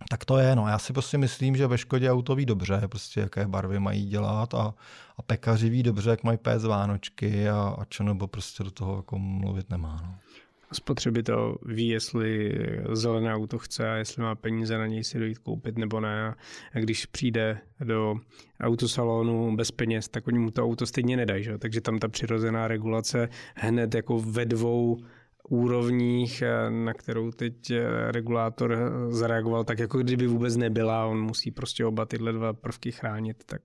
tak 0.09 0.25
to 0.25 0.37
je, 0.37 0.55
no. 0.55 0.67
Já 0.67 0.79
si 0.79 0.93
prostě 0.93 1.17
myslím, 1.17 1.55
že 1.55 1.67
ve 1.67 1.77
Škodě 1.77 2.11
auto 2.11 2.35
ví 2.35 2.45
dobře, 2.45 2.81
prostě 2.87 3.19
jaké 3.19 3.47
barvy 3.47 3.79
mají 3.79 4.05
dělat 4.05 4.53
a, 4.53 4.73
a 5.17 5.21
pekaři 5.21 5.69
ví 5.69 5.83
dobře, 5.83 6.09
jak 6.09 6.23
mají 6.23 6.37
pést 6.37 6.65
Vánočky 6.65 7.49
a, 7.49 7.75
a 7.79 7.85
čo 7.85 8.03
nebo 8.03 8.27
prostě 8.27 8.63
do 8.63 8.71
toho 8.71 8.95
jako 8.95 9.19
mluvit 9.19 9.69
nemá. 9.69 10.01
No. 10.03 10.15
Spotřebitel 10.73 11.57
ví, 11.65 11.87
jestli 11.87 12.59
zelené 12.93 13.33
auto 13.33 13.57
chce 13.57 13.91
a 13.91 13.95
jestli 13.95 14.21
má 14.21 14.35
peníze 14.35 14.77
na 14.77 14.87
něj 14.87 15.03
si 15.03 15.19
dojít 15.19 15.37
koupit 15.37 15.77
nebo 15.77 15.99
ne. 15.99 16.35
A 16.73 16.79
když 16.79 17.05
přijde 17.05 17.57
do 17.79 18.15
autosalonu 18.61 19.55
bez 19.55 19.71
peněz, 19.71 20.07
tak 20.07 20.27
oni 20.27 20.39
mu 20.39 20.51
to 20.51 20.63
auto 20.63 20.85
stejně 20.85 21.17
nedají. 21.17 21.43
Že? 21.43 21.57
Takže 21.57 21.81
tam 21.81 21.99
ta 21.99 22.07
přirozená 22.07 22.67
regulace 22.67 23.29
hned 23.55 23.95
jako 23.95 24.19
ve 24.19 24.45
dvou 24.45 24.97
úrovních, 25.49 26.41
eh, 26.41 26.69
na 26.69 26.93
kterou 26.93 27.31
teď 27.31 27.71
eh, 27.71 28.11
regulátor 28.11 28.73
eh, 28.73 29.11
zareagoval, 29.13 29.63
tak 29.63 29.79
jako 29.79 29.97
kdyby 29.97 30.27
vůbec 30.27 30.55
nebyla, 30.55 31.05
on 31.05 31.21
musí 31.21 31.51
prostě 31.51 31.85
oba 31.85 32.05
tyhle 32.05 32.31
dva 32.31 32.53
prvky 32.53 32.91
chránit, 32.91 33.43
tak 33.45 33.61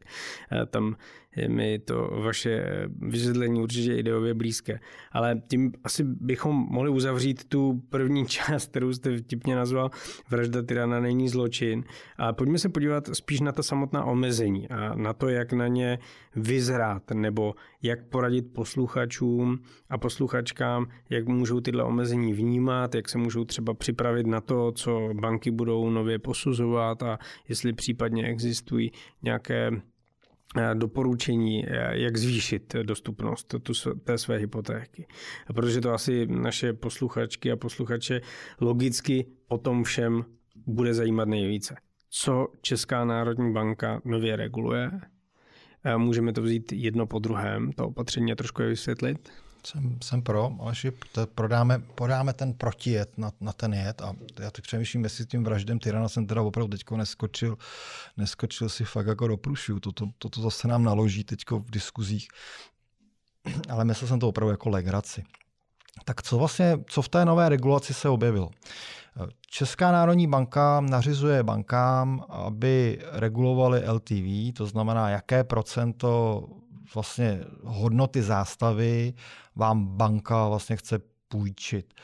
tam 0.71 0.97
je 1.37 1.49
mi 1.49 1.79
to 1.79 2.11
vaše 2.23 2.64
vysvětlení 3.01 3.61
určitě 3.61 3.97
ideově 3.97 4.35
blízké. 4.35 4.81
Ale 5.12 5.43
tím 5.49 5.73
asi 5.85 6.05
bychom 6.05 6.57
mohli 6.71 6.90
uzavřít 6.90 7.45
tu 7.45 7.83
první 7.88 8.27
část, 8.27 8.71
kterou 8.71 8.93
jste 8.93 9.19
vtipně 9.19 9.57
nazval 9.57 9.90
Vražda 10.31 10.62
tyrana 10.62 11.01
není 11.01 11.29
zločin. 11.29 11.85
A 12.16 12.33
pojďme 12.33 12.59
se 12.59 12.69
podívat 12.69 13.09
spíš 13.12 13.40
na 13.40 13.53
ta 13.53 13.62
samotná 13.62 14.05
omezení 14.05 14.69
a 14.69 14.95
na 14.95 15.12
to, 15.12 15.29
jak 15.29 15.53
na 15.53 15.69
ně 15.69 15.99
vyzrát, 16.37 17.11
nebo 17.11 17.55
jak 17.83 18.09
poradit 18.09 18.53
posluchačům 18.53 19.59
a 19.90 19.99
posluchačkám, 19.99 20.87
jak 21.11 21.29
můžou 21.29 21.61
tyhle 21.61 21.85
omezení 21.85 22.33
vnímat, 22.33 22.95
jak 22.95 23.09
se 23.09 23.19
můžou 23.19 23.45
třeba 23.45 23.75
připravit 23.75 24.27
na 24.27 24.40
to, 24.40 24.73
co 24.73 25.11
banky 25.14 25.51
budou 25.51 25.90
nově 25.90 26.19
posuzovat 26.19 27.03
a 27.03 27.19
jestli 27.49 27.73
případně 27.73 28.27
existují 28.27 28.93
nějaké 29.23 29.71
doporučení, 30.75 31.65
eh, 31.67 31.99
jak 31.99 32.17
zvýšit 32.17 32.77
dostupnost 32.83 33.55
té 34.05 34.19
své 34.19 34.37
hypotéky. 34.37 35.07
Protože 35.55 35.81
to 35.81 35.93
asi 35.93 36.27
naše 36.27 36.73
posluchačky 36.73 37.53
a 37.53 37.57
posluchače 37.57 38.21
logicky 38.61 39.27
o 39.49 39.59
tom 39.59 39.85
všem 39.85 40.25
bude 40.67 40.95
zajímat 40.95 41.29
nejvíce. 41.29 41.77
Co 42.11 42.49
Česká 42.63 43.05
národní 43.05 43.53
banka 43.53 44.01
nově 44.05 44.37
reguluje? 44.37 44.91
Eh, 45.85 45.97
můžeme 45.97 46.33
to 46.33 46.43
vzít 46.43 46.73
jedno 46.73 47.07
po 47.07 47.19
druhém, 47.19 47.73
to 47.73 47.87
opatření 47.87 48.35
trošku 48.35 48.63
je 48.63 48.69
vysvětlit? 48.69 49.31
Jsem, 49.66 49.99
jsem 50.05 50.23
pro, 50.23 50.51
ale 50.61 50.75
že 50.75 50.92
prodáme, 51.35 51.79
podáme 51.79 52.33
ten 52.33 52.55
protijet 52.55 53.18
na, 53.18 53.33
na 53.40 53.53
ten 53.53 53.75
jed 53.75 54.03
a 54.03 54.14
já 54.40 54.51
teď 54.51 54.64
přemýšlím, 54.64 55.05
jestli 55.05 55.27
tím 55.27 55.44
vraždem 55.44 55.79
tyrana 55.79 56.09
jsem 56.09 56.27
teda 56.27 56.42
opravdu 56.42 56.70
teďko 56.70 56.96
neskočil, 56.96 57.59
neskočil 58.16 58.68
si 58.68 58.85
fakt 58.85 59.07
jako 59.07 59.29
do 59.29 59.37
průšu. 59.37 59.81
Toto, 59.81 60.07
toto 60.18 60.40
zase 60.40 60.68
nám 60.68 60.85
naloží 60.85 61.25
teďko 61.25 61.59
v 61.59 61.70
diskuzích, 61.70 62.29
ale 63.68 63.85
myslel 63.85 64.09
jsem 64.09 64.20
to 64.20 64.29
opravdu 64.29 64.51
jako 64.51 64.68
legraci. 64.68 65.25
Tak 66.05 66.23
co 66.23 66.38
vlastně, 66.38 66.79
co 66.87 67.03
v 67.03 67.09
té 67.09 67.25
nové 67.25 67.49
regulaci 67.49 67.94
se 67.94 68.09
objevilo? 68.09 68.51
Česká 69.46 69.92
národní 69.92 70.27
banka 70.27 70.81
nařizuje 70.81 71.42
bankám, 71.42 72.25
aby 72.29 73.03
regulovali 73.12 73.88
LTV, 73.88 74.57
to 74.57 74.66
znamená, 74.66 75.11
jaké 75.11 75.44
procento 75.44 76.42
vlastně 76.94 77.40
hodnoty 77.64 78.22
zástavy 78.22 79.14
vám 79.57 79.87
banka 79.87 80.48
vlastně 80.48 80.76
chce 80.76 81.00
půjčit. 81.29 81.94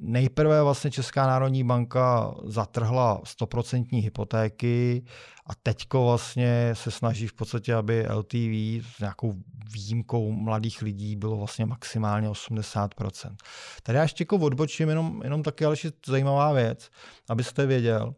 Nejprve 0.00 0.62
vlastně 0.62 0.90
Česká 0.90 1.26
národní 1.26 1.64
banka 1.64 2.34
zatrhla 2.44 3.20
100% 3.22 4.02
hypotéky 4.02 5.04
a 5.46 5.54
teďko 5.62 6.04
vlastně 6.04 6.70
se 6.72 6.90
snaží 6.90 7.26
v 7.26 7.32
podstatě, 7.32 7.74
aby 7.74 8.06
LTV 8.14 8.86
s 8.96 9.00
nějakou 9.00 9.34
výjimkou 9.72 10.32
mladých 10.32 10.82
lidí 10.82 11.16
bylo 11.16 11.36
vlastně 11.36 11.66
maximálně 11.66 12.28
80%. 12.28 13.36
Tady 13.82 13.96
já 13.96 14.02
ještě 14.02 14.22
jako 14.22 14.36
odbočím 14.36 14.88
jenom, 14.88 15.20
jenom 15.24 15.42
taky 15.42 15.64
ale 15.64 15.76
zajímavá 16.06 16.52
věc, 16.52 16.90
abyste 17.28 17.66
věděl. 17.66 18.14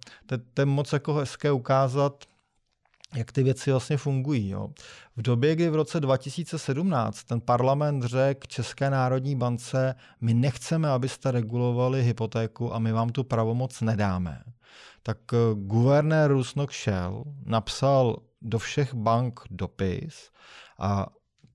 To 0.54 0.62
je 0.62 0.66
moc 0.66 0.92
jako 0.92 1.14
hezké 1.14 1.52
ukázat 1.52 2.24
jak 3.14 3.32
ty 3.32 3.42
věci 3.42 3.70
vlastně 3.70 3.96
fungují. 3.96 4.48
Jo. 4.48 4.68
V 5.16 5.22
době, 5.22 5.54
kdy 5.54 5.70
v 5.70 5.74
roce 5.74 6.00
2017 6.00 7.24
ten 7.24 7.40
parlament 7.40 8.04
řekl 8.04 8.46
České 8.46 8.90
národní 8.90 9.36
bance, 9.36 9.94
my 10.20 10.34
nechceme, 10.34 10.88
abyste 10.88 11.30
regulovali 11.30 12.02
hypotéku 12.02 12.74
a 12.74 12.78
my 12.78 12.92
vám 12.92 13.08
tu 13.08 13.24
pravomoc 13.24 13.80
nedáme, 13.80 14.42
tak 15.02 15.18
eh, 15.32 15.36
guvernér 15.54 16.30
Rusnok 16.30 16.70
šel, 16.70 17.24
napsal 17.44 18.16
do 18.42 18.58
všech 18.58 18.94
bank 18.94 19.40
dopis 19.50 20.30
a 20.78 21.06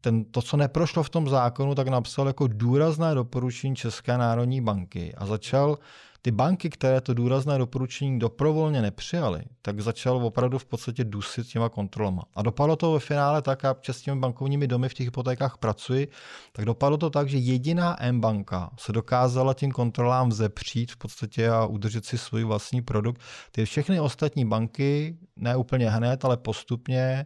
ten, 0.01 0.25
to, 0.25 0.41
co 0.41 0.57
neprošlo 0.57 1.03
v 1.03 1.09
tom 1.09 1.29
zákonu, 1.29 1.75
tak 1.75 1.87
napsal 1.87 2.27
jako 2.27 2.47
důrazné 2.47 3.15
doporučení 3.15 3.75
České 3.75 4.17
národní 4.17 4.61
banky 4.61 5.15
a 5.15 5.25
začal 5.25 5.77
ty 6.27 6.31
banky, 6.31 6.69
které 6.69 7.01
to 7.01 7.13
důrazné 7.13 7.57
doporučení 7.57 8.19
doprovolně 8.19 8.81
nepřijaly, 8.81 9.43
tak 9.61 9.81
začal 9.81 10.25
opravdu 10.25 10.57
v 10.57 10.65
podstatě 10.65 11.03
dusit 11.03 11.47
těma 11.47 11.69
kontrolama. 11.69 12.23
A 12.35 12.41
dopadlo 12.41 12.75
to 12.75 12.91
ve 12.91 12.99
finále 12.99 13.41
tak, 13.41 13.65
a 13.65 13.75
s 13.91 14.01
těmi 14.01 14.21
bankovními 14.21 14.67
domy 14.67 14.89
v 14.89 14.93
těch 14.93 15.07
hypotékách 15.07 15.57
pracuji, 15.57 16.07
tak 16.51 16.65
dopadlo 16.65 16.97
to 16.97 17.09
tak, 17.09 17.29
že 17.29 17.37
jediná 17.37 18.03
M-banka 18.03 18.69
se 18.79 18.91
dokázala 18.91 19.53
tím 19.53 19.71
kontrolám 19.71 20.29
vzepřít 20.29 20.91
v 20.91 20.97
podstatě 20.97 21.49
a 21.49 21.65
udržet 21.65 22.05
si 22.05 22.17
svůj 22.17 22.43
vlastní 22.43 22.81
produkt. 22.81 23.21
Ty 23.51 23.65
všechny 23.65 23.99
ostatní 23.99 24.45
banky, 24.45 25.17
ne 25.35 25.55
úplně 25.55 25.89
hned, 25.89 26.25
ale 26.25 26.37
postupně 26.37 27.25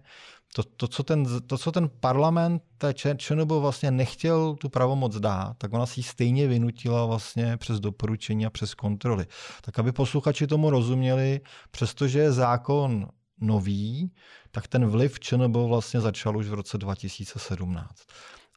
to, 0.55 0.63
to, 0.63 0.87
co 0.87 1.03
ten, 1.03 1.25
to, 1.47 1.57
co 1.57 1.71
ten 1.71 1.89
parlament 1.99 2.63
té 2.77 2.93
ČNB 2.93 3.51
vlastně 3.51 3.91
nechtěl 3.91 4.55
tu 4.55 4.69
pravomoc 4.69 5.15
dát, 5.15 5.57
tak 5.57 5.73
ona 5.73 5.85
si 5.85 5.99
ji 5.99 6.03
stejně 6.03 6.47
vynutila 6.47 7.05
vlastně 7.05 7.57
přes 7.57 7.79
doporučení 7.79 8.45
a 8.45 8.49
přes 8.49 8.73
kontroly. 8.73 9.25
Tak 9.61 9.79
aby 9.79 9.91
posluchači 9.91 10.47
tomu 10.47 10.69
rozuměli, 10.69 11.41
přestože 11.71 12.19
je 12.19 12.31
zákon 12.31 13.07
nový, 13.41 14.11
tak 14.51 14.67
ten 14.67 14.85
vliv 14.85 15.19
ČNB 15.19 15.55
vlastně 15.55 16.01
začal 16.01 16.37
už 16.37 16.47
v 16.47 16.53
roce 16.53 16.77
2017. 16.77 17.89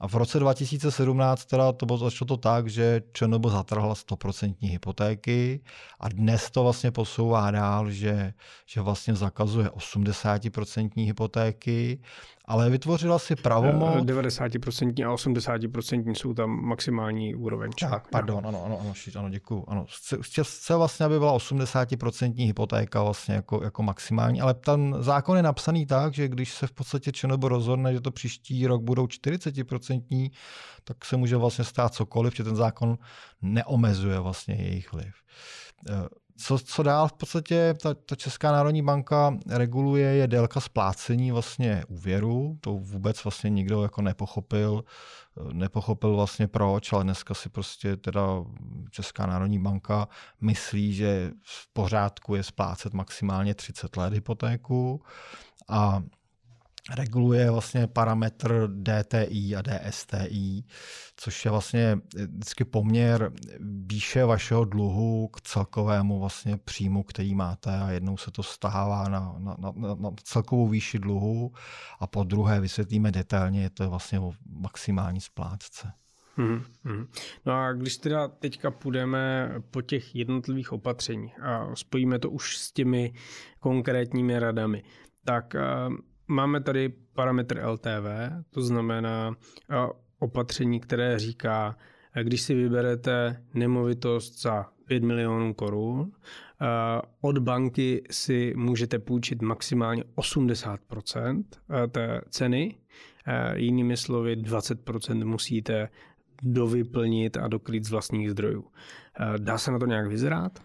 A 0.01 0.09
v 0.09 0.15
roce 0.15 0.39
2017 0.39 1.45
teda 1.45 1.73
to 1.73 1.87
bylo 1.87 1.99
začalo 1.99 2.27
to 2.27 2.37
tak, 2.37 2.69
že 2.69 3.03
ČNB 3.13 3.47
zatrhla 3.47 3.95
100% 3.95 4.55
hypotéky 4.61 5.61
a 6.01 6.09
dnes 6.09 6.51
to 6.51 6.63
vlastně 6.63 6.91
posouvá 6.91 7.51
dál, 7.51 7.91
že, 7.91 8.35
že 8.67 8.81
vlastně 8.81 9.15
zakazuje 9.15 9.69
80% 9.69 11.07
hypotéky 11.07 12.01
ale 12.45 12.71
vytvořila 12.71 13.19
si 13.19 13.37
pravomoc... 13.37 14.05
90% 14.05 15.11
a 15.11 15.15
80% 15.15 16.15
jsou 16.15 16.35
tam 16.35 16.51
maximální 16.51 17.35
úroveň. 17.35 17.71
Tak, 17.81 18.09
pardon, 18.11 18.47
ano, 18.47 18.65
ano, 18.65 18.81
ano, 18.81 18.93
ano 19.19 19.31
děkuju. 19.31 19.65
Ano. 19.69 19.87
Chce, 20.21 20.43
chce 20.43 20.77
vlastně, 20.77 21.07
aby 21.07 21.19
byla 21.19 21.37
80% 21.37 22.47
hypotéka 22.47 23.03
vlastně 23.03 23.35
jako, 23.35 23.65
jako 23.65 23.83
maximální, 23.83 24.41
ale 24.41 24.55
ten 24.55 24.97
zákon 24.99 25.37
je 25.37 25.43
napsaný 25.43 25.87
tak, 25.87 26.15
že 26.15 26.29
když 26.29 26.53
se 26.53 26.67
v 26.67 26.73
podstatě 26.73 27.13
ČNB 27.13 27.45
rozhodne, 27.45 27.95
že 27.95 28.01
to 28.01 28.11
příští 28.11 28.67
rok 28.67 28.83
budou 28.83 29.07
40%, 29.07 30.31
tak 30.85 31.05
se 31.05 31.17
může 31.17 31.37
vlastně 31.37 31.65
stát 31.65 31.95
cokoliv, 31.95 32.37
že 32.37 32.45
ten 32.45 32.57
zákon 32.57 32.99
neomezuje 33.43 34.21
vlastně 34.21 34.55
jejich 34.55 34.93
vliv. 34.93 35.15
Eh, 36.37 36.43
co, 36.43 36.59
co 36.59 36.83
dál 36.83 37.09
v 37.09 37.13
podstatě 37.13 37.75
ta, 37.83 37.95
ta 37.95 38.17
Česká 38.17 38.53
národní 38.53 38.83
banka 38.83 39.37
reguluje 39.49 40.15
je 40.15 40.27
délka 40.27 40.61
splácení 40.61 41.33
vlastně 41.33 41.85
úvěru. 41.89 42.59
To 42.61 42.73
vůbec 42.73 43.25
vlastně 43.25 43.51
nikdo 43.51 43.83
jako 43.83 44.03
nepochopil, 44.03 44.85
nepochopil 45.53 46.17
vlastně 46.17 46.49
proč, 46.49 46.93
ale 46.93 47.05
dneska 47.05 47.35
si 47.35 47.49
prostě 47.49 47.97
teda 47.97 48.23
Česká 48.91 49.27
národní 49.27 49.59
banka 49.59 50.09
myslí, 50.41 50.95
že 50.95 51.31
v 51.43 51.73
pořádku 51.73 52.35
je 52.35 52.43
splácet 52.43 52.95
maximálně 52.95 53.55
30 53.55 53.97
let 53.97 54.13
hypotéku 54.13 55.03
a 55.69 56.03
reguluje 56.91 57.51
vlastně 57.51 57.87
parametr 57.87 58.69
DTI 58.69 59.57
a 59.57 59.63
DSTI, 59.63 60.65
což 61.17 61.45
je 61.45 61.51
vlastně 61.51 61.99
vždycky 62.15 62.65
poměr 62.65 63.33
výše 63.61 64.25
vašeho 64.25 64.65
dluhu 64.65 65.29
k 65.29 65.41
celkovému 65.41 66.21
vlastně 66.21 66.57
příjmu, 66.57 67.03
který 67.03 67.35
máte 67.35 67.79
a 67.79 67.91
jednou 67.91 68.17
se 68.17 68.31
to 68.31 68.43
stává 68.43 69.09
na, 69.09 69.35
na, 69.39 69.57
na, 69.59 69.95
na 69.95 70.11
celkovou 70.23 70.69
výši 70.69 70.99
dluhu 70.99 71.53
a 72.01 72.07
po 72.07 72.25
druhé 72.25 72.61
vysvětlíme 72.61 73.13
detailně, 73.13 73.63
je 73.63 73.71
to 73.71 73.91
vlastně 73.91 74.21
o 74.21 74.33
maximální 74.47 75.21
splátce. 75.21 75.93
Hmm, 76.37 76.65
hmm. 76.85 77.07
No 77.47 77.53
a 77.53 77.73
když 77.73 77.97
teda 77.97 78.29
teďka 78.29 78.71
půjdeme 78.71 79.55
po 79.71 79.83
těch 79.83 80.15
jednotlivých 80.15 80.73
opatřeních 80.73 81.43
a 81.43 81.77
spojíme 81.77 82.19
to 82.19 82.31
už 82.31 82.59
s 82.59 82.73
těmi 82.73 83.13
konkrétními 83.61 84.39
radami, 84.39 84.83
tak 85.25 85.55
Máme 86.29 86.61
tady 86.61 86.89
parametr 87.15 87.67
LTV, 87.67 88.07
to 88.51 88.63
znamená 88.63 89.37
opatření, 90.19 90.81
které 90.81 91.19
říká, 91.19 91.77
když 92.23 92.41
si 92.41 92.55
vyberete 92.55 93.43
nemovitost 93.55 94.43
za 94.43 94.67
5 94.87 95.03
milionů 95.03 95.55
korun, 95.55 96.13
od 97.21 97.39
banky 97.39 98.03
si 98.11 98.53
můžete 98.57 98.99
půjčit 98.99 99.43
maximálně 99.43 100.03
80% 100.17 101.45
té 101.91 102.21
ceny, 102.31 102.79
jinými 103.55 103.97
slovy 103.97 104.37
20% 104.37 105.25
musíte 105.25 105.89
dovyplnit 106.43 107.37
a 107.37 107.49
dokrýt 107.49 107.85
z 107.85 107.91
vlastních 107.91 108.31
zdrojů. 108.31 108.65
Dá 109.39 109.59
se 109.59 109.71
na 109.71 109.79
to 109.79 109.87
nějak 109.87 110.07
vyzrát? 110.07 110.63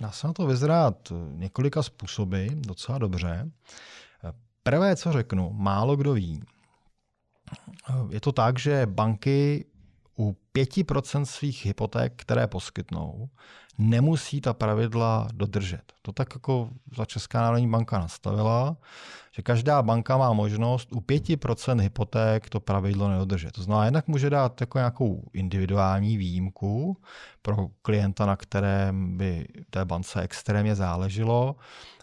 Dá 0.00 0.10
se 0.10 0.26
na 0.26 0.32
to 0.32 0.46
vyzrát 0.46 1.12
několika 1.32 1.82
způsoby, 1.82 2.46
docela 2.54 2.98
dobře. 2.98 3.50
Prvé, 4.68 4.96
co 4.96 5.12
řeknu, 5.12 5.50
málo 5.52 5.96
kdo 5.96 6.12
ví. 6.12 6.42
Je 8.10 8.20
to 8.20 8.32
tak, 8.32 8.58
že 8.58 8.86
banky 8.86 9.64
u 10.18 10.36
5% 10.54 11.22
svých 11.22 11.66
hypoték, 11.66 12.12
které 12.16 12.46
poskytnou, 12.46 13.28
nemusí 13.78 14.40
ta 14.40 14.52
pravidla 14.52 15.28
dodržet. 15.32 15.82
To 16.02 16.12
tak 16.12 16.28
jako 16.34 16.70
za 16.96 17.04
Česká 17.04 17.42
národní 17.42 17.70
banka 17.70 17.98
nastavila, 17.98 18.76
že 19.32 19.42
každá 19.42 19.82
banka 19.82 20.16
má 20.16 20.32
možnost 20.32 20.92
u 20.92 21.00
5% 21.00 21.80
hypoték 21.80 22.48
to 22.48 22.60
pravidlo 22.60 23.08
nedodržet. 23.08 23.52
To 23.52 23.62
znamená, 23.62 23.84
jednak 23.84 24.08
může 24.08 24.30
dát 24.30 24.60
jako 24.60 24.78
nějakou 24.78 25.30
individuální 25.32 26.16
výjimku 26.16 26.96
pro 27.42 27.68
klienta, 27.82 28.26
na 28.26 28.36
kterém 28.36 29.16
by 29.16 29.46
té 29.70 29.84
bance 29.84 30.20
extrémně 30.20 30.74
záleželo, 30.74 31.56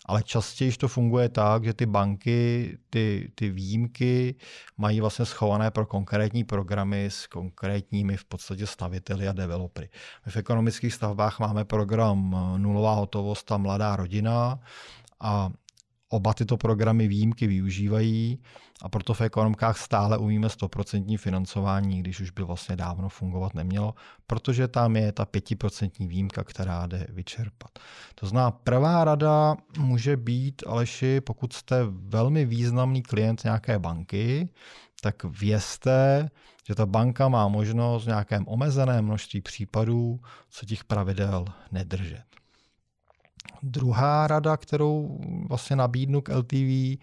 ale 0.06 0.24
častěji 0.24 0.72
to 0.72 0.88
funguje 0.88 1.30
tak, 1.30 1.64
že 1.64 1.74
ty 1.74 1.86
banky, 1.86 2.78
ty, 2.90 3.32
ty 3.36 3.50
výjimky 3.50 4.36
mají 4.78 5.02
vlastně 5.02 5.26
schované 5.26 5.72
pro 5.72 5.86
konkrétní 5.86 6.44
programy 6.44 7.06
s 7.06 7.28
konkrétními 7.28 8.18
v 8.18 8.26
podstatě 8.26 8.68
staviteli 8.68 9.28
a 9.28 9.34
developery. 9.34 9.90
My 10.26 10.32
v 10.32 10.38
ekonomických 10.38 10.94
stavbách 10.94 11.40
máme 11.40 11.66
program 11.66 12.36
Nulová 12.58 12.94
hotovost 12.94 13.52
a 13.52 13.58
Mladá 13.58 13.96
rodina 13.96 14.60
a 15.20 15.50
Oba 16.10 16.34
tyto 16.34 16.58
programy 16.58 17.08
výjimky 17.08 17.48
využívají 17.48 18.40
a 18.82 18.90
proto 18.90 19.14
v 19.14 19.22
ekonomkách 19.22 19.78
stále 19.78 20.18
umíme 20.18 20.48
100% 20.48 21.18
financování, 21.18 22.00
když 22.00 22.20
už 22.20 22.32
by 22.32 22.44
vlastně 22.44 22.76
dávno 22.76 23.10
fungovat 23.10 23.54
nemělo, 23.54 23.94
protože 24.28 24.68
tam 24.68 24.96
je 24.96 25.12
ta 25.12 25.26
5% 25.26 26.08
výjimka, 26.08 26.44
která 26.44 26.88
jde 26.88 27.08
vyčerpat. 27.10 27.72
To 28.16 28.28
znamená, 28.28 28.52
prvá 28.52 29.04
rada 29.04 29.56
může 29.78 30.18
být, 30.18 30.64
Aleši, 30.68 31.22
pokud 31.22 31.54
jste 31.54 31.78
velmi 31.90 32.46
významný 32.46 33.02
klient 33.02 33.44
nějaké 33.44 33.80
banky, 33.80 34.50
tak 35.02 35.24
vězte, 35.24 36.30
že 36.68 36.76
ta 36.76 36.86
banka 36.86 37.30
má 37.30 37.48
možnost 37.48 38.04
v 38.04 38.08
nějakém 38.08 38.48
omezeném 38.48 39.06
množství 39.06 39.42
případů 39.42 40.20
se 40.50 40.66
těch 40.66 40.84
pravidel 40.84 41.46
nedržet. 41.72 42.35
Druhá 43.64 44.28
rada, 44.28 44.58
kterou 44.58 45.20
vlastně 45.50 45.76
nabídnu 45.76 46.22
k 46.22 46.36
LTV, 46.36 46.98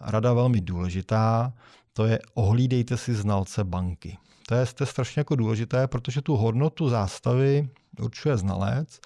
rada 0.00 0.32
velmi 0.32 0.60
důležitá, 0.60 1.52
to 1.92 2.06
je 2.06 2.18
ohlídejte 2.34 2.96
si 2.96 3.14
znalce 3.14 3.64
banky. 3.64 4.18
To 4.48 4.54
je, 4.54 4.66
to 4.66 4.82
je 4.82 4.86
strašně 4.86 5.20
jako 5.20 5.36
důležité, 5.36 5.86
protože 5.86 6.22
tu 6.22 6.36
hodnotu 6.36 6.88
zástavy 6.88 7.68
určuje 8.00 8.36
znalec. 8.36 9.00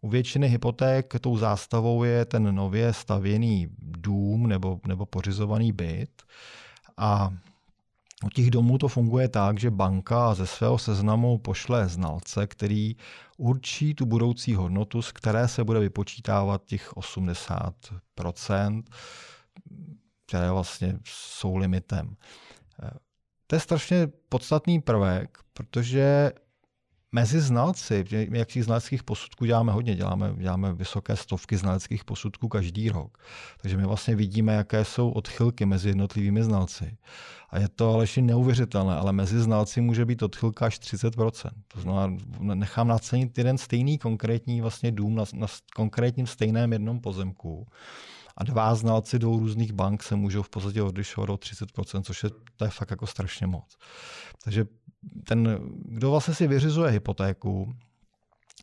U 0.00 0.08
většiny 0.08 0.48
hypoték 0.48 1.14
tou 1.20 1.36
zástavou 1.36 2.04
je 2.04 2.24
ten 2.24 2.54
nově 2.54 2.92
stavěný 2.92 3.68
dům 3.78 4.46
nebo, 4.46 4.80
nebo 4.86 5.06
pořizovaný 5.06 5.72
byt. 5.72 6.22
A 6.96 7.32
u 8.24 8.28
těch 8.28 8.50
domů 8.50 8.78
to 8.78 8.88
funguje 8.88 9.28
tak, 9.28 9.60
že 9.60 9.70
banka 9.70 10.34
ze 10.34 10.46
svého 10.46 10.78
seznamu 10.78 11.38
pošle 11.38 11.88
znalce, 11.88 12.46
který 12.46 12.96
určí 13.36 13.94
tu 13.94 14.06
budoucí 14.06 14.54
hodnotu, 14.54 15.02
z 15.02 15.12
které 15.12 15.48
se 15.48 15.64
bude 15.64 15.80
vypočítávat 15.80 16.64
těch 16.66 16.92
80%, 16.92 18.82
které 20.26 20.50
vlastně 20.50 20.98
jsou 21.04 21.56
limitem. 21.56 22.16
To 23.46 23.56
je 23.56 23.60
strašně 23.60 24.08
podstatný 24.28 24.80
prvek, 24.80 25.38
protože 25.52 26.32
mezi 27.12 27.40
znalci, 27.40 28.04
jak 28.32 28.48
těch 28.48 28.64
znaleckých 28.64 29.02
posudků 29.02 29.44
děláme 29.44 29.72
hodně, 29.72 29.94
děláme, 29.94 30.34
děláme 30.38 30.72
vysoké 30.72 31.16
stovky 31.16 31.56
znaleckých 31.56 32.04
posudků 32.04 32.48
každý 32.48 32.88
rok. 32.88 33.18
Takže 33.60 33.76
my 33.76 33.86
vlastně 33.86 34.16
vidíme, 34.16 34.54
jaké 34.54 34.84
jsou 34.84 35.10
odchylky 35.10 35.66
mezi 35.66 35.88
jednotlivými 35.88 36.42
znalci. 36.42 36.96
A 37.50 37.58
je 37.58 37.68
to 37.68 37.94
ale 37.94 38.06
neuvěřitelné, 38.20 38.96
ale 38.96 39.12
mezi 39.12 39.40
znalci 39.40 39.80
může 39.80 40.04
být 40.04 40.22
odchylka 40.22 40.66
až 40.66 40.80
30%. 40.80 41.50
To 41.68 41.80
znamená, 41.80 42.16
nechám 42.38 42.88
nacenit 42.88 43.38
jeden 43.38 43.58
stejný 43.58 43.98
konkrétní 43.98 44.60
vlastně 44.60 44.92
dům 44.92 45.14
na, 45.14 45.24
na 45.34 45.46
konkrétním 45.74 46.26
stejném 46.26 46.72
jednom 46.72 47.00
pozemku 47.00 47.66
a 48.36 48.44
dva 48.44 48.74
znalci 48.74 49.18
dvou 49.18 49.38
různých 49.38 49.72
bank 49.72 50.02
se 50.02 50.16
můžou 50.16 50.42
v 50.42 50.48
podstatě 50.48 50.82
odlišovat 50.82 51.30
o 51.30 51.34
30%, 51.34 52.02
což 52.02 52.24
je, 52.24 52.30
to 52.56 52.64
je 52.64 52.70
fakt 52.70 52.90
jako 52.90 53.06
strašně 53.06 53.46
moc. 53.46 53.76
Takže 54.44 54.64
ten, 55.24 55.58
kdo 55.84 56.10
vlastně 56.10 56.34
si 56.34 56.46
vyřizuje 56.46 56.90
hypotéku, 56.90 57.74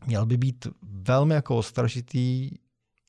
měl 0.06 0.26
by 0.26 0.38
být 0.38 0.67
velmi 0.82 1.36
jako 1.36 1.58
ostražitý 1.58 2.52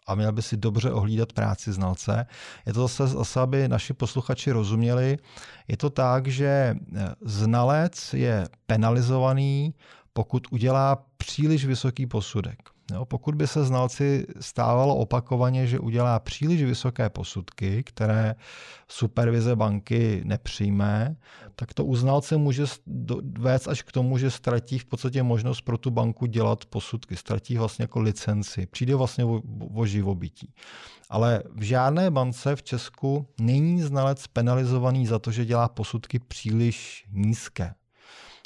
a 0.07 0.15
měl 0.15 0.33
by 0.33 0.43
si 0.43 0.57
dobře 0.57 0.93
ohlídat 0.93 1.33
práci 1.33 1.73
znalce. 1.73 2.27
Je 2.67 2.73
to 2.73 2.81
zase, 2.81 3.07
zase, 3.07 3.41
aby 3.41 3.69
naši 3.69 3.93
posluchači 3.93 4.51
rozuměli, 4.53 5.19
je 5.69 5.77
to 5.77 5.91
tak, 5.91 6.27
že 6.29 6.77
znalec 7.21 8.15
je 8.15 8.49
penalizovaný, 8.67 9.75
pokud 10.13 10.47
udělá 10.51 11.05
příliš 11.17 11.65
vysoký 11.65 12.07
posudek. 12.07 12.59
Jo, 12.93 13.05
pokud 13.05 13.35
by 13.35 13.47
se 13.47 13.65
znalci 13.65 14.27
stávalo 14.41 14.97
opakovaně, 14.97 15.67
že 15.67 15.79
udělá 15.79 16.19
příliš 16.19 16.63
vysoké 16.63 17.11
posudky, 17.11 17.83
které 17.83 18.35
supervize 18.89 19.57
banky 19.57 20.23
nepřijme, 20.25 21.17
tak 21.57 21.75
to 21.75 21.85
u 21.85 21.97
znalce 21.97 22.37
může 22.37 22.65
vést 23.39 23.69
až 23.69 23.83
k 23.83 23.93
tomu, 23.93 24.19
že 24.19 24.31
ztratí 24.31 24.79
v 24.79 24.85
podstatě 24.85 25.23
možnost 25.23 25.61
pro 25.61 25.79
tu 25.79 25.91
banku 25.91 26.27
dělat 26.27 26.65
posudky, 26.65 27.17
ztratí 27.17 27.59
vlastně 27.59 27.83
jako 27.83 28.01
licenci, 28.01 28.67
přijde 28.67 28.95
vlastně 28.95 29.25
o, 29.25 29.43
o 29.75 29.87
živobytí. 29.87 30.55
Ale 31.11 31.43
v 31.55 31.63
žádné 31.63 32.11
bance 32.11 32.57
v 32.57 32.63
Česku 32.63 33.27
není 33.41 33.83
znalec 33.83 34.27
penalizovaný 34.27 35.07
za 35.07 35.19
to, 35.19 35.31
že 35.31 35.45
dělá 35.45 35.69
posudky 35.69 36.19
příliš 36.19 37.05
nízké. 37.13 37.75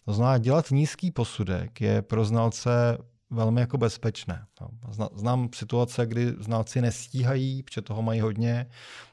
To 0.05 0.13
znamená, 0.13 0.39
dělat 0.39 0.71
nízký 0.71 1.11
posudek 1.11 1.81
je 1.81 2.03
pro 2.03 2.25
znalce 2.25 2.99
velmi 3.33 3.61
jako 3.61 3.79
bezpečné. 3.79 4.47
Znám 5.15 5.49
situace, 5.55 6.07
kdy 6.07 6.35
znalci 6.39 6.81
nestíhají, 6.81 7.63
protože 7.63 7.83
toho 7.83 8.03
mají 8.03 8.21
hodně, 8.21 8.67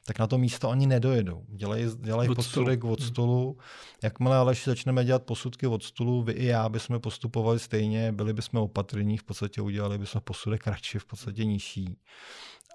tak 0.05 0.19
na 0.19 0.27
to 0.27 0.37
místo 0.37 0.69
ani 0.69 0.87
nedojedou. 0.87 1.43
Dělají, 1.47 1.85
dělají 1.99 2.29
od 2.29 2.35
posudek 2.35 2.79
stolu. 2.79 2.93
od 2.93 3.01
stolu. 3.01 3.57
Jakmile 4.03 4.37
ale 4.37 4.55
začneme 4.65 5.05
dělat 5.05 5.23
posudky 5.23 5.67
od 5.67 5.83
stolu, 5.83 6.23
vy 6.23 6.33
i 6.33 6.45
já 6.45 6.69
bychom 6.69 6.99
postupovali 6.99 7.59
stejně, 7.59 8.11
byli 8.11 8.33
bychom 8.33 8.59
opatrní, 8.59 9.17
v 9.17 9.23
podstatě 9.23 9.61
udělali 9.61 9.97
bychom 9.97 10.21
posudek 10.21 10.67
radši, 10.67 10.99
v 10.99 11.05
podstatě 11.05 11.45
nižší. 11.45 11.97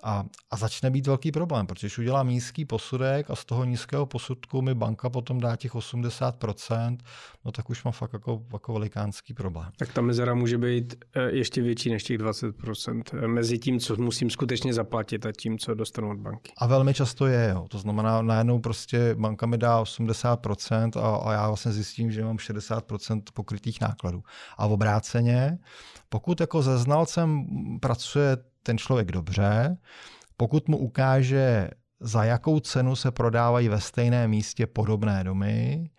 A, 0.06 0.24
a 0.50 0.56
začne 0.56 0.90
být 0.90 1.06
velký 1.06 1.32
problém, 1.32 1.66
protože 1.66 1.86
když 1.86 1.98
udělám 1.98 2.28
nízký 2.28 2.64
posudek 2.64 3.30
a 3.30 3.36
z 3.36 3.44
toho 3.44 3.64
nízkého 3.64 4.06
posudku 4.06 4.62
mi 4.62 4.74
banka 4.74 5.10
potom 5.10 5.40
dá 5.40 5.56
těch 5.56 5.74
80%, 5.74 6.96
no 7.44 7.52
tak 7.52 7.70
už 7.70 7.84
mám 7.84 7.92
fakt 7.92 8.12
jako, 8.12 8.42
jako 8.52 8.72
velikánský 8.72 9.34
problém. 9.34 9.70
Tak 9.76 9.92
ta 9.92 10.00
mezera 10.00 10.34
může 10.34 10.58
být 10.58 10.94
eh, 11.14 11.30
ještě 11.30 11.62
větší 11.62 11.90
než 11.90 12.02
těch 12.02 12.18
20% 12.18 13.02
eh, 13.12 13.28
mezi 13.28 13.58
tím, 13.58 13.80
co 13.80 13.96
musím 13.96 14.30
skutečně 14.30 14.74
zaplatit 14.74 15.26
a 15.26 15.32
tím, 15.32 15.58
co 15.58 15.74
dostanu 15.74 16.10
od 16.10 16.18
banky. 16.18 16.52
A 16.58 16.66
velmi 16.66 16.94
často 16.94 17.26
je, 17.26 17.50
jo. 17.54 17.66
To 17.68 17.78
znamená, 17.78 18.22
najednou 18.22 18.58
prostě 18.58 19.14
banka 19.14 19.46
mi 19.46 19.58
dá 19.58 19.82
80% 19.82 21.00
a, 21.00 21.16
a 21.16 21.32
já 21.32 21.46
vlastně 21.46 21.72
zjistím, 21.72 22.10
že 22.12 22.24
mám 22.24 22.36
60% 22.36 23.22
pokrytých 23.34 23.80
nákladů. 23.80 24.22
A 24.58 24.66
v 24.66 24.72
obráceně, 24.72 25.58
pokud 26.08 26.40
jako 26.40 26.62
se 26.62 26.78
znalcem 26.78 27.46
pracuje 27.80 28.36
ten 28.64 28.78
člověk 28.78 29.12
dobře, 29.12 29.76
pokud 30.36 30.68
mu 30.68 30.76
ukáže, 30.78 31.70
za 32.00 32.24
jakou 32.24 32.60
cenu 32.60 32.96
se 32.96 33.10
prodávají 33.10 33.68
ve 33.68 33.80
stejném 33.80 34.30
místě 34.30 34.66
podobné 34.66 35.24
domy, 35.24 35.90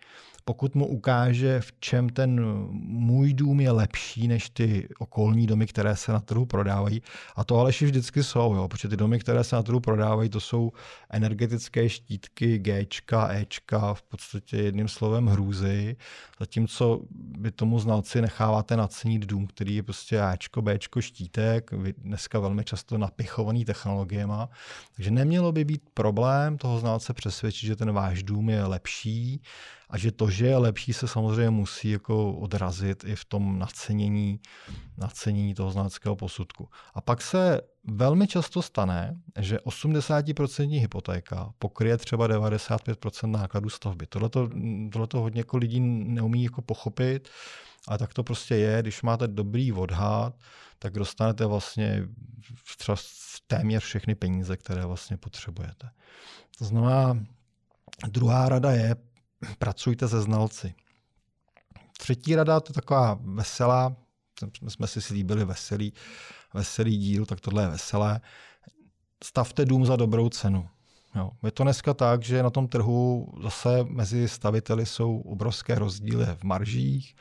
pokud 0.48 0.74
mu 0.74 0.86
ukáže, 0.86 1.60
v 1.60 1.72
čem 1.80 2.08
ten 2.08 2.40
můj 2.82 3.34
dům 3.34 3.60
je 3.60 3.70
lepší 3.70 4.28
než 4.28 4.50
ty 4.50 4.88
okolní 4.98 5.46
domy, 5.46 5.66
které 5.66 5.96
se 5.96 6.12
na 6.12 6.20
trhu 6.20 6.46
prodávají. 6.46 7.02
A 7.36 7.44
to 7.44 7.58
ale 7.58 7.70
vždycky 7.70 8.22
jsou, 8.22 8.54
jo, 8.54 8.68
protože 8.68 8.88
ty 8.88 8.96
domy, 8.96 9.18
které 9.18 9.44
se 9.44 9.56
na 9.56 9.62
trhu 9.62 9.80
prodávají, 9.80 10.28
to 10.28 10.40
jsou 10.40 10.72
energetické 11.10 11.88
štítky, 11.88 12.58
G, 12.58 12.86
Ečka, 13.30 13.94
v 13.94 14.02
podstatě 14.02 14.56
jedním 14.56 14.88
slovem 14.88 15.26
hrůzy. 15.26 15.96
Zatímco 16.40 17.00
vy 17.38 17.50
tomu 17.50 17.78
znalci 17.78 18.20
necháváte 18.20 18.76
nacenit 18.76 19.26
dům, 19.26 19.46
který 19.46 19.76
je 19.76 19.82
prostě 19.82 20.20
Ačko, 20.20 20.62
Bčko, 20.62 21.00
štítek, 21.00 21.70
dneska 21.98 22.38
velmi 22.38 22.64
často 22.64 22.98
napichovaný 22.98 23.64
technologiemi. 23.64 24.34
Takže 24.94 25.10
nemělo 25.10 25.52
by 25.52 25.64
být 25.64 25.82
problém 25.94 26.58
toho 26.58 26.78
znalce 26.78 27.12
přesvědčit, 27.12 27.66
že 27.66 27.76
ten 27.76 27.92
váš 27.92 28.22
dům 28.22 28.48
je 28.48 28.64
lepší 28.64 29.42
a 29.90 29.98
že 29.98 30.12
to, 30.12 30.30
že 30.30 30.46
je 30.46 30.56
lepší, 30.56 30.92
se 30.92 31.08
samozřejmě 31.08 31.50
musí 31.50 31.90
jako 31.90 32.32
odrazit 32.32 33.04
i 33.04 33.16
v 33.16 33.24
tom 33.24 33.58
nacenění, 33.58 34.40
nacenění 34.98 35.54
toho 35.54 35.70
znaleckého 35.70 36.16
posudku. 36.16 36.68
A 36.94 37.00
pak 37.00 37.22
se 37.22 37.60
velmi 37.84 38.26
často 38.26 38.62
stane, 38.62 39.20
že 39.38 39.58
80% 39.58 40.80
hypotéka 40.80 41.52
pokryje 41.58 41.96
třeba 41.96 42.28
95% 42.28 43.30
nákladů 43.30 43.68
stavby. 43.68 44.06
Tohle 44.06 44.28
to 45.08 45.20
hodně 45.20 45.40
jako 45.40 45.56
lidí 45.56 45.80
neumí 45.80 46.44
jako 46.44 46.62
pochopit, 46.62 47.28
ale 47.88 47.98
tak 47.98 48.14
to 48.14 48.24
prostě 48.24 48.56
je. 48.56 48.82
Když 48.82 49.02
máte 49.02 49.28
dobrý 49.28 49.72
odhad, 49.72 50.34
tak 50.78 50.92
dostanete 50.92 51.46
vlastně 51.46 52.02
třeba 52.78 52.96
téměř 53.46 53.82
všechny 53.82 54.14
peníze, 54.14 54.56
které 54.56 54.86
vlastně 54.86 55.16
potřebujete. 55.16 55.90
To 56.58 56.64
znamená, 56.64 57.24
druhá 58.08 58.48
rada 58.48 58.70
je, 58.70 58.96
pracujte 59.58 60.08
se 60.08 60.20
znalci. 60.20 60.74
Třetí 61.98 62.34
rada, 62.34 62.60
to 62.60 62.70
je 62.70 62.74
taková 62.74 63.18
veselá, 63.20 63.96
my 64.62 64.70
jsme 64.70 64.86
si 64.86 65.02
slíbili 65.02 65.44
veselý, 65.44 65.92
veselý 66.54 66.96
díl, 66.96 67.26
tak 67.26 67.40
tohle 67.40 67.62
je 67.62 67.68
veselé. 67.68 68.20
Stavte 69.24 69.64
dům 69.64 69.86
za 69.86 69.96
dobrou 69.96 70.28
cenu. 70.28 70.68
Jo. 71.14 71.30
Je 71.44 71.50
to 71.50 71.62
dneska 71.62 71.94
tak, 71.94 72.22
že 72.22 72.42
na 72.42 72.50
tom 72.50 72.68
trhu 72.68 73.32
zase 73.42 73.84
mezi 73.84 74.28
staviteli 74.28 74.86
jsou 74.86 75.18
obrovské 75.20 75.74
rozdíly 75.74 76.26
v 76.26 76.44
maržích. 76.44 77.14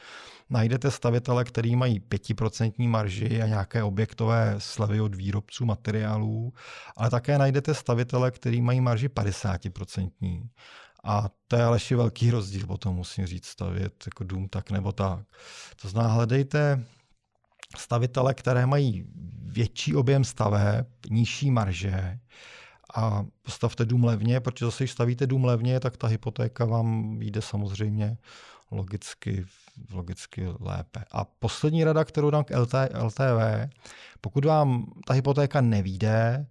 Najdete 0.50 0.92
stavitele, 0.92 1.44
který 1.44 1.76
mají 1.76 2.00
5% 2.00 2.88
marži 2.88 3.42
a 3.42 3.48
nějaké 3.48 3.84
objektové 3.84 4.56
slevy 4.58 5.02
od 5.02 5.16
výrobců 5.16 5.66
materiálů, 5.66 6.54
ale 6.98 7.10
také 7.10 7.38
najdete 7.38 7.74
stavitele, 7.74 8.32
který 8.32 8.62
mají 8.62 8.82
marži 8.82 9.08
50%. 9.08 10.50
A 11.06 11.30
to 11.48 11.56
je 11.56 11.64
ale 11.64 11.76
ještě 11.76 11.96
velký 11.96 12.32
rozdíl, 12.32 12.68
potom 12.68 12.96
musím 12.96 13.26
říct, 13.26 13.46
stavět 13.46 14.04
jako 14.06 14.24
dům 14.24 14.48
tak 14.50 14.72
nebo 14.72 14.92
tak. 14.92 15.26
To 15.82 15.90
znamená, 15.90 16.14
hledejte 16.14 16.84
stavitele, 17.78 18.34
které 18.34 18.66
mají 18.66 19.06
větší 19.42 19.96
objem 19.96 20.24
staveb, 20.24 20.86
nižší 21.10 21.52
marže 21.52 22.20
a 22.96 23.26
postavte 23.42 23.86
dům 23.86 24.04
levně, 24.04 24.40
protože 24.40 24.66
zase, 24.66 24.84
když 24.84 24.92
stavíte 24.92 25.28
dům 25.28 25.46
levně, 25.46 25.80
tak 25.80 25.98
ta 25.98 26.08
hypotéka 26.08 26.66
vám 26.66 27.22
jde 27.22 27.42
samozřejmě 27.42 28.18
logicky, 28.72 29.46
logicky 29.92 30.48
lépe. 30.60 31.06
A 31.12 31.26
poslední 31.26 31.84
rada, 31.84 32.04
kterou 32.04 32.30
dám 32.30 32.44
k 32.44 32.58
LT, 32.60 32.74
LTV, 33.04 33.70
pokud 34.22 34.46
vám 34.46 34.86
ta 35.08 35.14
hypotéka 35.14 35.62
nevíde, 35.62 36.48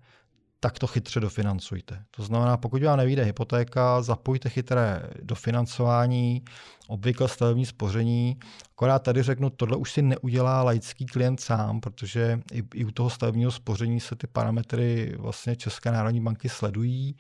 tak 0.65 0.79
to 0.79 0.87
chytře 0.87 1.21
dofinancujte. 1.21 2.03
To 2.11 2.23
znamená, 2.23 2.57
pokud 2.57 2.83
vám 2.83 2.99
nevíde 2.99 3.25
hypotéka, 3.25 4.03
zapojte 4.03 4.49
chytré 4.49 5.03
dofinancování, 5.23 6.45
obvykle 6.89 7.29
stavební 7.29 7.67
spoření. 7.67 8.37
Akorát 8.71 8.99
tady 8.99 9.23
řeknu, 9.23 9.51
tohle 9.51 9.77
už 9.77 9.93
si 9.93 10.03
neudělá 10.03 10.63
laický 10.63 11.07
klient 11.07 11.41
sám, 11.41 11.81
protože 11.81 12.41
i, 12.53 12.63
i 12.75 12.85
u 12.85 12.91
toho 12.91 13.11
stavebního 13.11 13.51
spoření 13.51 14.01
se 14.01 14.17
ty 14.17 14.27
parametry 14.27 15.17
vlastně 15.19 15.57
České 15.57 15.91
národní 15.91 16.21
banky 16.21 16.49
sledují 16.49 17.17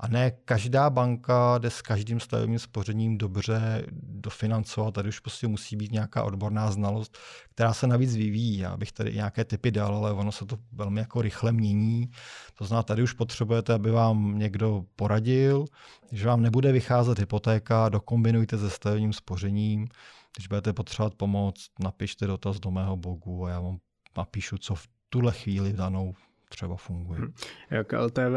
a 0.00 0.08
ne 0.08 0.30
každá 0.44 0.90
banka 0.90 1.58
jde 1.58 1.70
s 1.70 1.82
každým 1.82 2.20
stavebním 2.20 2.58
spořením 2.58 3.18
dobře 3.18 3.86
dofinancovat. 4.02 4.94
Tady 4.94 5.08
už 5.08 5.20
prostě 5.20 5.48
musí 5.48 5.76
být 5.76 5.92
nějaká 5.92 6.22
odborná 6.22 6.70
znalost, 6.70 7.18
která 7.54 7.72
se 7.72 7.86
navíc 7.86 8.16
vyvíjí. 8.16 8.58
Já 8.58 8.76
bych 8.76 8.92
tady 8.92 9.14
nějaké 9.14 9.44
typy 9.44 9.70
dal, 9.70 9.96
ale 9.96 10.12
ono 10.12 10.32
se 10.32 10.46
to 10.46 10.56
velmi 10.72 11.00
jako 11.00 11.22
rychle 11.22 11.52
mění. 11.52 12.10
To 12.58 12.64
znamená, 12.64 12.82
tady 12.82 13.02
už 13.02 13.12
potřebujete, 13.12 13.74
aby 13.74 13.90
vám 13.90 14.38
někdo 14.38 14.84
poradil, 14.96 15.64
že 16.12 16.28
vám 16.28 16.42
nebude 16.42 16.72
vycházet 16.72 17.18
hypotéka, 17.18 17.88
dokombinujte 17.88 18.56
stavebním 19.04 19.12
spořením. 19.12 19.88
Když 20.36 20.48
budete 20.48 20.72
potřebovat 20.72 21.14
pomoc, 21.14 21.70
napište 21.80 22.26
dotaz 22.26 22.60
do 22.60 22.70
mého 22.70 22.96
blogu 22.96 23.46
a 23.46 23.50
já 23.50 23.60
vám 23.60 23.78
napíšu, 24.16 24.58
co 24.58 24.74
v 24.74 24.88
tuhle 25.08 25.32
chvíli 25.32 25.72
danou 25.72 26.14
třeba 26.48 26.76
funguje. 26.76 27.20
Hm. 27.20 27.32
Jak 27.70 27.92
LTV, 27.92 28.34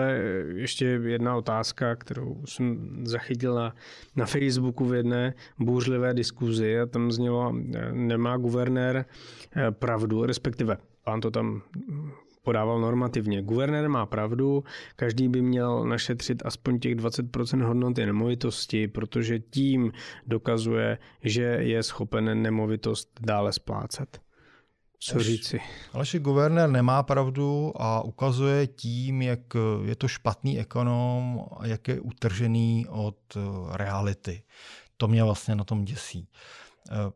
ještě 0.55 0.85
jedna 0.85 1.35
otázka, 1.35 1.95
kterou 1.95 2.45
jsem 2.45 2.77
zachytil 3.05 3.55
na, 3.55 3.75
na 4.15 4.25
Facebooku 4.25 4.85
v 4.85 4.93
jedné 4.93 5.33
bouřlivé 5.59 6.13
diskuzi 6.13 6.79
a 6.79 6.85
tam 6.85 7.11
znělo, 7.11 7.53
nemá 7.91 8.37
guvernér 8.37 9.05
eh, 9.55 9.71
pravdu, 9.71 10.25
respektive 10.25 10.77
pán 11.03 11.21
to 11.21 11.31
tam 11.31 11.61
podával 12.47 12.79
normativně. 12.79 13.41
Guvernér 13.41 13.89
má 13.89 14.05
pravdu, 14.05 14.63
každý 14.95 15.27
by 15.27 15.41
měl 15.41 15.85
našetřit 15.85 16.45
aspoň 16.45 16.79
těch 16.79 16.95
20% 16.95 17.63
hodnoty 17.63 18.05
nemovitosti, 18.05 18.87
protože 18.87 19.39
tím 19.39 19.91
dokazuje, 20.27 20.97
že 21.23 21.43
je 21.43 21.83
schopen 21.83 22.41
nemovitost 22.41 23.19
dále 23.19 23.53
splácet. 23.53 24.19
Co 24.99 25.19
říci? 25.19 25.59
Aleši 25.93 26.19
guvernér 26.19 26.69
nemá 26.69 27.03
pravdu 27.03 27.73
a 27.75 28.01
ukazuje 28.01 28.67
tím, 28.67 29.21
jak 29.21 29.39
je 29.85 29.95
to 29.95 30.07
špatný 30.07 30.59
ekonom 30.59 31.45
a 31.59 31.67
jak 31.67 31.87
je 31.87 31.99
utržený 31.99 32.85
od 32.89 33.17
eh, 33.35 33.39
reality. 33.77 34.43
To 34.97 35.07
mě 35.07 35.23
vlastně 35.23 35.55
na 35.55 35.63
tom 35.63 35.85
děsí. 35.85 36.27
Eh, 36.31 36.66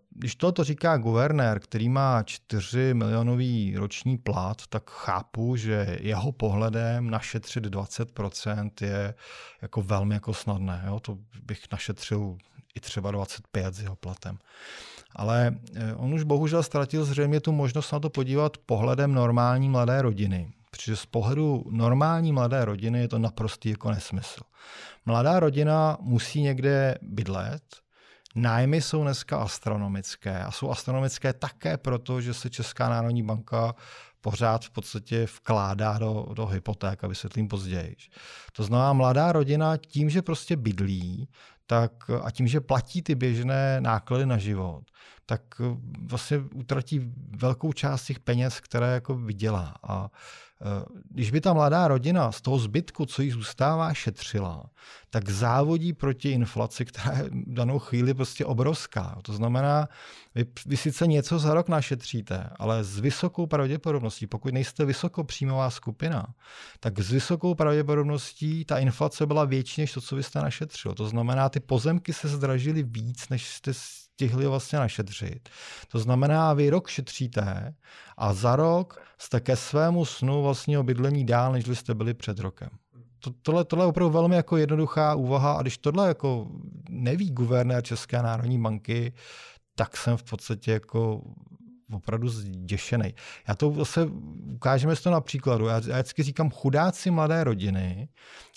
když 0.09 0.35
to 0.35 0.63
říká 0.63 0.97
guvernér, 0.97 1.59
který 1.59 1.89
má 1.89 2.23
4 2.23 2.93
milionový 2.93 3.75
roční 3.77 4.17
plat, 4.17 4.67
tak 4.69 4.89
chápu, 4.89 5.55
že 5.55 5.97
jeho 6.01 6.31
pohledem 6.31 7.09
našetřit 7.09 7.65
20% 7.65 8.71
je 8.81 9.13
jako 9.61 9.81
velmi 9.81 10.13
jako 10.13 10.33
snadné. 10.33 10.83
Jo? 10.87 10.99
To 10.99 11.17
bych 11.43 11.61
našetřil 11.71 12.37
i 12.75 12.79
třeba 12.79 13.11
25 13.11 13.75
s 13.75 13.81
jeho 13.81 13.95
platem. 13.95 14.37
Ale 15.15 15.55
eh, 15.75 15.93
on 15.95 16.13
už 16.13 16.23
bohužel 16.23 16.63
ztratil 16.63 17.05
zřejmě 17.05 17.39
tu 17.39 17.51
možnost 17.51 17.91
na 17.91 17.99
to 17.99 18.09
podívat 18.09 18.57
pohledem 18.57 19.13
normální 19.13 19.69
mladé 19.69 20.01
rodiny. 20.01 20.53
Protože 20.71 20.95
z 20.95 21.05
pohledu 21.05 21.63
normální 21.69 22.33
mladé 22.33 22.65
rodiny 22.65 22.99
je 22.99 23.07
to 23.07 23.19
naprostý 23.19 23.69
jako 23.69 23.91
nesmysl. 23.91 24.41
Mladá 25.05 25.39
rodina 25.39 25.97
musí 26.01 26.41
někde 26.41 26.95
bydlet, 27.01 27.63
Nájmy 28.35 28.81
jsou 28.81 29.03
dneska 29.03 29.37
astronomické 29.37 30.43
a 30.43 30.51
jsou 30.51 30.69
astronomické 30.69 31.33
také 31.33 31.77
proto, 31.77 32.21
že 32.21 32.33
se 32.33 32.49
Česká 32.49 32.89
národní 32.89 33.23
banka 33.23 33.75
pořád 34.21 34.65
v 34.65 34.69
podstatě 34.69 35.25
vkládá 35.25 35.97
do, 35.97 36.27
do 36.33 36.45
hypoték 36.45 37.03
a 37.03 37.07
vysvětlím 37.07 37.47
později. 37.47 37.95
To 38.53 38.63
znamená, 38.63 38.93
mladá 38.93 39.31
rodina 39.31 39.77
tím, 39.77 40.09
že 40.09 40.21
prostě 40.21 40.55
bydlí, 40.55 41.29
tak 41.67 41.91
a 42.23 42.31
tím, 42.31 42.47
že 42.47 42.61
platí 42.61 43.01
ty 43.01 43.15
běžné 43.15 43.81
náklady 43.81 44.25
na 44.25 44.37
život, 44.37 44.83
tak 45.25 45.41
vlastně 46.01 46.37
utratí 46.37 47.13
velkou 47.37 47.73
část 47.73 48.05
těch 48.05 48.19
peněz, 48.19 48.59
které 48.59 48.93
jako 48.93 49.15
vydělá. 49.15 49.75
A 49.83 50.09
když 51.09 51.31
by 51.31 51.41
ta 51.41 51.53
mladá 51.53 51.87
rodina 51.87 52.31
z 52.31 52.41
toho 52.41 52.59
zbytku, 52.59 53.05
co 53.05 53.21
jí 53.21 53.31
zůstává, 53.31 53.93
šetřila, 53.93 54.63
tak 55.13 55.29
závodí 55.29 55.93
proti 55.93 56.29
inflaci, 56.29 56.85
která 56.85 57.17
je 57.17 57.23
v 57.23 57.53
danou 57.53 57.79
chvíli 57.79 58.13
prostě 58.13 58.45
obrovská. 58.45 59.17
To 59.21 59.33
znamená, 59.33 59.87
vy, 60.35 60.45
vy 60.65 60.77
sice 60.77 61.07
něco 61.07 61.39
za 61.39 61.53
rok 61.53 61.69
našetříte, 61.69 62.49
ale 62.59 62.83
s 62.83 62.99
vysokou 62.99 63.45
pravděpodobností, 63.45 64.27
pokud 64.27 64.53
nejste 64.53 64.85
vysokopříjmová 64.85 65.69
skupina, 65.69 66.27
tak 66.79 66.99
s 66.99 67.11
vysokou 67.11 67.55
pravděpodobností 67.55 68.65
ta 68.65 68.79
inflace 68.79 69.25
byla 69.25 69.45
větší 69.45 69.81
než 69.81 69.93
to, 69.93 70.01
co 70.01 70.15
vy 70.15 70.23
jste 70.23 70.39
našetřil. 70.41 70.93
To 70.93 71.07
znamená, 71.07 71.49
ty 71.49 71.59
pozemky 71.59 72.13
se 72.13 72.27
zdražily 72.27 72.83
víc, 72.83 73.29
než 73.29 73.47
jste 73.47 73.71
stihli 73.73 74.47
vlastně 74.47 74.79
našetřit. 74.79 75.49
To 75.87 75.99
znamená, 75.99 76.53
vy 76.53 76.69
rok 76.69 76.89
šetříte 76.89 77.75
a 78.17 78.33
za 78.33 78.55
rok 78.55 79.01
jste 79.17 79.39
ke 79.39 79.55
svému 79.55 80.05
snu 80.05 80.41
vlastního 80.41 80.83
bydlení 80.83 81.25
dál, 81.25 81.51
než 81.51 81.67
jste 81.67 81.93
byli 81.93 82.13
před 82.13 82.39
rokem. 82.39 82.69
To, 83.23 83.31
tohle, 83.41 83.65
tohle 83.65 83.85
je 83.85 83.89
opravdu 83.89 84.13
velmi 84.13 84.35
jako 84.35 84.57
jednoduchá 84.57 85.15
úvaha 85.15 85.53
a 85.53 85.61
když 85.61 85.77
tohle 85.77 86.07
jako 86.07 86.47
neví 86.89 87.31
guvernér 87.31 87.83
České 87.83 88.21
národní 88.21 88.61
banky, 88.61 89.13
tak 89.75 89.97
jsem 89.97 90.17
v 90.17 90.23
podstatě 90.23 90.71
jako 90.71 91.21
opravdu 91.93 92.29
zděšený. 92.29 93.13
Já 93.47 93.55
to 93.55 93.71
zase 93.71 94.05
ukážeme 94.53 94.95
to 94.95 95.11
na 95.11 95.21
příkladu. 95.21 95.65
Já, 95.65 95.81
já 95.87 95.95
vždycky 95.95 96.23
říkám 96.23 96.49
chudáci 96.49 97.11
mladé 97.11 97.43
rodiny, 97.43 98.09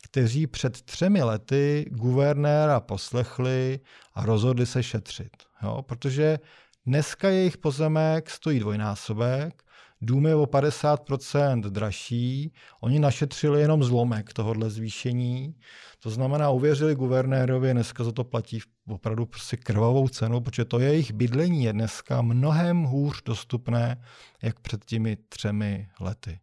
kteří 0.04 0.46
před 0.46 0.82
třemi 0.82 1.22
lety 1.22 1.84
guvernéra 1.90 2.80
poslechli 2.80 3.80
a 4.14 4.26
rozhodli 4.26 4.66
se 4.66 4.82
šetřit. 4.82 5.32
Jo? 5.62 5.82
Protože 5.82 6.38
dneska 6.86 7.28
jejich 7.28 7.58
pozemek 7.58 8.30
stojí 8.30 8.60
dvojnásobek, 8.60 9.62
dům 10.00 10.26
je 10.26 10.34
o 10.34 10.44
50% 10.46 11.60
dražší, 11.60 12.52
oni 12.80 12.98
našetřili 12.98 13.60
jenom 13.60 13.84
zlomek 13.84 14.32
tohohle 14.32 14.70
zvýšení, 14.70 15.54
to 16.00 16.10
znamená, 16.10 16.50
uvěřili 16.50 16.94
guvernérovi, 16.94 17.72
dneska 17.72 18.04
za 18.04 18.12
to 18.12 18.24
platí 18.24 18.60
opravdu 18.88 19.26
prostě 19.26 19.56
krvavou 19.56 20.08
cenu, 20.08 20.40
protože 20.40 20.64
to 20.64 20.78
jejich 20.78 21.12
bydlení 21.12 21.64
je 21.64 21.72
dneska 21.72 22.22
mnohem 22.22 22.82
hůř 22.82 23.22
dostupné, 23.22 24.04
jak 24.42 24.60
před 24.60 24.84
těmi 24.84 25.16
třemi 25.28 25.88
lety. 26.00 26.40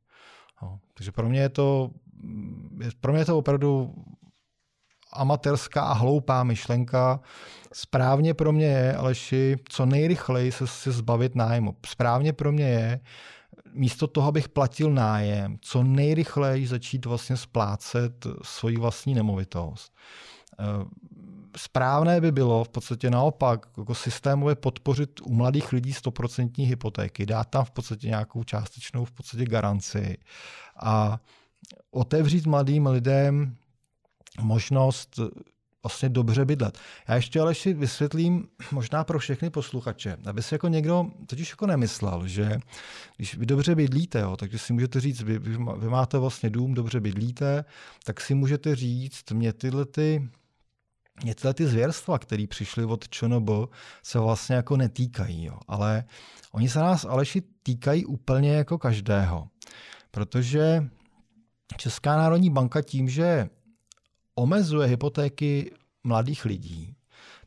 No, 0.61 0.79
takže 0.93 1.11
pro 1.11 1.29
mě 1.29 1.39
je 1.39 1.49
to, 1.49 1.91
pro 2.99 3.11
mě 3.11 3.21
je 3.21 3.25
to 3.25 3.37
opravdu 3.37 3.95
amatérská 5.13 5.81
a 5.81 5.93
hloupá 5.93 6.43
myšlenka. 6.43 7.19
Správně 7.73 8.33
pro 8.33 8.51
mě 8.51 8.65
je, 8.65 8.95
Aleši, 8.95 9.57
co 9.69 9.85
nejrychleji 9.85 10.51
se, 10.51 10.67
se 10.67 10.91
zbavit 10.91 11.35
nájmu. 11.35 11.75
Správně 11.85 12.33
pro 12.33 12.51
mě 12.51 12.69
je, 12.69 12.99
místo 13.73 14.07
toho, 14.07 14.27
abych 14.27 14.49
platil 14.49 14.91
nájem, 14.91 15.57
co 15.61 15.83
nejrychleji 15.83 16.67
začít 16.67 17.05
vlastně 17.05 17.37
splácet 17.37 18.27
svoji 18.43 18.77
vlastní 18.77 19.13
nemovitost. 19.13 19.93
Eh, 20.59 20.63
správné 21.57 22.21
by 22.21 22.31
bylo 22.31 22.63
v 22.63 22.69
podstatě 22.69 23.09
naopak 23.09 23.67
jako 23.77 23.95
systémově 23.95 24.55
podpořit 24.55 25.21
u 25.21 25.33
mladých 25.33 25.71
lidí 25.71 25.93
100% 25.93 26.65
hypotéky, 26.65 27.25
dát 27.25 27.43
tam 27.49 27.65
v 27.65 27.71
podstatě 27.71 28.07
nějakou 28.07 28.43
částečnou 28.43 29.05
v 29.05 29.11
podstatě 29.11 29.45
garanci 29.45 30.17
a 30.75 31.19
otevřít 31.91 32.45
mladým 32.45 32.87
lidem 32.87 33.55
možnost 34.41 35.19
vlastně 35.83 36.09
dobře 36.09 36.45
bydlet. 36.45 36.79
Já 37.07 37.15
ještě 37.15 37.41
ale 37.41 37.55
si 37.55 37.73
vysvětlím 37.73 38.47
možná 38.71 39.03
pro 39.03 39.19
všechny 39.19 39.49
posluchače, 39.49 40.17
aby 40.25 40.43
si 40.43 40.53
jako 40.55 40.67
někdo 40.67 41.05
totiž 41.25 41.49
jako 41.49 41.67
nemyslel, 41.67 42.27
že 42.27 42.59
když 43.17 43.37
vy 43.37 43.45
dobře 43.45 43.75
bydlíte, 43.75 44.19
jo, 44.19 44.37
takže 44.37 44.57
si 44.57 44.73
můžete 44.73 44.99
říct, 44.99 45.21
vy, 45.21 45.39
vy 45.77 45.89
máte 45.89 46.17
vlastně 46.17 46.49
dům, 46.49 46.73
dobře 46.73 46.99
bydlíte, 46.99 47.65
tak 48.03 48.21
si 48.21 48.35
můžete 48.35 48.75
říct, 48.75 49.31
mě 49.31 49.53
tyhle 49.53 49.85
ty 49.85 50.29
mě 51.23 51.35
tyhle 51.35 51.53
ty 51.53 51.67
zvěrstva, 51.67 52.19
které 52.19 52.47
přišly 52.47 52.85
od 52.85 53.09
ČNB, 53.09 53.49
se 54.03 54.19
vlastně 54.19 54.55
jako 54.55 54.77
netýkají. 54.77 55.45
Jo. 55.45 55.57
Ale 55.67 56.03
oni 56.51 56.69
se 56.69 56.79
nás 56.79 57.05
Aleši 57.05 57.41
týkají 57.63 58.05
úplně 58.05 58.53
jako 58.53 58.77
každého. 58.77 59.47
Protože 60.11 60.89
Česká 61.77 62.17
národní 62.17 62.49
banka 62.49 62.81
tím, 62.81 63.09
že 63.09 63.49
omezuje 64.35 64.87
hypotéky 64.87 65.71
mladých 66.03 66.45
lidí, 66.45 66.95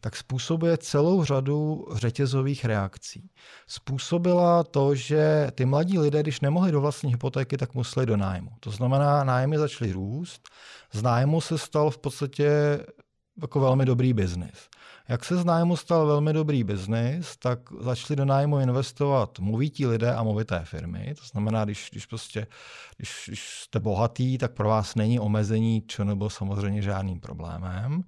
tak 0.00 0.16
způsobuje 0.16 0.78
celou 0.78 1.24
řadu 1.24 1.86
řetězových 1.94 2.64
reakcí. 2.64 3.30
Způsobila 3.66 4.64
to, 4.64 4.94
že 4.94 5.50
ty 5.54 5.64
mladí 5.64 5.98
lidé, 5.98 6.22
když 6.22 6.40
nemohli 6.40 6.72
do 6.72 6.80
vlastní 6.80 7.10
hypotéky, 7.10 7.56
tak 7.56 7.74
museli 7.74 8.06
do 8.06 8.16
nájmu. 8.16 8.50
To 8.60 8.70
znamená, 8.70 9.24
nájmy 9.24 9.58
začaly 9.58 9.92
růst, 9.92 10.48
z 10.92 11.02
nájmu 11.02 11.40
se 11.40 11.58
stal 11.58 11.90
v 11.90 11.98
podstatě 11.98 12.50
jako 13.42 13.60
velmi 13.60 13.84
dobrý 13.84 14.12
biznis. 14.12 14.68
Jak 15.08 15.24
se 15.24 15.36
z 15.36 15.44
nájmu 15.44 15.76
stal 15.76 16.06
velmi 16.06 16.32
dobrý 16.32 16.64
biznis, 16.64 17.36
tak 17.36 17.58
začali 17.80 18.16
do 18.16 18.24
nájmu 18.24 18.58
investovat 18.58 19.38
movití 19.38 19.86
lidé 19.86 20.14
a 20.14 20.22
movité 20.22 20.60
firmy. 20.64 21.14
To 21.18 21.26
znamená, 21.26 21.64
když, 21.64 21.88
když, 21.90 22.06
prostě, 22.06 22.46
když, 22.96 23.24
když 23.26 23.48
jste 23.48 23.80
bohatý, 23.80 24.38
tak 24.38 24.52
pro 24.52 24.68
vás 24.68 24.94
není 24.94 25.20
omezení 25.20 25.82
nebo 26.04 26.30
samozřejmě 26.30 26.82
žádným 26.82 27.20
problémem. 27.20 28.04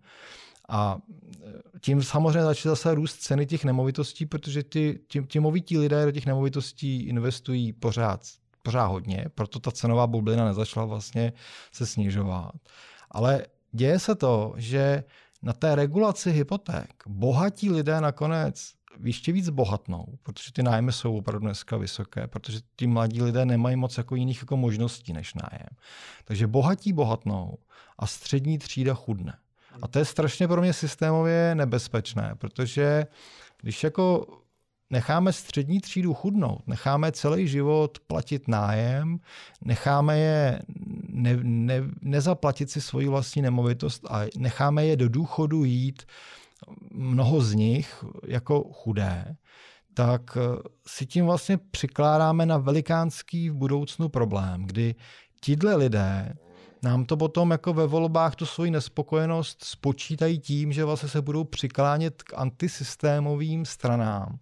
A 0.68 0.98
tím 1.80 2.02
samozřejmě 2.02 2.42
začaly 2.42 2.70
zase 2.70 2.94
růst 2.94 3.16
ceny 3.16 3.46
těch 3.46 3.64
nemovitostí, 3.64 4.26
protože 4.26 4.62
ty, 4.62 5.00
ti, 5.08 5.22
ti 5.22 5.40
movití 5.40 5.78
lidé 5.78 6.04
do 6.04 6.12
těch 6.12 6.26
nemovitostí 6.26 7.02
investují 7.02 7.72
pořád, 7.72 8.20
pořád 8.62 8.86
hodně, 8.86 9.26
proto 9.34 9.58
ta 9.58 9.70
cenová 9.70 10.06
bublina 10.06 10.44
nezačala 10.44 10.86
vlastně 10.86 11.32
se 11.72 11.86
snižovat. 11.86 12.54
Ale 13.10 13.46
děje 13.72 13.98
se 13.98 14.14
to, 14.14 14.54
že 14.56 15.04
na 15.42 15.52
té 15.52 15.74
regulaci 15.74 16.32
hypoték 16.32 17.02
bohatí 17.06 17.70
lidé 17.70 18.00
nakonec 18.00 18.72
ještě 19.04 19.32
víc 19.32 19.48
bohatnou, 19.48 20.18
protože 20.22 20.52
ty 20.52 20.62
nájmy 20.62 20.92
jsou 20.92 21.16
opravdu 21.16 21.46
dneska 21.46 21.76
vysoké, 21.76 22.26
protože 22.26 22.58
ti 22.76 22.86
mladí 22.86 23.22
lidé 23.22 23.46
nemají 23.46 23.76
moc 23.76 23.98
jako 23.98 24.16
jiných 24.16 24.40
jako 24.40 24.56
možností 24.56 25.12
než 25.12 25.34
nájem. 25.34 25.68
Takže 26.24 26.46
bohatí 26.46 26.92
bohatnou 26.92 27.58
a 27.98 28.06
střední 28.06 28.58
třída 28.58 28.94
chudne. 28.94 29.38
A 29.82 29.88
to 29.88 29.98
je 29.98 30.04
strašně 30.04 30.48
pro 30.48 30.60
mě 30.60 30.72
systémově 30.72 31.54
nebezpečné, 31.54 32.34
protože 32.38 33.06
když 33.60 33.84
jako 33.84 34.26
necháme 34.90 35.32
střední 35.32 35.80
třídu 35.80 36.14
chudnout, 36.14 36.66
necháme 36.66 37.12
celý 37.12 37.48
život 37.48 37.98
platit 38.06 38.48
nájem, 38.48 39.18
necháme 39.64 40.18
je 40.18 40.62
ne, 41.08 41.36
ne, 41.42 41.82
nezaplatit 42.02 42.70
si 42.70 42.80
svoji 42.80 43.08
vlastní 43.08 43.42
nemovitost 43.42 44.06
a 44.10 44.20
necháme 44.38 44.86
je 44.86 44.96
do 44.96 45.08
důchodu 45.08 45.64
jít, 45.64 46.02
mnoho 46.90 47.40
z 47.40 47.54
nich 47.54 48.04
jako 48.26 48.64
chudé, 48.72 49.36
tak 49.94 50.22
eh, 50.36 50.62
si 50.86 51.06
tím 51.06 51.26
vlastně 51.26 51.58
přikládáme 51.70 52.46
na 52.46 52.58
velikánský 52.58 53.50
v 53.50 53.54
budoucnu 53.54 54.08
problém, 54.08 54.66
kdy 54.66 54.94
tihle 55.40 55.76
lidé 55.76 56.34
nám 56.82 57.04
to 57.04 57.16
potom 57.16 57.50
jako 57.50 57.72
ve 57.72 57.86
volbách 57.86 58.36
tu 58.36 58.46
svoji 58.46 58.70
nespokojenost 58.70 59.64
spočítají 59.64 60.38
tím, 60.38 60.72
že 60.72 60.84
vlastně 60.84 61.08
se 61.08 61.22
budou 61.22 61.44
přiklánět 61.44 62.22
k 62.22 62.34
antisystémovým 62.34 63.64
stranám, 63.64 64.38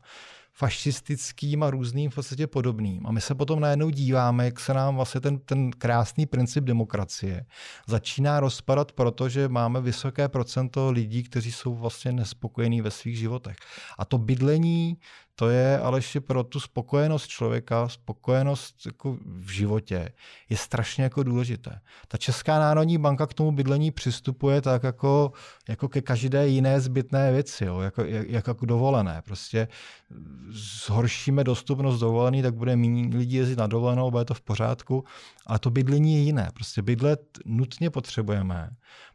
fašistickým 0.56 1.62
a 1.62 1.70
různým 1.70 2.10
v 2.10 2.14
podstatě 2.14 2.46
podobným. 2.46 3.06
A 3.06 3.12
my 3.12 3.20
se 3.20 3.34
potom 3.34 3.60
najednou 3.60 3.90
díváme, 3.90 4.44
jak 4.44 4.60
se 4.60 4.74
nám 4.74 4.96
vlastně 4.96 5.20
ten, 5.20 5.38
ten 5.38 5.70
krásný 5.70 6.26
princip 6.26 6.64
demokracie 6.64 7.46
začíná 7.86 8.40
rozpadat, 8.40 8.92
protože 8.92 9.48
máme 9.48 9.80
vysoké 9.80 10.28
procento 10.28 10.90
lidí, 10.90 11.22
kteří 11.22 11.52
jsou 11.52 11.74
vlastně 11.74 12.12
nespokojení 12.12 12.80
ve 12.80 12.90
svých 12.90 13.18
životech. 13.18 13.56
A 13.98 14.04
to 14.04 14.18
bydlení 14.18 14.96
to 15.34 15.48
je 15.48 15.78
ale 15.78 15.98
ještě 15.98 16.20
pro 16.20 16.44
tu 16.44 16.60
spokojenost 16.60 17.26
člověka, 17.26 17.88
spokojenost 17.88 18.86
jako 18.86 19.18
v 19.24 19.50
životě, 19.50 20.12
je 20.48 20.56
strašně 20.56 21.04
jako 21.04 21.22
důležité. 21.22 21.80
Ta 22.08 22.18
Česká 22.18 22.58
národní 22.58 22.98
banka 22.98 23.26
k 23.26 23.34
tomu 23.34 23.52
bydlení 23.52 23.90
přistupuje 23.90 24.60
tak 24.60 24.82
jako, 24.82 25.32
jako 25.68 25.88
ke 25.88 26.00
každé 26.00 26.48
jiné 26.48 26.80
zbytné 26.80 27.32
věci, 27.32 27.64
jo? 27.64 27.80
Jako, 27.80 28.04
jak, 28.04 28.28
jako 28.28 28.66
dovolené. 28.66 29.22
Prostě 29.24 29.68
zhoršíme 30.86 31.44
dostupnost 31.44 32.00
dovolený, 32.00 32.42
tak 32.42 32.54
bude 32.54 32.76
méně 32.76 33.16
lidí 33.16 33.36
jezdit 33.36 33.58
na 33.58 33.66
dovolenou, 33.66 34.10
bude 34.10 34.24
to 34.24 34.34
v 34.34 34.40
pořádku, 34.40 35.04
ale 35.46 35.58
to 35.58 35.70
bydlení 35.70 36.14
je 36.14 36.20
jiné. 36.20 36.50
Prostě 36.54 36.82
bydlet 36.82 37.38
nutně 37.44 37.90
potřebujeme. 37.90 38.70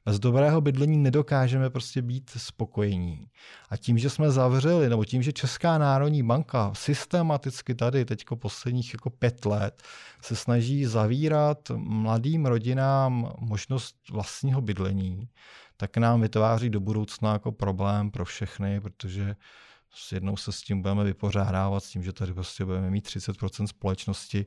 Bez 0.10 0.20
dobrého 0.20 0.62
bydlení 0.62 0.98
nedokážeme 0.98 1.70
prostě 1.70 2.02
být 2.02 2.30
spokojení. 2.38 3.28
A 3.70 3.78
tím, 3.78 3.98
že 3.98 4.10
jsme 4.10 4.32
zavřeli, 4.32 4.90
nebo 4.90 5.06
tím, 5.06 5.22
že 5.22 5.34
Česká 5.34 5.78
národní 5.78 6.24
banka 6.24 6.72
systematicky 6.74 7.76
tady 7.76 8.06
teďko 8.06 8.36
posledních 8.36 8.94
jako 8.94 9.10
pět 9.10 9.46
let 9.46 9.84
se 10.22 10.36
snaží 10.36 10.86
zavírat 10.86 11.72
mladým 11.76 12.46
rodinám 12.46 13.34
možnost 13.40 13.96
vlastního 14.12 14.62
bydlení, 14.62 15.30
tak 15.78 15.98
nám 15.98 16.22
vytváří 16.22 16.70
do 16.70 16.80
budoucna 16.80 17.34
jako 17.34 17.52
problém 17.52 18.12
pro 18.12 18.26
všechny, 18.26 18.82
protože 18.82 19.36
jednou 20.12 20.38
se 20.38 20.52
s 20.52 20.62
tím 20.62 20.82
budeme 20.82 21.04
vypořádávat, 21.04 21.84
s 21.84 21.90
tím, 21.90 22.04
že 22.04 22.14
tady 22.14 22.34
prostě 22.34 22.66
budeme 22.66 22.90
mít 22.90 23.08
30% 23.08 23.66
společnosti, 23.68 24.46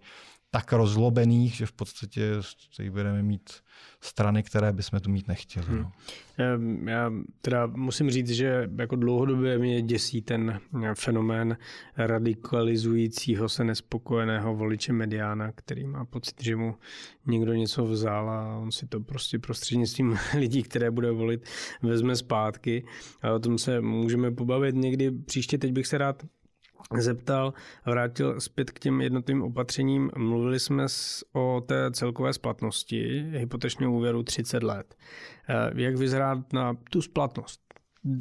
tak 0.55 0.73
rozlobených, 0.73 1.55
že 1.55 1.67
v 1.67 1.73
podstatě 1.73 2.33
budeme 2.91 3.23
mít 3.23 3.51
strany, 4.01 4.43
které 4.43 4.73
bychom 4.73 5.01
tu 5.01 5.11
mít 5.11 5.29
nechtěli. 5.29 5.67
Hmm. 5.67 5.79
No. 5.79 5.93
Já 6.91 7.13
teda 7.41 7.67
musím 7.67 8.11
říct, 8.11 8.31
že 8.31 8.69
jako 8.79 8.97
dlouhodobě 8.97 9.59
mě 9.59 9.83
děsí 9.83 10.23
ten 10.23 10.61
fenomén 10.95 11.57
radikalizujícího 11.97 13.49
se 13.49 13.65
nespokojeného 13.65 14.55
voliče 14.55 14.93
mediána, 14.93 15.53
který 15.53 15.85
má 15.85 16.05
pocit, 16.05 16.43
že 16.43 16.57
mu 16.57 16.75
někdo 17.27 17.55
něco 17.55 17.85
vzal 17.85 18.31
a 18.31 18.57
on 18.57 18.73
si 18.73 18.87
to 18.87 19.01
prostě 19.01 19.39
prostřednictvím 19.39 20.19
lidí, 20.39 20.63
které 20.63 20.91
bude 20.91 21.11
volit, 21.11 21.49
vezme 21.83 22.17
zpátky. 22.17 22.85
A 23.23 23.33
o 23.33 23.39
tom 23.39 23.59
se 23.59 23.81
můžeme 23.81 24.31
pobavit 24.31 24.75
někdy 24.75 25.11
příště. 25.11 25.59
Teď 25.59 25.73
bych 25.73 25.87
se 25.87 25.99
rád 25.99 26.23
zeptal, 26.99 27.55
vrátil 27.87 28.41
zpět 28.41 28.71
k 28.71 28.79
těm 28.79 29.01
jednotlivým 29.01 29.43
opatřením. 29.43 30.11
Mluvili 30.17 30.61
jsme 30.61 30.87
o 31.33 31.63
té 31.67 31.91
celkové 31.91 32.33
splatnosti 32.33 33.25
hypotečního 33.31 33.93
úvěru 33.93 34.23
30 34.23 34.63
let. 34.63 34.95
Eh, 35.49 35.83
jak 35.83 35.97
vyzerá 35.97 36.43
na 36.53 36.77
tu 36.91 37.03
splatnost? 37.03 37.61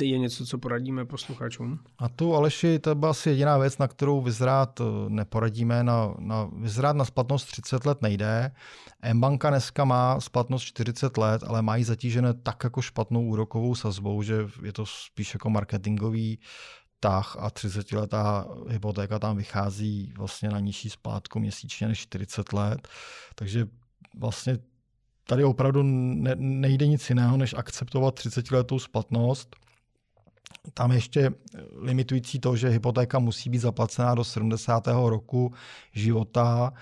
Je 0.01 0.18
něco, 0.18 0.45
co 0.45 0.57
poradíme 0.57 1.05
posluchačům? 1.05 1.80
A 1.97 2.09
tu 2.09 2.36
Aleši, 2.36 2.80
to 2.80 2.95
byla 2.95 3.12
asi 3.12 3.30
jediná 3.30 3.57
věc, 3.57 3.78
na 3.78 3.88
kterou 3.88 4.22
vyzrát 4.22 4.82
eh, 4.82 4.84
neporadíme. 5.07 5.84
Na, 5.84 6.16
na, 6.20 6.49
vyzrát 6.57 6.95
na 6.95 7.05
splatnost 7.05 7.51
30 7.51 7.86
let 7.86 8.01
nejde. 8.01 8.51
M-banka 9.01 9.49
dneska 9.49 9.86
má 9.86 10.20
splatnost 10.20 10.66
40 10.66 11.18
let, 11.18 11.43
ale 11.47 11.62
mají 11.62 11.84
zatížené 11.84 12.34
tak 12.34 12.64
jako 12.64 12.82
špatnou 12.82 13.24
úrokovou 13.24 13.76
sazbou, 13.76 14.22
že 14.22 14.47
je 14.64 14.74
to 14.74 14.86
spíš 14.86 15.34
jako 15.34 15.49
marketingový 15.49 16.39
tah 17.02 17.36
a 17.39 17.49
30-letá 17.49 18.47
hypotéka 18.68 19.20
tam 19.20 19.38
vychází 19.38 20.14
vlastně 20.18 20.49
na 20.49 20.60
nižší 20.60 20.89
splátku 20.89 21.39
měsíčně 21.39 21.88
než 21.88 21.99
40 21.99 22.54
let. 22.54 22.88
Takže 23.36 23.68
vlastně 24.18 24.58
tady 25.28 25.43
opravdu 25.43 25.84
ne, 25.84 26.36
nejde 26.38 26.88
nic 26.88 27.10
jiného, 27.10 27.38
než 27.38 27.54
akceptovat 27.58 28.20
30-letou 28.20 28.80
splatnost. 28.80 29.56
Tam 30.74 30.91
ještě 30.91 31.32
limitující 31.76 32.39
to, 32.39 32.56
že 32.56 32.70
hypotéka 32.70 33.20
musí 33.20 33.49
být 33.49 33.60
zaplacená 33.60 34.16
do 34.16 34.24
70. 34.24 34.88
roku 34.88 35.54
života. 35.93 36.74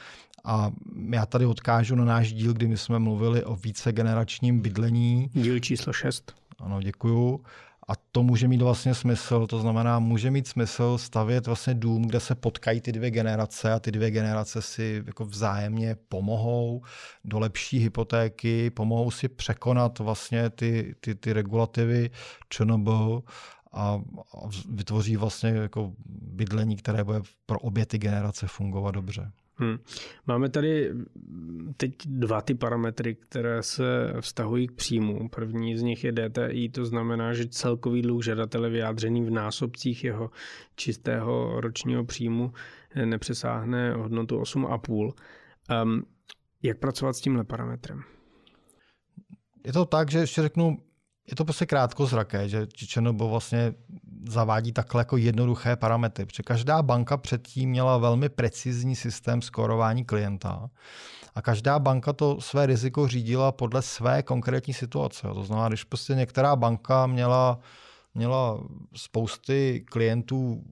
A 0.44 0.72
já 1.10 1.26
tady 1.26 1.46
odkážu 1.46 1.96
na 1.96 2.06
náš 2.06 2.34
díl, 2.34 2.54
kdy 2.54 2.68
my 2.68 2.78
jsme 2.78 3.00
mluvili 3.00 3.44
o 3.44 3.56
vícegeneračním 3.56 4.60
bydlení. 4.60 5.30
Díl 5.34 5.60
číslo 5.60 5.94
6. 5.94 6.34
Ano, 6.60 6.82
děkuju. 6.82 7.44
A 7.90 7.94
to 8.12 8.24
může 8.24 8.48
mít 8.48 8.62
vlastně 8.62 8.94
smysl, 8.94 9.48
to 9.48 9.60
znamená, 9.60 10.00
může 10.00 10.32
mít 10.32 10.48
smysl 10.48 10.98
stavět 10.98 11.48
vlastně 11.48 11.74
dům, 11.74 12.02
kde 12.02 12.20
se 12.20 12.36
potkají 12.36 12.82
ty 12.82 12.92
dvě 12.92 13.12
generace 13.12 13.74
a 13.74 13.80
ty 13.80 13.92
dvě 13.92 14.12
generace 14.12 14.62
si 14.62 15.04
jako 15.06 15.26
vzájemně 15.26 15.96
pomohou 16.10 16.82
do 17.26 17.40
lepší 17.40 17.80
hypotéky, 17.80 18.70
pomohou 18.70 19.12
si 19.12 19.28
překonat 19.28 20.00
vlastně 20.00 20.50
ty, 20.50 20.96
ty, 21.00 21.16
ty 21.16 21.34
regulativy 21.34 22.10
ČNB 22.50 22.88
a, 22.88 23.22
a 23.74 24.02
vytvoří 24.70 25.18
vlastně 25.18 25.50
jako 25.50 25.94
bydlení, 26.10 26.76
které 26.76 27.04
bude 27.04 27.22
pro 27.46 27.60
obě 27.60 27.86
ty 27.86 27.98
generace 27.98 28.48
fungovat 28.48 28.92
dobře. 28.92 29.32
Hmm. 29.60 29.78
Máme 30.28 30.50
tady 30.50 30.92
teď 31.78 31.96
dva 32.06 32.42
ty 32.42 32.54
parametry, 32.54 33.16
které 33.16 33.64
se 33.64 34.14
vztahují 34.20 34.68
k 34.68 34.72
příjmu. 34.72 35.30
První 35.30 35.78
z 35.78 35.82
nich 35.82 36.04
je 36.04 36.12
DTI, 36.12 36.70
to 36.70 36.86
znamená, 36.86 37.34
že 37.34 37.48
celkový 37.48 38.02
dluh 38.02 38.24
žadatele 38.24 38.70
vyjádřený 38.70 39.26
v 39.26 39.30
násobcích 39.30 40.04
jeho 40.04 40.30
čistého 40.76 41.62
ročního 41.62 42.06
příjmu 42.06 42.54
nepřesáhne 43.06 43.94
hodnotu 43.94 44.40
8,5. 44.40 45.04
Um, 45.04 45.12
ehm, 45.70 46.04
jak 46.64 46.80
pracovat 46.80 47.14
s 47.14 47.22
tímhle 47.22 47.44
parametrem? 47.44 48.02
Je 49.66 49.74
to 49.74 49.86
tak, 49.86 50.12
že 50.12 50.20
ještě 50.20 50.42
řeknu, 50.42 50.78
je 51.30 51.36
to 51.36 51.46
prostě 51.46 51.66
krátkozraké, 51.66 52.50
že 52.50 52.68
ČNB 52.68 53.22
vlastně 53.22 53.74
zavádí 54.30 54.72
takhle 54.72 55.02
jako 55.02 55.18
jednoduché 55.18 55.76
parametry, 55.76 56.26
protože 56.26 56.44
každá 56.44 56.82
banka 56.82 57.18
předtím 57.18 57.70
měla 57.70 57.98
velmi 57.98 58.30
precizní 58.30 58.96
systém 58.96 59.42
skórování 59.42 60.06
klienta 60.06 60.70
a 61.36 61.42
každá 61.42 61.80
banka 61.80 62.14
to 62.14 62.42
své 62.42 62.66
riziko 62.66 63.08
řídila 63.08 63.52
podle 63.52 63.82
své 63.82 64.24
konkrétní 64.24 64.74
situace. 64.74 65.28
To 65.34 65.44
znamená, 65.44 65.68
když 65.68 65.84
prostě 65.84 66.16
některá 66.16 66.56
banka 66.56 67.08
měla, 67.08 67.60
měla 68.14 68.60
spousty 68.96 69.86
klientů 69.92 70.64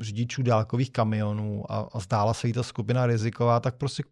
řidičů 0.00 0.42
dálkových 0.42 0.90
kamionů 0.90 1.72
a, 1.72 1.88
a 1.92 2.00
zdála 2.00 2.34
se 2.34 2.46
jí 2.46 2.52
ta 2.52 2.62
skupina 2.62 3.06
riziková, 3.06 3.60
tak 3.60 3.74
prostě 3.76 4.02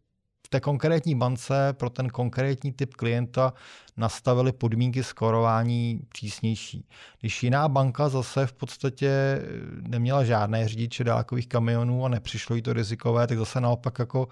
té 0.48 0.60
konkrétní 0.60 1.14
bance 1.14 1.72
pro 1.72 1.90
ten 1.90 2.08
konkrétní 2.08 2.72
typ 2.72 2.94
klienta 2.94 3.52
nastavili 3.96 4.52
podmínky 4.52 5.04
skorování 5.04 6.00
přísnější. 6.08 6.88
Když 7.20 7.42
jiná 7.42 7.68
banka 7.68 8.08
zase 8.08 8.46
v 8.46 8.52
podstatě 8.52 9.42
neměla 9.88 10.24
žádné 10.24 10.68
řidiče 10.68 11.04
dálkových 11.04 11.48
kamionů 11.48 12.04
a 12.04 12.08
nepřišlo 12.08 12.56
jí 12.56 12.62
to 12.62 12.72
rizikové, 12.72 13.26
tak 13.26 13.38
zase 13.38 13.60
naopak 13.60 13.98
jako 13.98 14.28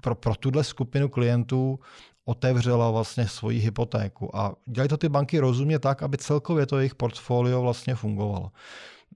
pro, 0.00 0.14
pro 0.14 0.34
tuhle 0.34 0.64
skupinu 0.64 1.08
klientů 1.08 1.78
otevřela 2.24 2.90
vlastně 2.90 3.28
svoji 3.28 3.58
hypotéku. 3.58 4.36
A 4.36 4.54
dělají 4.66 4.88
to 4.88 4.96
ty 4.96 5.08
banky 5.08 5.38
rozumně 5.38 5.78
tak, 5.78 6.02
aby 6.02 6.18
celkově 6.18 6.66
to 6.66 6.78
jejich 6.78 6.94
portfolio 6.94 7.62
vlastně 7.62 7.94
fungovalo. 7.94 8.50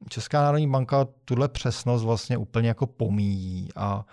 Česká 0.08 0.42
národní 0.42 0.70
banka 0.70 1.06
tuhle 1.24 1.48
přesnost 1.48 2.02
vlastně 2.02 2.36
úplně 2.36 2.68
jako 2.68 2.86
pomíjí 2.86 3.68
a 3.76 4.04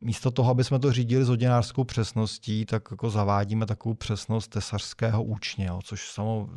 místo 0.00 0.30
toho, 0.30 0.50
aby 0.50 0.64
jsme 0.64 0.78
to 0.78 0.92
řídili 0.92 1.24
s 1.24 1.28
hodinářskou 1.28 1.84
přesností, 1.84 2.66
tak 2.66 2.88
jako 2.90 3.10
zavádíme 3.10 3.66
takovou 3.66 3.94
přesnost 3.94 4.48
tesařského 4.48 5.22
účně, 5.22 5.66
jo, 5.66 5.80
což 5.84 6.10
samo 6.10 6.48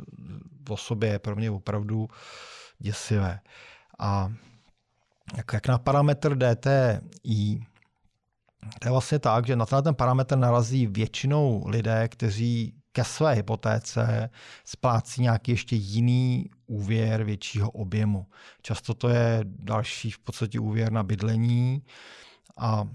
o 0.68 0.76
sobě 0.76 1.10
je 1.10 1.18
pro 1.18 1.36
mě 1.36 1.50
opravdu 1.50 2.08
děsivé. 2.78 3.40
A 3.98 4.32
jak, 5.36 5.52
jak 5.52 5.68
na 5.68 5.78
parametr 5.78 6.36
DTI, 6.36 7.66
to 8.78 8.88
je 8.88 8.92
vlastně 8.92 9.18
tak, 9.18 9.46
že 9.46 9.56
na 9.56 9.66
ten 9.66 9.94
parametr 9.94 10.36
narazí 10.36 10.86
většinou 10.86 11.64
lidé, 11.66 12.08
kteří 12.08 12.74
ke 12.92 13.04
své 13.04 13.34
hypotéce 13.34 14.30
splácí 14.64 15.22
nějaký 15.22 15.52
ještě 15.52 15.76
jiný 15.76 16.50
úvěr 16.66 17.24
většího 17.24 17.70
objemu. 17.70 18.26
Často 18.62 18.94
to 18.94 19.08
je 19.08 19.40
další 19.44 20.10
v 20.10 20.18
podstatě 20.18 20.60
úvěr 20.60 20.92
na 20.92 21.02
bydlení 21.02 21.82
a 22.58 22.88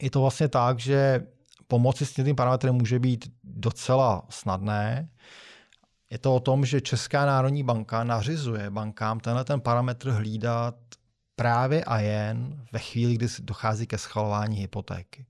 je 0.00 0.10
to 0.10 0.20
vlastně 0.20 0.48
tak, 0.48 0.78
že 0.78 1.26
pomoci 1.68 2.06
s 2.06 2.14
tím 2.14 2.36
parametrem 2.36 2.74
může 2.74 2.98
být 2.98 3.32
docela 3.44 4.22
snadné. 4.28 5.08
Je 6.10 6.18
to 6.18 6.34
o 6.34 6.40
tom, 6.40 6.64
že 6.64 6.80
Česká 6.80 7.26
národní 7.26 7.62
banka 7.62 8.04
nařizuje 8.04 8.70
bankám 8.70 9.20
tenhle 9.20 9.44
ten 9.44 9.60
parametr 9.60 10.10
hlídat 10.10 10.74
právě 11.36 11.84
a 11.84 11.98
jen 11.98 12.64
ve 12.72 12.78
chvíli, 12.78 13.14
kdy 13.14 13.26
dochází 13.40 13.86
ke 13.86 13.98
schvalování 13.98 14.56
hypotéky. 14.56 15.26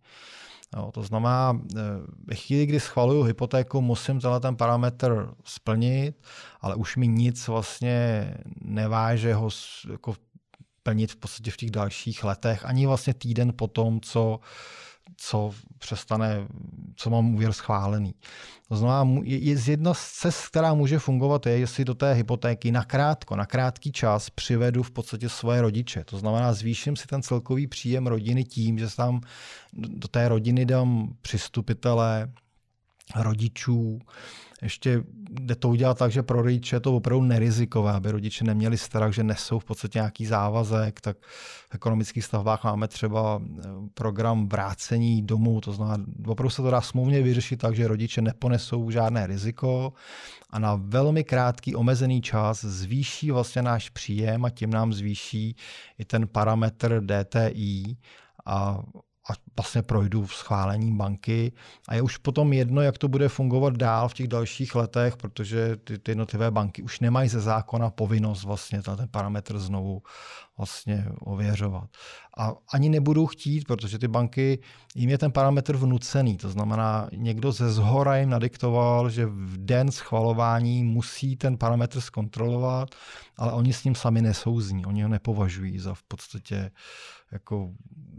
Jo, 0.76 0.90
to 0.92 1.02
znamená, 1.02 1.60
eh, 1.76 1.80
ve 2.24 2.34
chvíli, 2.34 2.66
kdy 2.66 2.80
schvaluju 2.80 3.22
hypotéku, 3.22 3.80
musím 3.80 4.20
tenhle 4.20 4.40
ten 4.40 4.56
parametr 4.56 5.34
splnit, 5.44 6.22
ale 6.60 6.74
už 6.74 6.96
mi 6.96 7.08
nic 7.08 7.48
vlastně 7.48 8.30
neváže 8.60 9.34
ho 9.34 9.48
jako 9.90 10.14
plnit 10.87 11.12
v 11.12 11.16
podstatě 11.16 11.51
v 11.51 11.57
těch 11.57 11.70
dalších 11.70 12.24
letech, 12.24 12.64
ani 12.64 12.87
vlastně 12.87 13.14
týden 13.14 13.53
po 13.57 13.66
tom, 13.66 14.01
co, 14.01 14.41
co 15.16 15.51
přestane, 15.78 16.47
co 16.97 17.11
mám 17.11 17.34
úvěr 17.34 17.53
schválený. 17.53 18.14
To 18.68 18.76
znamená, 18.76 19.20
je 19.24 19.57
z 19.57 19.68
jedna 19.68 19.95
z 19.95 20.12
cest, 20.12 20.47
která 20.49 20.74
může 20.74 20.99
fungovat, 20.99 21.47
je, 21.47 21.59
jestli 21.59 21.84
do 21.84 21.95
té 21.95 22.12
hypotéky 22.12 22.72
na 22.72 22.84
krátko, 22.84 23.37
na 23.37 23.47
krátký 23.47 23.93
čas 23.93 24.30
přivedu 24.30 24.82
v 24.82 24.91
podstatě 24.91 25.28
svoje 25.28 25.62
rodiče. 25.62 26.05
To 26.05 26.18
znamená, 26.18 26.53
zvýším 26.53 26.97
si 26.97 27.07
ten 27.07 27.22
celkový 27.22 27.66
příjem 27.66 28.07
rodiny 28.07 28.45
tím, 28.45 28.78
že 28.78 28.97
tam 28.97 29.20
do 29.72 30.09
té 30.09 30.28
rodiny 30.28 30.66
dám 30.66 31.14
přistupitele, 31.22 32.30
rodičů, 33.16 33.99
ještě 34.62 35.02
jde 35.30 35.54
to 35.54 35.68
udělat 35.68 35.98
tak, 35.98 36.12
že 36.12 36.22
pro 36.22 36.42
rodiče 36.42 36.76
je 36.76 36.80
to 36.80 36.96
opravdu 36.96 37.24
nerizikové, 37.24 37.92
aby 37.92 38.11
rodiče 38.11 38.44
neměli 38.44 38.78
strach, 38.78 39.12
že 39.12 39.22
nesou 39.22 39.59
v 39.59 39.64
podstatě 39.64 39.98
nějaký 39.98 40.26
závazek, 40.26 41.00
tak 41.00 41.16
v 41.70 41.74
ekonomických 41.74 42.24
stavbách 42.24 42.64
máme 42.64 42.88
třeba 42.88 43.42
eh, 43.42 43.62
program 43.94 44.48
vrácení 44.48 45.22
domů, 45.22 45.61
to 45.61 45.72
znamená, 45.72 46.04
opravdu 46.26 46.50
se 46.50 46.62
to 46.62 46.70
dá 46.70 46.80
smluvně 46.80 47.22
vyřešit 47.22 47.57
tak, 47.57 47.76
že 47.76 47.88
rodiče 47.88 48.22
neponesou 48.22 48.90
žádné 48.90 49.26
riziko 49.26 49.92
a 50.50 50.59
na 50.59 50.74
velmi 50.74 51.24
krátký 51.24 51.74
omezený 51.74 52.22
čas 52.22 52.64
zvýší 52.64 53.30
vlastně 53.30 53.62
náš 53.62 53.90
příjem 53.90 54.44
a 54.44 54.50
tím 54.50 54.70
nám 54.70 54.92
zvýší 54.92 55.57
i 55.98 56.04
ten 56.04 56.28
parametr 56.28 57.02
DTI 57.07 57.96
a 58.46 58.82
a 59.31 59.33
vlastně 59.57 59.83
projdu 59.83 60.27
v 60.27 60.35
schválení 60.35 60.97
banky 60.97 61.53
a 61.89 61.95
je 61.95 62.03
už 62.03 62.16
potom 62.16 62.53
jedno, 62.53 62.83
jak 62.83 62.99
to 62.99 63.09
bude 63.09 63.29
fungovat 63.29 63.77
dál 63.77 64.09
v 64.09 64.14
těch 64.14 64.29
dalších 64.29 64.74
letech, 64.74 65.16
protože 65.16 65.77
ty, 65.77 65.99
ty 65.99 66.11
jednotlivé 66.11 66.51
banky 66.51 66.83
už 66.83 67.01
nemají 67.01 67.29
ze 67.29 67.41
zákona 67.41 67.91
povinnost 67.91 68.45
vlastně 68.45 68.83
ten 68.83 69.09
parametr 69.11 69.59
znovu 69.59 70.03
vlastně 70.57 71.07
ověřovat. 71.20 71.91
A 72.39 72.53
ani 72.72 72.89
nebudou 72.89 73.27
chtít, 73.27 73.64
protože 73.64 73.99
ty 73.99 74.09
banky, 74.09 74.59
jim 74.95 75.11
je 75.11 75.18
ten 75.18 75.33
parametr 75.33 75.77
vnucený. 75.77 76.37
To 76.37 76.51
znamená, 76.51 77.09
někdo 77.12 77.53
ze 77.53 77.72
zhora 77.72 78.16
jim 78.16 78.31
nadiktoval, 78.31 79.11
že 79.11 79.27
v 79.27 79.57
den 79.57 79.93
schvalování 79.93 80.85
musí 80.85 81.37
ten 81.37 81.59
parametr 81.59 82.01
zkontrolovat, 82.01 82.95
ale 83.37 83.53
oni 83.53 83.72
s 83.72 83.85
ním 83.85 83.95
sami 83.95 84.22
nesouzní. 84.22 84.87
Oni 84.87 85.03
ho 85.03 85.09
nepovažují 85.09 85.79
za 85.79 85.95
v 85.95 86.03
podstatě 86.03 86.70
jako 87.33 87.70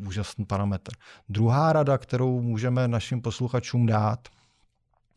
úžasný 0.07 0.45
parametr. 0.45 0.91
Druhá 1.29 1.73
rada, 1.73 1.97
kterou 1.97 2.41
můžeme 2.41 2.87
našim 2.87 3.21
posluchačům 3.21 3.85
dát, 3.85 4.27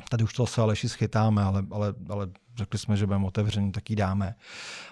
tady 0.09 0.25
už 0.25 0.33
to 0.33 0.47
se 0.47 0.61
Aleši 0.61 0.89
schytáme, 0.89 1.43
ale, 1.43 1.67
ale, 1.71 1.95
ale 2.09 2.29
řekli 2.57 2.79
jsme, 2.79 2.97
že 2.97 3.07
budeme 3.07 3.27
otevření, 3.27 3.73
tak 3.73 3.91
ji 3.91 3.97
dáme. 3.97 4.35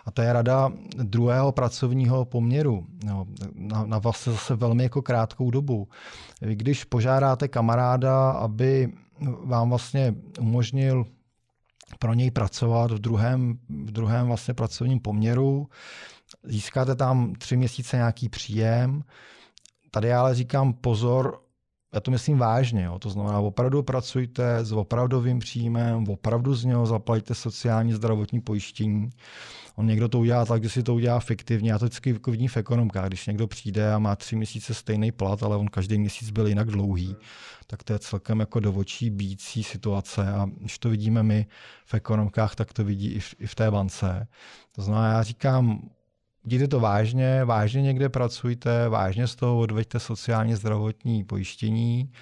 A 0.04 0.10
to 0.10 0.22
je 0.22 0.32
rada 0.32 0.72
druhého 1.02 1.52
pracovního 1.52 2.24
poměru 2.24 2.86
no, 3.04 3.26
na, 3.54 3.86
na 3.86 3.98
vlastně 3.98 4.32
zase 4.32 4.54
velmi 4.56 4.82
jako 4.82 5.02
krátkou 5.02 5.50
dobu. 5.50 5.88
Vy 6.40 6.56
když 6.56 6.84
požádáte 6.84 7.48
kamaráda, 7.48 8.30
aby 8.30 8.92
vám 9.44 9.68
vlastně 9.68 10.14
umožnil 10.40 11.06
pro 11.98 12.14
něj 12.14 12.30
pracovat 12.30 12.90
v 12.90 12.98
druhém, 12.98 13.58
v 13.68 13.90
druhém 13.90 14.26
vlastně 14.26 14.54
pracovním 14.54 15.00
poměru, 15.00 15.68
získáte 16.44 16.94
tam 16.94 17.34
tři 17.34 17.56
měsíce 17.56 17.96
nějaký 17.96 18.28
příjem. 18.28 19.04
Tady 19.90 20.12
ale 20.12 20.34
říkám 20.34 20.72
pozor, 20.72 21.40
já 21.94 22.00
to 22.00 22.10
myslím 22.10 22.38
vážně, 22.38 22.84
jo. 22.84 22.98
to 22.98 23.10
znamená, 23.10 23.40
opravdu 23.40 23.82
pracujte 23.82 24.64
s 24.64 24.72
opravdovým 24.72 25.38
příjmem, 25.38 26.04
opravdu 26.08 26.54
z 26.54 26.64
něho 26.64 26.86
zaplatíte 26.86 27.34
sociální 27.34 27.92
zdravotní 27.92 28.40
pojištění. 28.40 29.10
On 29.76 29.86
někdo 29.86 30.08
to 30.08 30.18
udělá 30.18 30.44
tak, 30.44 30.62
že 30.62 30.70
si 30.70 30.82
to 30.82 30.94
udělá 30.94 31.20
fiktivně. 31.20 31.72
Já 31.72 31.78
to 31.78 31.84
vždycky 31.84 32.10
jako 32.10 32.30
vidím 32.30 32.48
v 32.48 32.56
ekonomkách. 32.56 33.06
Když 33.06 33.26
někdo 33.26 33.46
přijde 33.46 33.92
a 33.92 33.98
má 33.98 34.16
tři 34.16 34.36
měsíce 34.36 34.74
stejný 34.74 35.12
plat, 35.12 35.42
ale 35.42 35.56
on 35.56 35.68
každý 35.68 35.98
měsíc 35.98 36.30
byl 36.30 36.46
jinak 36.46 36.68
dlouhý, 36.68 37.16
tak 37.66 37.82
to 37.82 37.92
je 37.92 37.98
celkem 37.98 38.40
jako 38.40 38.60
do 38.60 38.72
očí 38.72 39.10
bící 39.10 39.62
situace. 39.62 40.32
A 40.32 40.46
když 40.60 40.78
to 40.78 40.90
vidíme 40.90 41.22
my 41.22 41.46
v 41.86 41.94
ekonomkách, 41.94 42.54
tak 42.54 42.72
to 42.72 42.84
vidí 42.84 43.12
i 43.12 43.20
v, 43.20 43.34
i 43.38 43.46
v 43.46 43.54
té 43.54 43.70
bance. 43.70 44.28
To 44.72 44.82
znamená, 44.82 45.12
já 45.12 45.22
říkám, 45.22 45.80
Jděte 46.48 46.68
to 46.68 46.80
vážně, 46.80 47.44
vážně 47.44 47.82
někde 47.82 48.08
pracujte, 48.08 48.88
vážně 48.88 49.26
z 49.26 49.36
toho 49.36 49.58
odveďte 49.58 50.00
sociálně 50.00 50.56
zdravotní 50.56 51.24
pojištění. 51.24 52.12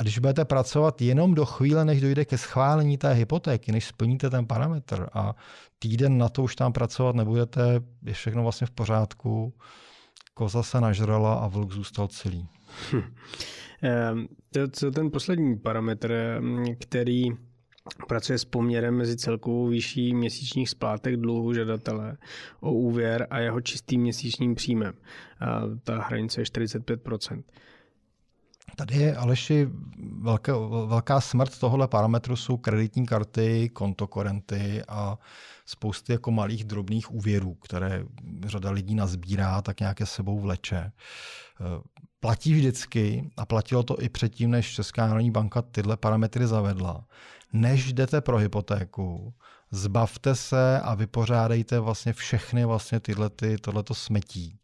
A 0.00 0.02
když 0.02 0.18
budete 0.18 0.44
pracovat 0.44 1.02
jenom 1.02 1.34
do 1.34 1.44
chvíle, 1.44 1.84
než 1.84 2.00
dojde 2.00 2.24
ke 2.24 2.38
schválení 2.38 2.98
té 2.98 3.12
hypotéky, 3.12 3.72
než 3.72 3.84
splníte 3.84 4.30
ten 4.30 4.46
parametr 4.46 5.08
a 5.12 5.34
týden 5.78 6.18
na 6.18 6.28
to 6.28 6.42
už 6.42 6.56
tam 6.56 6.72
pracovat 6.72 7.16
nebudete, 7.16 7.80
je 8.02 8.12
všechno 8.12 8.42
vlastně 8.42 8.66
v 8.66 8.70
pořádku, 8.70 9.54
koza 10.34 10.62
se 10.62 10.80
nažrala 10.80 11.34
a 11.34 11.48
vlk 11.48 11.72
zůstal 11.72 12.08
celý. 12.08 12.48
Hm. 12.92 13.02
To, 14.50 14.68
co 14.68 14.90
ten 14.90 15.10
poslední 15.10 15.58
parametr, 15.58 16.40
který 16.80 17.28
pracuje 18.08 18.38
s 18.38 18.44
poměrem 18.44 18.96
mezi 18.96 19.16
celkovou 19.16 19.68
výší 19.68 20.14
měsíčních 20.14 20.70
splátek 20.70 21.16
dluhu 21.16 21.54
žadatele 21.54 22.16
o 22.60 22.72
úvěr 22.72 23.26
a 23.30 23.38
jeho 23.38 23.60
čistým 23.60 24.00
měsíčním 24.00 24.54
příjmem. 24.54 24.94
A 25.40 25.60
ta 25.84 26.02
hranice 26.02 26.40
je 26.40 26.44
45% 26.44 27.42
Tady 28.76 28.96
je 28.96 29.16
Aleši 29.16 29.68
velká, 30.20 30.58
velká 30.86 31.20
smrt 31.20 31.58
tohohle 31.58 31.88
parametru 31.88 32.36
jsou 32.36 32.56
kreditní 32.56 33.06
karty, 33.06 33.70
kontokorenty 33.72 34.82
a 34.88 35.18
spousty 35.66 36.12
jako 36.12 36.30
malých 36.30 36.64
drobných 36.64 37.10
úvěrů, 37.10 37.54
které 37.54 38.04
řada 38.46 38.70
lidí 38.70 38.94
nazbírá, 38.94 39.62
tak 39.62 39.80
nějaké 39.80 40.06
sebou 40.06 40.40
vleče. 40.40 40.92
Platí 42.20 42.54
vždycky 42.54 43.30
a 43.36 43.46
platilo 43.46 43.82
to 43.82 44.02
i 44.02 44.08
předtím, 44.08 44.50
než 44.50 44.74
Česká 44.74 45.06
národní 45.06 45.30
banka 45.30 45.62
tyhle 45.62 45.96
parametry 45.96 46.46
zavedla, 46.46 47.04
než 47.54 47.92
jdete 47.92 48.20
pro 48.20 48.36
hypotéku, 48.36 49.34
zbavte 49.70 50.34
se 50.34 50.80
a 50.80 50.94
vypořádejte 50.94 51.80
vlastně 51.80 52.12
všechny 52.12 52.64
vlastně 52.64 53.00
tyhle, 53.00 53.30
ty, 53.30 53.56
tohleto 53.56 53.94
smetí. 53.94 54.58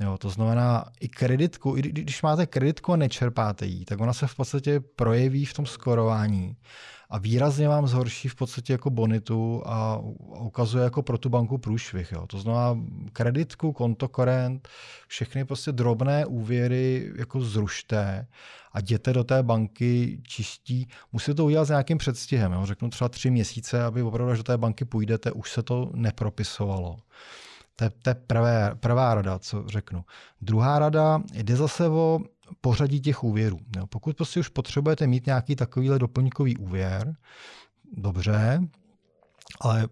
Jo, 0.00 0.18
to 0.18 0.30
znamená, 0.30 0.84
i 1.00 1.08
kreditku, 1.08 1.76
i 1.76 1.82
když 1.82 2.22
máte 2.22 2.46
kreditku 2.46 2.92
a 2.92 2.96
nečerpáte 2.96 3.66
ji, 3.66 3.84
tak 3.84 4.00
ona 4.00 4.12
se 4.12 4.26
v 4.26 4.34
podstatě 4.34 4.80
projeví 4.80 5.44
v 5.44 5.54
tom 5.54 5.66
skorování 5.66 6.56
a 7.10 7.18
výrazně 7.18 7.68
vám 7.68 7.86
zhorší 7.86 8.28
v 8.28 8.34
podstatě 8.34 8.72
jako 8.72 8.90
bonitu 8.90 9.62
a 9.66 9.98
ukazuje 10.40 10.84
jako 10.84 11.02
pro 11.02 11.18
tu 11.18 11.28
banku 11.28 11.58
průšvih. 11.58 12.12
Jo. 12.12 12.26
To 12.26 12.38
znamená 12.38 12.78
kreditku, 13.12 13.72
kontokorent, 13.72 14.68
všechny 15.08 15.44
prostě 15.44 15.72
drobné 15.72 16.26
úvěry 16.26 17.12
jako 17.16 17.40
zrušte 17.40 18.26
a 18.72 18.78
jděte 18.78 19.12
do 19.12 19.24
té 19.24 19.42
banky 19.42 20.22
čistí. 20.26 20.88
Musíte 21.12 21.34
to 21.34 21.44
udělat 21.44 21.64
s 21.64 21.68
nějakým 21.68 21.98
předstihem. 21.98 22.52
Jo. 22.52 22.66
Řeknu 22.66 22.90
třeba 22.90 23.08
tři 23.08 23.30
měsíce, 23.30 23.84
aby 23.84 24.02
opravdu, 24.02 24.32
až 24.32 24.38
do 24.38 24.44
té 24.44 24.58
banky 24.58 24.84
půjdete, 24.84 25.32
už 25.32 25.52
se 25.52 25.62
to 25.62 25.90
nepropisovalo. 25.94 26.96
To 27.76 27.84
je, 27.84 27.90
to 27.90 28.10
je 28.10 28.14
prvé, 28.14 28.74
prvá 28.80 29.14
rada, 29.14 29.38
co 29.38 29.64
řeknu. 29.68 30.04
Druhá 30.40 30.78
rada 30.78 31.22
jde 31.34 31.56
zase 31.56 31.88
o 31.88 32.20
pořadí 32.60 33.00
těch 33.00 33.24
úvěrů. 33.24 33.58
Jo. 33.76 33.86
Pokud 33.86 34.16
prostě 34.16 34.40
už 34.40 34.48
potřebujete 34.48 35.06
mít 35.06 35.26
nějaký 35.26 35.56
takovýhle 35.56 35.98
doplňkový 35.98 36.56
úvěr, 36.56 37.14
dobře, 37.96 38.60
ale 39.60 39.88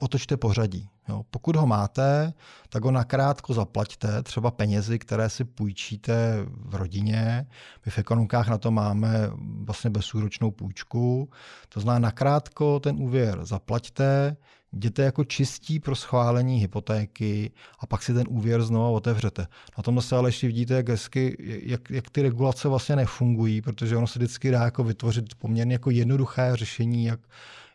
otočte 0.00 0.36
pořadí. 0.36 0.88
Jo. 1.08 1.24
Pokud 1.30 1.56
ho 1.56 1.66
máte, 1.66 2.32
tak 2.68 2.84
ho 2.84 2.90
nakrátko 2.90 3.54
zaplaťte, 3.54 4.22
třeba 4.22 4.50
penězi, 4.50 4.98
které 4.98 5.30
si 5.30 5.44
půjčíte 5.44 6.46
v 6.46 6.74
rodině. 6.74 7.46
My 7.86 7.92
v 7.92 7.98
ekonomkách 7.98 8.48
na 8.48 8.58
to 8.58 8.70
máme 8.70 9.30
vlastně 9.64 9.90
bezúročnou 9.90 10.50
půjčku. 10.50 11.30
To 11.68 11.80
znamená, 11.80 11.98
nakrátko 11.98 12.80
ten 12.80 12.96
úvěr 13.02 13.44
zaplaťte, 13.44 14.36
jděte 14.72 15.02
jako 15.02 15.24
čistí 15.24 15.80
pro 15.80 15.96
schválení 15.96 16.58
hypotéky 16.58 17.50
a 17.78 17.86
pak 17.86 18.02
si 18.02 18.14
ten 18.14 18.26
úvěr 18.28 18.62
znovu 18.62 18.94
otevřete. 18.94 19.46
Na 19.76 19.82
tom 19.82 20.00
se 20.00 20.16
ale 20.16 20.28
ještě 20.28 20.46
vidíte, 20.46 20.74
jak, 20.74 20.88
hezky, 20.88 21.36
jak, 21.62 21.90
jak 21.90 22.10
ty 22.10 22.22
regulace 22.22 22.68
vlastně 22.68 22.96
nefungují, 22.96 23.60
protože 23.60 23.96
ono 23.96 24.06
se 24.06 24.18
vždycky 24.18 24.50
dá 24.50 24.64
jako 24.64 24.84
vytvořit 24.84 25.34
poměrně 25.34 25.74
jako 25.74 25.90
jednoduché 25.90 26.50
řešení, 26.54 27.04
jak, 27.04 27.20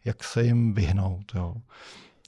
jak 0.05 0.23
se 0.23 0.43
jim 0.43 0.73
vyhnout. 0.73 1.31
Jo. 1.35 1.55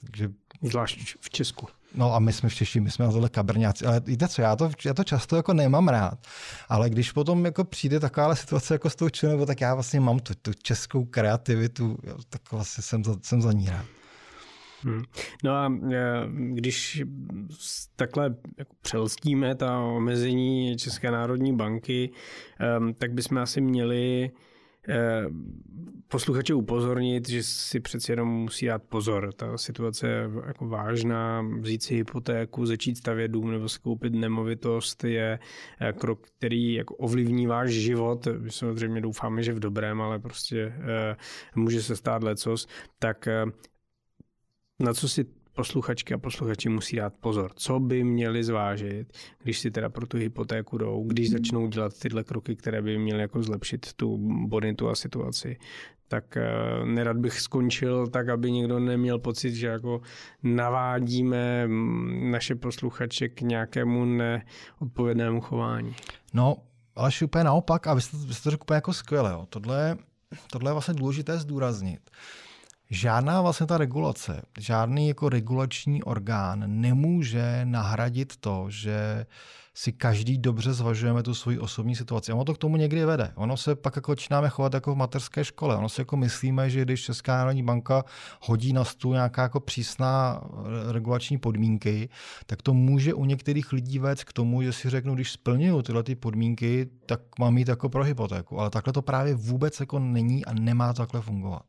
Takže, 0.06 0.30
Zvlášť 0.62 1.16
v 1.20 1.30
Česku. 1.30 1.66
No 1.94 2.14
a 2.14 2.18
my 2.18 2.32
jsme 2.32 2.48
v 2.48 2.54
Češi, 2.54 2.80
my 2.80 2.90
jsme 2.90 3.04
na 3.04 3.12
tohle 3.12 3.28
kabrňáci. 3.28 3.86
Ale 3.86 4.00
víte 4.00 4.28
co, 4.28 4.42
já 4.42 4.56
to, 4.56 4.70
já 4.84 4.94
to 4.94 5.04
často 5.04 5.36
jako 5.36 5.52
nemám 5.52 5.88
rád. 5.88 6.26
Ale 6.68 6.90
když 6.90 7.12
potom 7.12 7.44
jako 7.44 7.64
přijde 7.64 8.00
taková 8.00 8.34
situace 8.34 8.74
jako 8.74 8.90
s 8.90 8.96
tou 8.96 9.08
členou, 9.08 9.46
tak 9.46 9.60
já 9.60 9.74
vlastně 9.74 10.00
mám 10.00 10.18
tu, 10.18 10.34
tu 10.42 10.52
českou 10.62 11.04
kreativitu, 11.04 11.98
tak 12.30 12.52
vlastně 12.52 12.82
jsem 12.82 13.04
za, 13.04 13.16
jsem 13.22 13.42
za 13.42 13.52
ní 13.52 13.66
rád. 13.70 13.86
Hmm. 14.82 15.02
No 15.44 15.52
a 15.52 15.72
e, 15.92 16.28
když 16.52 17.02
takhle 17.96 18.34
jako 18.58 18.74
přelstíme 18.82 19.54
ta 19.54 19.80
omezení 19.80 20.76
České 20.76 21.10
národní 21.10 21.56
banky, 21.56 22.10
tak 22.98 23.12
bychom 23.12 23.38
asi 23.38 23.60
měli 23.60 24.24
e, 24.24 24.30
posluchače 26.08 26.54
upozornit, 26.54 27.28
že 27.28 27.42
si 27.42 27.80
přeci 27.80 28.12
jenom 28.12 28.28
musí 28.28 28.66
dát 28.66 28.82
pozor. 28.82 29.32
Ta 29.32 29.58
situace 29.58 30.08
je 30.08 30.30
jako 30.46 30.68
vážná. 30.68 31.44
Vzít 31.60 31.82
si 31.82 31.94
hypotéku, 31.94 32.66
začít 32.66 32.98
stavět 32.98 33.28
dům 33.28 33.50
nebo 33.50 33.68
si 33.68 33.78
koupit 33.78 34.12
nemovitost 34.12 35.04
je 35.04 35.38
e, 35.80 35.92
krok, 35.92 36.26
který 36.38 36.74
jako 36.74 36.94
ovlivní 36.94 37.46
váš 37.46 37.70
život. 37.70 38.28
My 38.38 38.50
samozřejmě 38.50 39.00
doufáme, 39.00 39.42
že 39.42 39.52
v 39.52 39.60
dobrém, 39.60 40.00
ale 40.00 40.18
prostě 40.18 40.72
může 41.54 41.82
se 41.82 41.96
stát 41.96 42.22
lecos. 42.22 42.66
Tak 42.98 43.28
na 44.78 44.94
co 44.94 45.08
si 45.08 45.26
posluchačky 45.56 46.14
a 46.14 46.18
posluchači 46.18 46.68
musí 46.68 46.96
dát 46.96 47.14
pozor. 47.20 47.50
Co 47.54 47.80
by 47.80 48.04
měli 48.04 48.44
zvážit, 48.44 49.12
když 49.42 49.58
si 49.58 49.70
teda 49.70 49.88
pro 49.88 50.06
tu 50.06 50.16
hypotéku 50.16 50.78
jdou, 50.78 51.04
když 51.06 51.28
hmm. 51.28 51.38
začnou 51.38 51.66
dělat 51.66 51.98
tyhle 51.98 52.24
kroky, 52.24 52.56
které 52.56 52.82
by 52.82 52.98
měly 52.98 53.20
jako 53.20 53.42
zlepšit 53.42 53.92
tu 53.92 54.18
bonitu 54.46 54.88
a 54.88 54.94
situaci. 54.94 55.56
Tak 56.08 56.24
uh, 56.36 56.88
nerad 56.88 57.16
bych 57.16 57.40
skončil 57.40 58.06
tak, 58.06 58.28
aby 58.28 58.52
někdo 58.52 58.78
neměl 58.78 59.18
pocit, 59.18 59.54
že 59.54 59.66
jako 59.66 60.00
navádíme 60.42 61.66
mm, 61.66 62.30
naše 62.30 62.54
posluchače 62.54 63.28
k 63.28 63.40
nějakému 63.40 64.04
neodpovědnému 64.04 65.40
chování. 65.40 65.94
No, 66.32 66.56
ale 66.96 67.10
úplně 67.24 67.44
naopak, 67.44 67.86
a 67.86 67.94
vy 67.94 68.00
jste, 68.00 68.16
vy 68.16 68.34
jste 68.34 68.42
to 68.42 68.50
řekl 68.50 68.62
úplně 68.62 68.76
jako 68.76 68.92
skvěle. 68.92 69.30
Jo. 69.32 69.46
Tohle, 69.50 69.96
tohle 70.52 70.70
je 70.70 70.72
vlastně 70.72 70.94
důležité 70.94 71.38
zdůraznit 71.38 72.10
žádná 72.90 73.42
vlastně 73.42 73.66
ta 73.66 73.78
regulace, 73.78 74.42
žádný 74.58 75.08
jako 75.08 75.28
regulační 75.28 76.02
orgán 76.02 76.64
nemůže 76.80 77.60
nahradit 77.64 78.36
to, 78.36 78.66
že 78.68 79.26
si 79.78 79.92
každý 79.92 80.38
dobře 80.38 80.72
zvažujeme 80.72 81.22
tu 81.22 81.34
svoji 81.34 81.58
osobní 81.58 81.96
situaci. 81.96 82.32
A 82.32 82.34
ono 82.34 82.44
to 82.44 82.54
k 82.54 82.58
tomu 82.58 82.76
někdy 82.76 83.04
vede. 83.04 83.32
Ono 83.34 83.56
se 83.56 83.74
pak 83.74 83.96
jako 83.96 84.12
začínáme 84.12 84.48
chovat 84.48 84.74
jako 84.74 84.94
v 84.94 84.96
mateřské 84.96 85.44
škole. 85.44 85.76
Ono 85.76 85.88
si 85.88 86.00
jako 86.00 86.16
myslíme, 86.16 86.70
že 86.70 86.82
když 86.82 87.04
Česká 87.04 87.36
národní 87.36 87.62
banka 87.62 88.04
hodí 88.40 88.72
na 88.72 88.84
stůl 88.84 89.12
nějaká 89.12 89.42
jako 89.42 89.60
přísná 89.60 90.40
regulační 90.92 91.38
podmínky, 91.38 92.08
tak 92.46 92.62
to 92.62 92.74
může 92.74 93.14
u 93.14 93.24
některých 93.24 93.72
lidí 93.72 93.98
vést 93.98 94.24
k 94.24 94.32
tomu, 94.32 94.62
že 94.62 94.72
si 94.72 94.90
řeknu, 94.90 95.14
když 95.14 95.32
splňuju 95.32 95.82
tyhle 95.82 96.02
ty 96.02 96.14
podmínky, 96.14 96.88
tak 97.06 97.20
mám 97.38 97.54
mít 97.54 97.68
jako 97.68 97.88
pro 97.88 98.04
hypotéku. 98.04 98.60
Ale 98.60 98.70
takhle 98.70 98.92
to 98.92 99.02
právě 99.02 99.34
vůbec 99.34 99.80
jako 99.80 99.98
není 99.98 100.44
a 100.44 100.52
nemá 100.52 100.92
to 100.92 101.02
takhle 101.02 101.20
fungovat. 101.20 101.64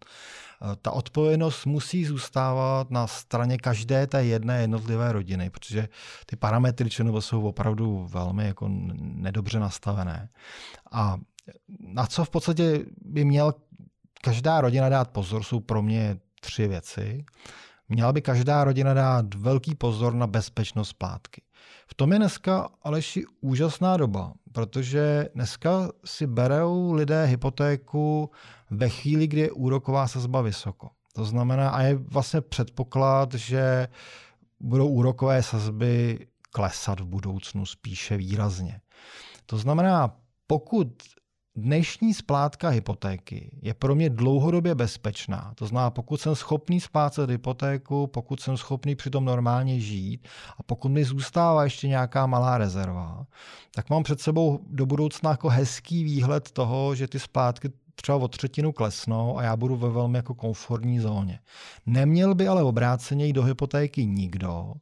Eh, 0.62 0.76
ta 0.82 0.92
odpovědnost 0.92 1.66
musí 1.66 2.06
zůstávat 2.06 2.92
na 2.92 3.08
straně 3.08 3.58
každé 3.58 4.08
té 4.08 4.26
jedné 4.26 4.62
jednotlivé 4.62 5.12
rodiny, 5.12 5.50
protože 5.50 5.90
ty 6.26 6.36
parametry 6.36 6.90
ČNB 6.90 7.16
jsou 7.20 7.42
opravdu 7.42 7.97
velmi 8.06 8.46
jako 8.48 8.68
nedobře 8.98 9.60
nastavené. 9.60 10.30
A 10.92 11.18
na 11.80 12.06
co 12.06 12.26
v 12.26 12.30
podstatě 12.30 12.86
by 13.02 13.26
měl 13.26 13.54
každá 14.22 14.62
rodina 14.62 14.90
dát 14.90 15.12
pozor, 15.12 15.44
jsou 15.44 15.60
pro 15.60 15.82
mě 15.82 16.18
tři 16.40 16.68
věci. 16.68 17.26
Měla 17.90 18.14
by 18.14 18.22
každá 18.22 18.64
rodina 18.64 18.94
dát 18.94 19.34
velký 19.34 19.76
pozor 19.76 20.14
na 20.14 20.28
bezpečnost 20.28 20.90
splátky. 20.90 21.42
V 21.88 21.94
tom 21.94 22.12
je 22.12 22.20
dneska 22.20 22.70
Aleši 22.84 23.24
úžasná 23.42 23.98
doba, 23.98 24.34
protože 24.52 25.30
dneska 25.36 25.90
si 26.06 26.28
berou 26.28 26.94
lidé 26.94 27.26
hypotéku 27.26 28.32
ve 28.70 28.90
chvíli, 28.90 29.28
kdy 29.28 29.42
je 29.42 29.52
úroková 29.52 30.08
sazba 30.08 30.42
vysoko. 30.42 30.90
To 31.14 31.26
znamená, 31.26 31.70
a 31.70 31.82
je 31.82 31.96
vlastně 31.96 32.42
předpoklad, 32.42 33.34
že 33.34 33.88
budou 34.60 34.88
úrokové 34.88 35.44
sazby 35.44 36.28
klesat 36.58 37.00
v 37.00 37.06
budoucnu 37.06 37.66
spíše 37.66 38.18
výrazně. 38.18 38.82
To 39.46 39.58
znamená, 39.58 40.16
pokud 40.48 40.88
dnešní 41.56 42.14
splátka 42.14 42.70
hypotéky 42.70 43.52
je 43.62 43.74
pro 43.74 43.96
mě 43.96 44.10
dlouhodobě 44.10 44.76
bezpečná. 44.76 45.54
To 45.56 45.68
znamená, 45.68 45.90
pokud 45.90 46.22
jsem 46.22 46.36
schopný 46.36 46.82
splácet 46.82 47.30
hypotéku, 47.30 48.08
pokud 48.08 48.40
jsem 48.40 48.58
schopný 48.58 48.96
přitom 48.96 49.26
normálně 49.26 49.80
žít 49.80 50.28
a 50.58 50.64
pokud 50.64 50.90
mi 50.90 51.04
zůstává 51.04 51.64
ještě 51.64 51.88
nějaká 51.88 52.26
malá 52.26 52.58
rezerva, 52.58 53.26
tak 53.76 53.90
mám 53.90 54.04
před 54.04 54.22
sebou 54.22 54.60
do 54.68 54.86
budoucna 54.86 55.32
jako 55.32 55.50
hezký 55.50 56.04
výhled 56.04 56.52
toho, 56.52 56.96
že 56.96 57.08
ty 57.08 57.20
splátky 57.20 57.70
třeba 57.96 58.18
o 58.18 58.28
třetinu 58.28 58.72
klesnou 58.72 59.38
a 59.38 59.44
já 59.44 59.56
budu 59.56 59.76
ve 59.76 59.90
velmi 59.90 60.18
jako 60.18 60.34
komfortní 60.34 61.00
zóně. 61.00 61.40
Neměl 61.86 62.36
by 62.36 62.48
ale 62.48 62.64
obráceně 62.64 63.26
jít 63.26 63.34
do 63.34 63.44
hypotéky 63.44 64.06
nikdo, 64.06 64.74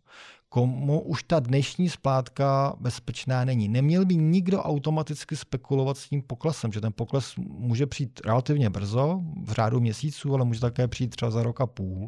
komu 0.55 1.01
už 1.01 1.23
ta 1.23 1.39
dnešní 1.39 1.89
splátka 1.89 2.75
bezpečná 2.79 3.45
není. 3.45 3.67
Neměl 3.67 4.05
by 4.05 4.15
nikdo 4.15 4.61
automaticky 4.63 5.35
spekulovat 5.35 5.97
s 5.97 6.09
tím 6.09 6.21
poklesem, 6.21 6.71
že 6.71 6.81
ten 6.81 6.93
pokles 6.93 7.33
může 7.37 7.87
přijít 7.87 8.19
relativně 8.25 8.69
brzo, 8.69 9.21
v 9.43 9.51
řádu 9.51 9.79
měsíců, 9.79 10.33
ale 10.33 10.45
může 10.45 10.59
také 10.59 10.87
přijít 10.87 11.15
třeba 11.15 11.31
za 11.31 11.43
rok 11.43 11.61
a 11.61 11.65
půl. 11.65 12.07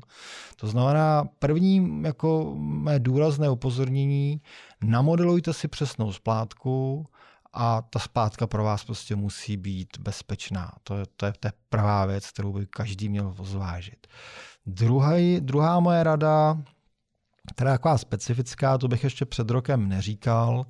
To 0.55 0.67
znamená, 0.67 1.23
první 1.39 2.03
jako 2.05 2.55
mé 2.57 2.99
důrazné 2.99 3.49
upozornění, 3.49 4.41
namodelujte 4.83 5.53
si 5.53 5.67
přesnou 5.67 6.11
splátku, 6.11 7.05
a 7.53 7.81
ta 7.81 7.99
splátka 7.99 8.47
pro 8.47 8.63
vás 8.63 8.83
prostě 8.83 9.15
musí 9.15 9.57
být 9.57 9.97
bezpečná. 9.99 10.71
To 10.83 10.97
je, 10.97 11.05
to 11.15 11.25
je, 11.25 11.33
to 11.39 11.47
je 11.47 11.51
pravá 11.69 12.05
věc, 12.05 12.31
kterou 12.31 12.53
by 12.53 12.65
každý 12.65 13.09
měl 13.09 13.35
zvážit. 13.43 14.07
Druhý, 14.65 15.39
druhá 15.41 15.79
moje 15.79 16.03
rada, 16.03 16.57
která 17.57 17.71
je 17.71 17.77
taková 17.77 17.97
specifická, 17.97 18.77
to 18.77 18.87
bych 18.87 19.03
ještě 19.03 19.25
před 19.25 19.49
rokem 19.49 19.89
neříkal, 19.89 20.65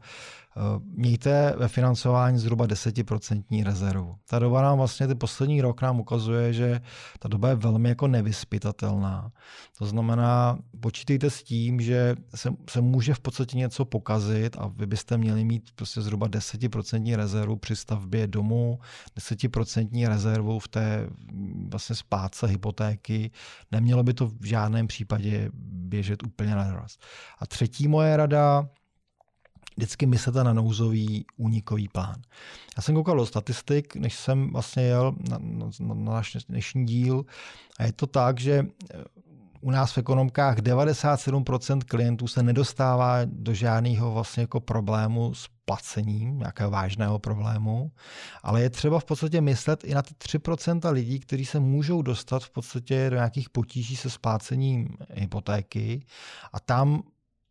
mějte 0.84 1.54
ve 1.58 1.68
financování 1.68 2.38
zhruba 2.38 2.68
10% 2.68 3.64
rezervu. 3.64 4.16
Ta 4.30 4.40
doba 4.40 4.62
nám 4.62 4.78
vlastně, 4.78 5.08
ty 5.08 5.16
poslední 5.16 5.62
rok 5.62 5.82
nám 5.82 6.00
ukazuje, 6.00 6.54
že 6.54 6.82
ta 7.20 7.30
doba 7.30 7.50
je 7.50 7.56
velmi 7.56 7.90
jako 7.90 8.08
nevyspytatelná. 8.08 9.32
To 9.78 9.86
znamená, 9.86 10.60
počítejte 10.80 11.30
s 11.30 11.44
tím, 11.44 11.82
že 11.82 12.16
se, 12.36 12.54
se 12.70 12.82
může 12.82 13.14
v 13.14 13.20
podstatě 13.20 13.58
něco 13.58 13.86
pokazit 13.86 14.56
a 14.60 14.68
vy 14.68 14.86
byste 14.86 15.18
měli 15.18 15.44
mít 15.44 15.70
prostě 15.76 16.02
zhruba 16.02 16.28
10% 16.28 17.16
rezervu 17.16 17.56
při 17.56 17.76
stavbě 17.76 18.28
domu, 18.28 18.80
10% 19.18 20.08
rezervu 20.08 20.60
v 20.60 20.68
té 20.68 21.10
vlastně 21.70 21.96
spátce 21.96 22.48
hypotéky. 22.48 23.32
Nemělo 23.72 24.04
by 24.04 24.14
to 24.14 24.28
v 24.28 24.46
žádném 24.46 24.88
případě 24.88 25.50
běžet 25.64 26.24
úplně 26.24 26.56
na 26.56 26.70
doraz. 26.70 26.98
A 27.40 27.48
třetí 27.48 27.88
moje 27.88 28.18
rada, 28.18 28.68
vždycky 29.78 30.06
myslete 30.06 30.44
na 30.44 30.54
nouzový 30.54 31.26
únikový 31.38 31.88
plán. 31.88 32.22
Já 32.78 32.84
jsem 32.84 32.96
koukal 32.96 33.18
do 33.18 33.26
statistik, 33.26 33.96
než 33.96 34.16
jsem 34.16 34.52
vlastně 34.52 34.84
jel 34.84 35.16
na, 35.30 35.38
na, 35.42 35.70
na 35.80 36.12
náš 36.12 36.38
dnešní 36.50 36.86
díl 36.86 37.26
a 37.80 37.84
je 37.84 37.92
to 37.92 38.08
tak, 38.08 38.40
že 38.40 38.66
eh, 38.94 39.04
u 39.62 39.72
nás 39.72 39.94
v 39.94 39.98
ekonomkách 39.98 40.58
97% 40.58 41.80
klientů 41.86 42.28
se 42.28 42.44
nedostává 42.44 43.18
do 43.26 43.54
žádného 43.54 44.12
vlastně 44.12 44.42
jako 44.42 44.60
problému 44.60 45.34
s 45.34 45.48
placením, 45.66 46.38
nějakého 46.38 46.72
vážného 46.72 47.20
problému, 47.20 47.92
ale 48.44 48.62
je 48.62 48.70
třeba 48.70 49.00
v 49.00 49.06
podstatě 49.06 49.42
myslet 49.42 49.84
i 49.84 49.94
na 49.94 50.02
ty 50.02 50.14
3% 50.14 50.92
lidí, 50.92 51.20
kteří 51.20 51.46
se 51.46 51.60
můžou 51.60 52.02
dostat 52.02 52.44
v 52.44 52.50
podstatě 52.50 53.10
do 53.10 53.16
nějakých 53.16 53.50
potíží 53.50 53.96
se 53.96 54.10
splácením 54.10 54.98
hypotéky 55.14 56.06
a 56.54 56.60
tam 56.60 57.04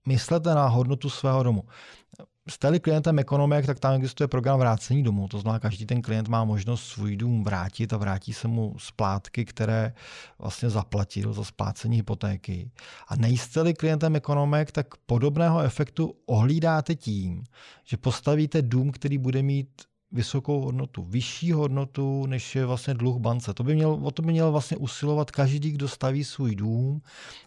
myslete 0.06 0.54
na 0.54 0.66
hodnotu 0.66 1.10
svého 1.10 1.42
domu. 1.42 1.64
Jste-li 2.48 2.80
klientem 2.80 3.18
ekonomek, 3.18 3.66
tak 3.66 3.78
tam 3.78 3.94
existuje 3.94 4.28
program 4.28 4.58
vrácení 4.58 5.02
domů. 5.02 5.28
To 5.28 5.38
znamená, 5.38 5.58
každý 5.58 5.86
ten 5.86 6.02
klient 6.02 6.28
má 6.28 6.44
možnost 6.44 6.84
svůj 6.84 7.16
dům 7.16 7.44
vrátit 7.44 7.92
a 7.92 7.96
vrátí 7.96 8.32
se 8.32 8.48
mu 8.48 8.74
splátky, 8.78 9.44
které 9.44 9.92
vlastně 10.38 10.70
zaplatil 10.70 11.32
za 11.32 11.44
splácení 11.44 11.96
hypotéky. 11.96 12.70
A 13.08 13.16
nejste-li 13.16 13.74
klientem 13.74 14.16
ekonomek, 14.16 14.72
tak 14.72 14.86
podobného 14.96 15.60
efektu 15.60 16.14
ohlídáte 16.26 16.94
tím, 16.94 17.44
že 17.84 17.96
postavíte 17.96 18.62
dům, 18.62 18.92
který 18.92 19.18
bude 19.18 19.42
mít 19.42 19.68
vysokou 20.16 20.60
hodnotu, 20.60 21.02
vyšší 21.02 21.52
hodnotu, 21.52 22.26
než 22.26 22.56
je 22.56 22.66
vlastně 22.66 22.94
dluh 22.94 23.16
bance. 23.16 23.54
To 23.54 23.64
by 23.64 23.74
měl, 23.74 23.98
o 24.02 24.10
to 24.10 24.22
by 24.22 24.32
měl 24.32 24.52
vlastně 24.52 24.76
usilovat 24.76 25.30
každý, 25.30 25.70
kdo 25.70 25.88
staví 25.88 26.24
svůj 26.24 26.54
dům, 26.54 27.02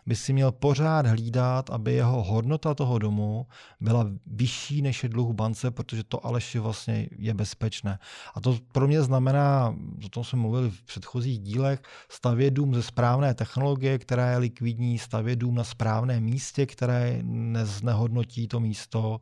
by 0.05 0.15
si 0.15 0.33
měl 0.33 0.51
pořád 0.51 1.05
hlídat, 1.05 1.69
aby 1.69 1.93
jeho 1.93 2.23
hodnota 2.23 2.73
toho 2.73 2.99
domu 2.99 3.45
byla 3.79 4.07
vyšší 4.27 4.81
než 4.81 5.03
je 5.03 5.09
dluh 5.09 5.35
bance, 5.35 5.71
protože 5.71 6.03
to 6.03 6.25
aleš 6.25 6.55
vlastně 6.55 7.09
je 7.17 7.33
bezpečné. 7.33 7.99
A 8.35 8.41
to 8.41 8.57
pro 8.71 8.87
mě 8.87 9.01
znamená, 9.01 9.75
o 10.05 10.09
tom 10.09 10.23
jsme 10.23 10.39
mluvili 10.39 10.69
v 10.69 10.83
předchozích 10.83 11.39
dílech, 11.39 11.81
stavět 12.09 12.51
dům 12.51 12.75
ze 12.75 12.83
správné 12.83 13.33
technologie, 13.33 13.99
která 13.99 14.31
je 14.31 14.37
likvidní, 14.37 14.99
stavět 14.99 15.35
dům 15.35 15.55
na 15.55 15.63
správném 15.63 16.23
místě, 16.23 16.65
které 16.65 17.19
neznehodnotí 17.23 18.47
to 18.47 18.59
místo 18.59 19.19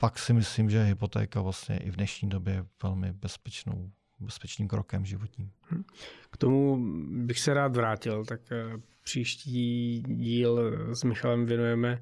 pak 0.00 0.18
si 0.18 0.32
myslím, 0.32 0.70
že 0.70 0.82
hypotéka 0.82 1.40
vlastně 1.40 1.78
i 1.78 1.90
v 1.90 1.96
dnešní 1.96 2.28
době 2.28 2.54
je 2.54 2.64
velmi 2.82 3.12
bezpečnou, 3.12 3.90
bezpečným 4.20 4.68
krokem 4.68 5.04
životním. 5.04 5.50
Hm. 5.70 5.82
K 6.30 6.36
tomu 6.36 6.78
bych 7.24 7.40
se 7.40 7.54
rád 7.54 7.76
vrátil, 7.76 8.24
tak 8.24 8.40
eh, 8.52 8.80
příští 9.02 10.02
díl 10.02 10.72
s 10.96 11.04
Michalem 11.04 11.46
věnujeme 11.46 12.00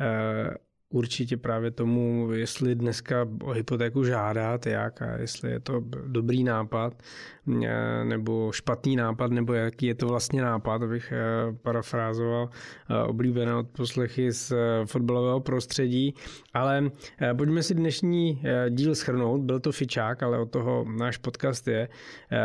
eh, 0.00 0.54
určitě 0.90 1.36
právě 1.36 1.70
tomu, 1.70 2.32
jestli 2.32 2.74
dneska 2.74 3.28
o 3.42 3.50
hypotéku 3.50 4.04
žádat, 4.04 4.66
jak 4.66 5.02
a 5.02 5.16
jestli 5.16 5.50
je 5.50 5.60
to 5.60 5.82
dobrý 6.06 6.44
nápad 6.44 7.02
eh, 7.64 8.04
nebo 8.04 8.52
špatný 8.52 8.96
nápad, 8.96 9.30
nebo 9.30 9.52
jaký 9.52 9.86
je 9.86 9.94
to 9.94 10.06
vlastně 10.06 10.42
nápad, 10.42 10.82
abych 10.82 11.12
eh, 11.12 11.52
parafrázoval 11.62 12.48
eh, 12.90 13.02
oblíbené 13.02 13.54
odposlechy 13.54 14.32
z 14.32 14.52
fotbalového 14.84 15.40
prostředí. 15.40 16.14
Ale 16.54 16.90
pojďme 17.36 17.62
si 17.62 17.74
dnešní 17.74 18.42
díl 18.68 18.94
schrnout. 18.94 19.40
Byl 19.40 19.60
to 19.60 19.72
fičák, 19.72 20.22
ale 20.22 20.38
od 20.38 20.50
toho 20.50 20.86
náš 20.98 21.16
podcast 21.16 21.68
je 21.68 21.88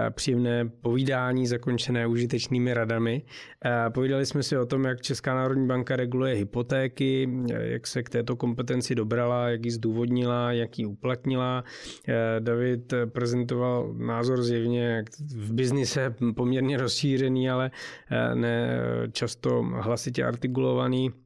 příjemné 0.10 0.70
povídání 0.82 1.48
zakončené 1.48 2.08
užitečnými 2.08 2.74
radami. 2.74 3.22
Povídali 3.90 4.26
jsme 4.26 4.44
si 4.44 4.58
o 4.58 4.66
tom, 4.66 4.84
jak 4.84 5.02
Česká 5.02 5.36
národní 5.36 5.68
banka 5.68 5.96
reguluje 5.96 6.36
hypotéky, 6.36 7.30
jak 7.48 7.88
se 7.88 8.04
k 8.04 8.10
této 8.10 8.33
tuto 8.34 8.40
kompetenci 8.40 8.96
dobrala, 8.96 9.50
jak 9.50 9.66
ji 9.66 9.72
zdůvodnila, 9.72 10.52
jak 10.52 10.80
ji 10.80 10.86
uplatnila. 10.86 11.64
Eh, 12.08 12.40
David 12.40 12.94
prezentoval 13.06 13.94
názor 13.94 14.44
zjevně 14.44 15.04
v 15.36 15.54
biznise 15.54 16.16
poměrně 16.36 16.78
rozšířený, 16.78 17.50
ale 17.50 17.72
eh, 18.12 18.36
ne 18.36 18.80
často 19.12 19.64
hlasitě 19.64 20.24
artikulovaný 20.24 21.10
Eh, 21.10 21.23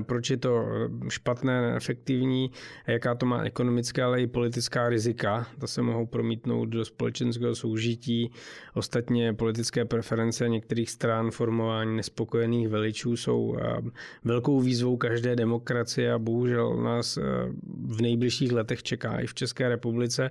proč 0.00 0.30
je 0.30 0.36
to 0.36 0.64
špatné, 1.08 1.62
neefektivní, 1.62 2.50
jaká 2.86 3.14
to 3.14 3.26
má 3.26 3.42
ekonomická, 3.42 4.06
ale 4.06 4.22
i 4.22 4.26
politická 4.26 4.88
rizika. 4.88 5.46
To 5.60 5.66
se 5.66 5.82
mohou 5.82 6.06
promítnout 6.06 6.64
do 6.64 6.84
společenského 6.84 7.54
soužití. 7.54 8.30
Ostatně 8.74 9.34
politické 9.34 9.84
preference 9.84 10.48
některých 10.48 10.90
stran, 10.90 11.30
formování 11.30 11.96
nespokojených 11.96 12.68
veličů 12.68 13.16
jsou 13.16 13.56
eh, 13.60 13.82
velkou 14.24 14.60
výzvou 14.60 14.96
každé 14.96 15.36
demokracie 15.36 16.12
a 16.12 16.18
bohužel 16.18 16.76
nás 16.76 17.16
eh, 17.16 17.22
v 17.86 18.02
nejbližších 18.02 18.52
letech 18.52 18.82
čeká 18.82 19.20
i 19.20 19.26
v 19.26 19.34
České 19.34 19.68
republice. 19.68 20.30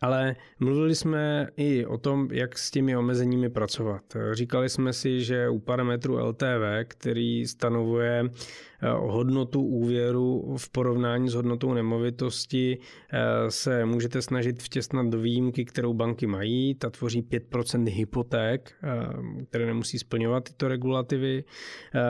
Ale 0.00 0.36
mluvili 0.60 0.94
jsme 0.94 1.48
i 1.56 1.86
o 1.86 1.98
tom, 1.98 2.28
jak 2.32 2.58
s 2.58 2.70
těmi 2.70 2.96
omezeními 2.96 3.50
pracovat. 3.50 4.02
Říkali 4.32 4.68
jsme 4.68 4.92
si, 4.92 5.24
že 5.24 5.48
u 5.48 5.58
parametru 5.58 6.18
LTV, 6.18 6.84
který 6.88 7.46
stanovuje 7.46 8.24
Eh, 8.28 8.57
hodnotu 8.96 9.62
úvěru 9.62 10.56
v 10.56 10.70
porovnání 10.70 11.28
s 11.28 11.34
hodnotou 11.34 11.74
nemovitosti 11.74 12.78
eh, 13.12 13.50
se 13.50 13.84
můžete 13.84 14.22
snažit 14.22 14.62
vtěsnat 14.62 15.06
do 15.06 15.18
výjimky, 15.18 15.64
kterou 15.64 15.94
banky 15.94 16.26
mají. 16.26 16.74
Ta 16.74 16.90
tvoří 16.90 17.22
5% 17.22 17.88
hypoték, 17.88 18.72
eh, 18.82 19.44
které 19.44 19.66
nemusí 19.66 19.98
splňovat 19.98 20.44
tyto 20.44 20.68
regulativy. 20.68 21.44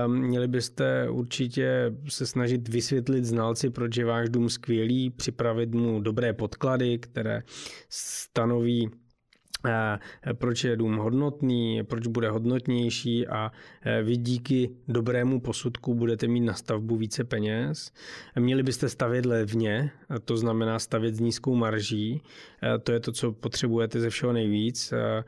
Měli 0.06 0.48
byste 0.48 1.10
určitě 1.10 1.94
se 2.08 2.26
snažit 2.26 2.68
vysvětlit 2.68 3.24
znalci, 3.24 3.70
proč 3.70 3.96
je 3.96 4.04
váš 4.04 4.28
dům 4.28 4.48
skvělý, 4.48 5.10
připravit 5.10 5.74
mu 5.74 6.00
dobré 6.00 6.32
podklady, 6.32 6.98
které 6.98 7.42
stanoví 7.88 8.90
proč 10.32 10.64
je 10.64 10.76
dům 10.76 10.96
hodnotný, 10.96 11.82
proč 11.82 12.06
bude 12.06 12.30
hodnotnější 12.30 13.26
a 13.26 13.52
e, 13.82 14.02
vy 14.02 14.16
díky 14.16 14.70
dobrému 14.88 15.40
posudku 15.40 15.94
budete 15.94 16.26
mít 16.26 16.40
na 16.40 16.54
stavbu 16.54 16.96
více 16.96 17.24
peněz. 17.24 17.92
Měli 18.38 18.62
byste 18.62 18.88
stavět 18.88 19.26
levně, 19.26 19.90
to 20.24 20.36
znamená 20.36 20.78
stavět 20.78 21.14
s 21.14 21.20
nízkou 21.20 21.54
marží, 21.54 22.22
e, 22.62 22.78
to 22.78 22.92
je 22.92 23.00
to, 23.00 23.12
co 23.12 23.32
potřebujete 23.32 24.00
ze 24.00 24.10
všeho 24.10 24.32
nejvíc. 24.32 24.92
E, 24.92 25.24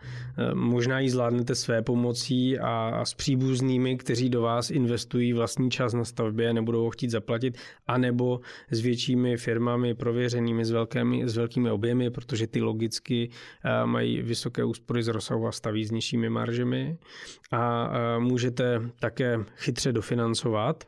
možná 0.55 1.01
ji 1.01 1.11
zvládnete 1.11 1.55
své 1.55 1.83
pomocí 1.83 2.59
a 2.59 3.05
s 3.05 3.15
příbuznými, 3.15 3.97
kteří 3.97 4.31
do 4.31 4.43
vás 4.43 4.71
investují 4.71 5.33
vlastní 5.33 5.71
čas 5.71 5.95
na 5.95 6.05
stavbě, 6.05 6.53
nebudou 6.53 6.85
ho 6.85 6.91
chtít 6.91 7.11
zaplatit, 7.11 7.59
anebo 7.87 8.41
s 8.71 8.81
většími 8.81 9.37
firmami 9.37 9.95
prověřenými 9.95 10.65
s, 10.65 10.71
velkými, 10.71 11.29
s 11.29 11.37
velkými 11.37 11.71
objemy, 11.71 12.11
protože 12.11 12.47
ty 12.47 12.61
logicky 12.61 13.31
mají 13.85 14.20
vysoké 14.23 14.65
úspory 14.65 15.03
z 15.03 15.09
rozsahu 15.09 15.47
a 15.47 15.53
staví 15.53 15.85
s 15.85 15.91
nižšími 15.91 16.31
maržemi. 16.31 16.99
A 17.53 17.91
můžete 18.19 18.81
také 19.01 19.45
chytře 19.57 19.93
dofinancovat 19.93 20.85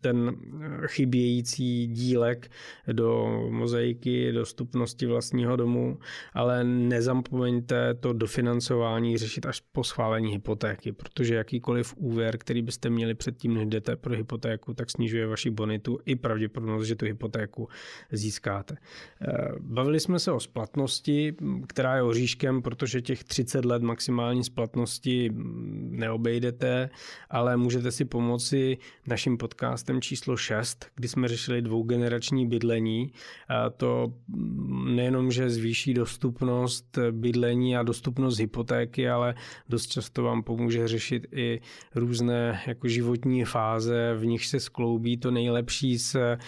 ten 0.00 0.36
eh, 0.62 0.86
chybějící 0.86 1.86
dílek 1.86 2.50
do 2.92 3.26
mozaiky, 3.50 4.32
dostupnosti 4.32 5.06
vlastního 5.06 5.56
domu, 5.56 5.98
ale 6.34 6.64
nezapomeňte 6.64 7.94
to 7.94 8.12
dofinancování 8.12 9.18
řešit 9.18 9.46
až 9.46 9.62
po 9.72 9.84
schválení 9.84 10.32
hypotéky, 10.32 10.92
protože 10.92 11.34
jakýkoliv 11.34 11.94
úvěr, 11.96 12.38
který 12.38 12.62
byste 12.62 12.90
měli 12.90 13.14
předtím, 13.14 13.54
než 13.54 13.66
jdete 13.66 13.96
pro 13.96 14.14
hypotéku, 14.14 14.74
tak 14.74 14.90
snižuje 14.90 15.26
vaši 15.26 15.50
bonitu 15.50 15.98
i 16.06 16.16
pravděpodobnost, 16.16 16.86
že 16.86 16.96
tu 16.96 17.04
hypotéku 17.04 17.68
získáte. 18.12 18.76
Ehm, 19.20 19.56
bavili 19.60 20.00
jsme 20.00 20.18
se 20.18 20.32
o 20.32 20.40
splatnosti, 20.40 21.34
která 21.66 21.96
je 21.96 22.02
oříškem, 22.02 22.62
protože 22.62 23.02
těch 23.02 23.24
30 23.24 23.64
let 23.64 23.82
maximální 23.82 24.44
splatnosti 24.44 25.30
neobejdete, 25.90 26.90
ale 27.30 27.56
můžete 27.56 27.90
si 27.92 28.04
pomoci 28.04 28.78
podcastem 29.38 30.00
číslo 30.00 30.36
6, 30.36 30.86
kdy 30.94 31.08
jsme 31.08 31.28
řešili 31.28 31.62
dvougenerační 31.62 32.46
bydlení. 32.46 33.12
A 33.48 33.70
to 33.70 34.12
nejenom, 34.84 35.30
že 35.30 35.50
zvýší 35.50 35.94
dostupnost 35.94 36.98
bydlení 37.10 37.76
a 37.76 37.82
dostupnost 37.82 38.38
hypotéky, 38.38 39.08
ale 39.08 39.34
dost 39.68 39.86
často 39.86 40.22
vám 40.22 40.42
pomůže 40.42 40.88
řešit 40.88 41.26
i 41.32 41.60
různé 41.94 42.60
jako 42.66 42.88
životní 42.88 43.44
fáze, 43.44 44.14
v 44.14 44.26
nich 44.26 44.46
se 44.46 44.60
skloubí 44.60 45.16
to 45.16 45.30
nejlepší 45.30 45.98
z 45.98 46.14
eh, 46.14 46.38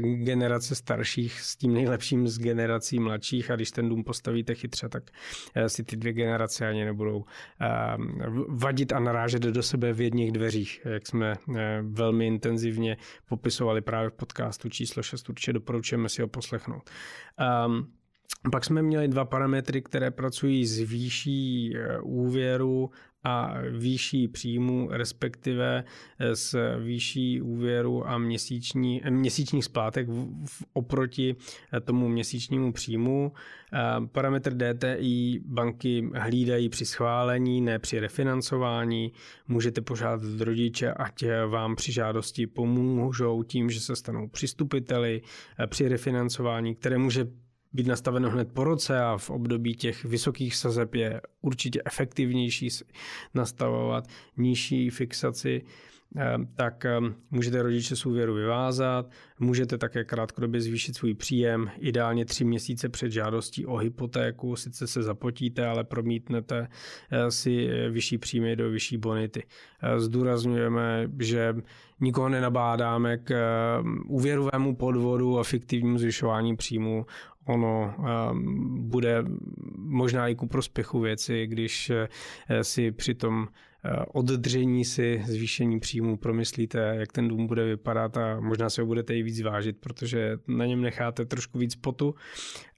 generace 0.00 0.74
starších 0.74 1.40
s 1.40 1.56
tím 1.56 1.74
nejlepším 1.74 2.28
z 2.28 2.38
generací 2.38 2.98
mladších 2.98 3.50
a 3.50 3.56
když 3.56 3.70
ten 3.70 3.88
dům 3.88 4.04
postavíte 4.04 4.54
chytře, 4.54 4.88
tak 4.88 5.10
eh, 5.54 5.68
si 5.68 5.84
ty 5.84 5.96
dvě 5.96 6.12
generace 6.12 6.68
ani 6.68 6.84
nebudou 6.84 7.24
eh, 7.60 7.66
vadit 8.48 8.92
a 8.92 8.98
narážet 8.98 9.42
do 9.42 9.62
sebe 9.62 9.92
v 9.92 10.00
jedních 10.00 10.32
dveřích, 10.32 10.80
jak 10.84 11.06
jsme 11.06 11.34
velmi 11.82 12.26
intenzivně 12.38 12.96
popisovali 13.28 13.80
právě 13.80 14.10
v 14.10 14.12
podcastu 14.12 14.68
číslo 14.68 15.02
6. 15.02 15.28
Určitě 15.28 15.52
doporučujeme 15.52 16.08
si 16.08 16.22
ho 16.22 16.28
poslechnout. 16.28 16.90
Um, 17.66 17.92
pak 18.52 18.64
jsme 18.64 18.82
měli 18.82 19.08
dva 19.08 19.24
parametry, 19.24 19.82
které 19.82 20.10
pracují 20.10 20.66
s 20.66 20.78
výší 20.78 21.76
eh, 21.76 22.00
úvěru 22.00 22.90
a 23.28 23.54
výší 23.70 24.28
příjmu, 24.28 24.88
respektive 24.90 25.84
eh, 26.18 26.36
s 26.36 26.76
výší 26.78 27.42
úvěru 27.42 28.08
a 28.08 28.18
měsíční, 28.18 29.00
eh, 29.04 29.10
měsíčních 29.10 29.64
splátek 29.64 30.08
oproti 30.72 31.36
eh, 31.72 31.80
tomu 31.80 32.08
měsíčnímu 32.08 32.72
příjmu. 32.72 33.32
Parametr 34.12 34.54
DTI 34.54 35.40
banky 35.44 36.10
hlídají 36.14 36.68
při 36.68 36.86
schválení, 36.86 37.60
ne 37.60 37.78
při 37.78 38.00
refinancování. 38.00 39.12
Můžete 39.48 39.80
požádat 39.80 40.40
rodiče, 40.40 40.92
ať 40.92 41.24
vám 41.48 41.76
při 41.76 41.92
žádosti 41.92 42.46
pomůžou 42.46 43.42
tím, 43.42 43.70
že 43.70 43.80
se 43.80 43.96
stanou 43.96 44.28
přistupiteli 44.28 45.22
při 45.66 45.88
refinancování, 45.88 46.74
které 46.74 46.98
může 46.98 47.26
být 47.72 47.86
nastaveno 47.86 48.30
hned 48.30 48.52
po 48.52 48.64
roce 48.64 49.00
a 49.00 49.16
v 49.16 49.30
období 49.30 49.74
těch 49.74 50.04
vysokých 50.04 50.56
sazeb 50.56 50.94
je 50.94 51.20
určitě 51.40 51.82
efektivnější 51.84 52.68
nastavovat 53.34 54.04
nižší 54.36 54.90
fixaci, 54.90 55.62
eh, 56.16 56.36
tak 56.56 56.84
eh, 56.84 57.00
můžete 57.30 57.62
rodiče 57.62 57.96
z 57.96 58.06
úvěru 58.06 58.34
vyvázat, 58.34 59.10
můžete 59.38 59.78
také 59.78 60.04
krátkodobě 60.04 60.60
zvýšit 60.60 60.96
svůj 60.96 61.14
příjem, 61.14 61.70
ideálně 61.78 62.24
tři 62.24 62.44
měsíce 62.44 62.88
před 62.88 63.12
žádostí 63.12 63.66
o 63.66 63.76
hypotéku, 63.76 64.56
sice 64.56 64.86
se 64.86 65.02
zapotíte, 65.02 65.66
ale 65.66 65.84
promítnete 65.84 66.68
eh, 67.10 67.30
si 67.30 67.68
vyšší 67.90 68.18
příjmy 68.18 68.56
do 68.56 68.70
vyšší 68.70 68.96
bonity. 68.96 69.42
Zdůrazňujeme, 69.96 71.08
že 71.18 71.54
nikoho 72.00 72.28
nenabádáme 72.28 73.18
k 73.18 73.34
úvěrovému 74.06 74.76
podvodu 74.76 75.38
a 75.38 75.44
fiktivnímu 75.44 75.98
zvyšování 75.98 76.56
příjmu 76.56 77.06
ono 77.48 77.94
ehm, 77.98 78.88
bude 78.88 79.24
možná 79.76 80.28
i 80.28 80.34
ku 80.34 80.46
prospěchu 80.46 81.00
věci, 81.00 81.46
když 81.46 81.90
eh, 81.90 82.08
si 82.64 82.92
při 82.92 83.14
tom 83.14 83.48
eh, 83.84 84.04
oddržení 84.12 84.84
si 84.84 85.22
zvýšení 85.26 85.80
příjmu 85.80 86.16
promyslíte, 86.16 86.78
jak 86.98 87.12
ten 87.12 87.28
dům 87.28 87.46
bude 87.46 87.64
vypadat 87.64 88.16
a 88.16 88.40
možná 88.40 88.70
se 88.70 88.80
ho 88.80 88.86
budete 88.86 89.16
i 89.16 89.22
víc 89.22 89.40
vážit, 89.40 89.76
protože 89.80 90.38
na 90.48 90.66
něm 90.66 90.80
necháte 90.80 91.24
trošku 91.24 91.58
víc 91.58 91.76
potu. 91.76 92.14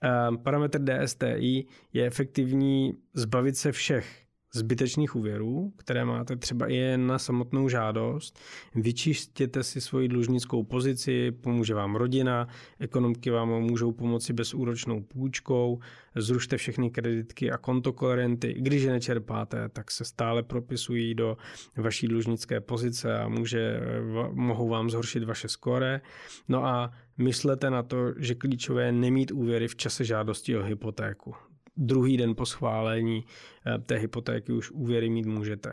Ehm, 0.02 0.38
parametr 0.38 0.80
DSTI 0.84 1.66
je 1.92 2.06
efektivní 2.06 2.94
zbavit 3.14 3.56
se 3.56 3.72
všech 3.72 4.29
zbytečných 4.52 5.16
úvěrů, 5.16 5.72
které 5.76 6.04
máte 6.04 6.36
třeba 6.36 6.66
i 6.66 6.96
na 6.96 7.18
samotnou 7.18 7.68
žádost. 7.68 8.38
Vyčistěte 8.74 9.62
si 9.62 9.80
svoji 9.80 10.08
dlužnickou 10.08 10.62
pozici, 10.62 11.30
pomůže 11.30 11.74
vám 11.74 11.96
rodina, 11.96 12.48
ekonomky 12.78 13.30
vám 13.30 13.48
můžou 13.48 13.92
pomoci 13.92 14.32
bezúročnou 14.32 15.00
půjčkou, 15.00 15.78
zrušte 16.16 16.56
všechny 16.56 16.90
kreditky 16.90 17.50
a 17.50 17.58
kontokorenty. 17.58 18.54
Když 18.58 18.82
je 18.82 18.92
nečerpáte, 18.92 19.68
tak 19.68 19.90
se 19.90 20.04
stále 20.04 20.42
propisují 20.42 21.14
do 21.14 21.36
vaší 21.76 22.08
dlužnické 22.08 22.60
pozice 22.60 23.18
a 23.18 23.28
může, 23.28 23.80
mohou 24.30 24.68
vám 24.68 24.90
zhoršit 24.90 25.24
vaše 25.24 25.48
skore. 25.48 26.00
No 26.48 26.66
a 26.66 26.92
myslete 27.18 27.70
na 27.70 27.82
to, 27.82 27.96
že 28.16 28.34
klíčové 28.34 28.84
je 28.84 28.92
nemít 28.92 29.32
úvěry 29.32 29.68
v 29.68 29.76
čase 29.76 30.04
žádosti 30.04 30.56
o 30.56 30.62
hypotéku 30.62 31.34
druhý 31.80 32.16
den 32.16 32.34
po 32.34 32.46
schválení 32.46 33.24
eh, 33.66 33.78
té 33.78 33.96
hypotéky 33.96 34.52
už 34.52 34.70
úvěry 34.70 35.10
mít 35.10 35.26
můžete. 35.26 35.72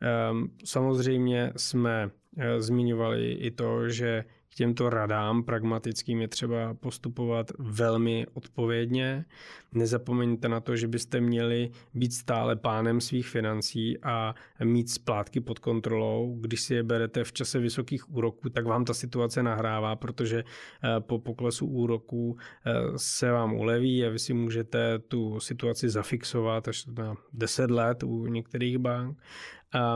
Ehm, 0.00 0.48
samozřejmě 0.64 1.52
jsme 1.56 2.10
eh, 2.38 2.60
zmiňovali 2.60 3.32
i 3.32 3.50
to, 3.50 3.88
že 3.88 4.24
těmto 4.54 4.90
radám 4.90 5.42
pragmatickým 5.42 6.20
je 6.20 6.28
třeba 6.28 6.74
postupovat 6.74 7.52
velmi 7.58 8.26
odpovědně. 8.34 9.24
Nezapomeňte 9.72 10.48
na 10.48 10.60
to, 10.60 10.76
že 10.76 10.88
byste 10.88 11.20
měli 11.20 11.70
být 11.94 12.12
stále 12.12 12.56
pánem 12.56 13.00
svých 13.00 13.28
financí 13.28 13.98
a 14.02 14.34
mít 14.64 14.90
splátky 14.90 15.40
pod 15.40 15.58
kontrolou. 15.58 16.38
Když 16.40 16.60
si 16.60 16.74
je 16.74 16.82
berete 16.82 17.24
v 17.24 17.32
čase 17.32 17.58
vysokých 17.58 18.10
úroků, 18.10 18.48
tak 18.48 18.66
vám 18.66 18.84
ta 18.84 18.94
situace 18.94 19.42
nahrává, 19.42 19.96
protože 19.96 20.44
eh, 20.44 21.00
po 21.00 21.18
poklesu 21.18 21.66
úroků 21.66 22.36
eh, 22.38 22.72
se 22.96 23.30
vám 23.30 23.52
uleví 23.52 24.04
a 24.04 24.10
vy 24.10 24.18
si 24.18 24.34
můžete 24.34 24.98
tu 24.98 25.40
situaci 25.40 25.88
zafixovat 25.88 26.68
až 26.68 26.86
na 26.86 27.14
10 27.32 27.70
let 27.70 28.02
u 28.02 28.26
některých 28.26 28.78
bank. 28.78 29.18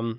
Um, 0.00 0.18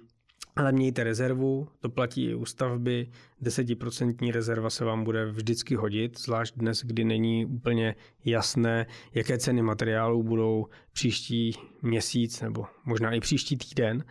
ale 0.59 0.71
mějte 0.71 1.03
rezervu, 1.03 1.67
to 1.79 1.89
platí 1.89 2.25
i 2.25 2.35
u 2.35 2.45
stavby, 2.45 3.07
desetiprocentní 3.41 4.31
rezerva 4.31 4.69
se 4.69 4.85
vám 4.85 5.03
bude 5.03 5.25
vždycky 5.25 5.75
hodit, 5.75 6.19
zvlášť 6.19 6.55
dnes, 6.57 6.83
kdy 6.85 7.03
není 7.03 7.45
úplně 7.45 7.95
jasné, 8.25 8.85
jaké 9.13 9.37
ceny 9.37 9.61
materiálů 9.61 10.23
budou 10.23 10.67
příští 10.93 11.53
měsíc 11.81 12.41
nebo 12.41 12.65
možná 12.85 13.11
i 13.11 13.19
příští 13.19 13.57
týden. 13.57 14.03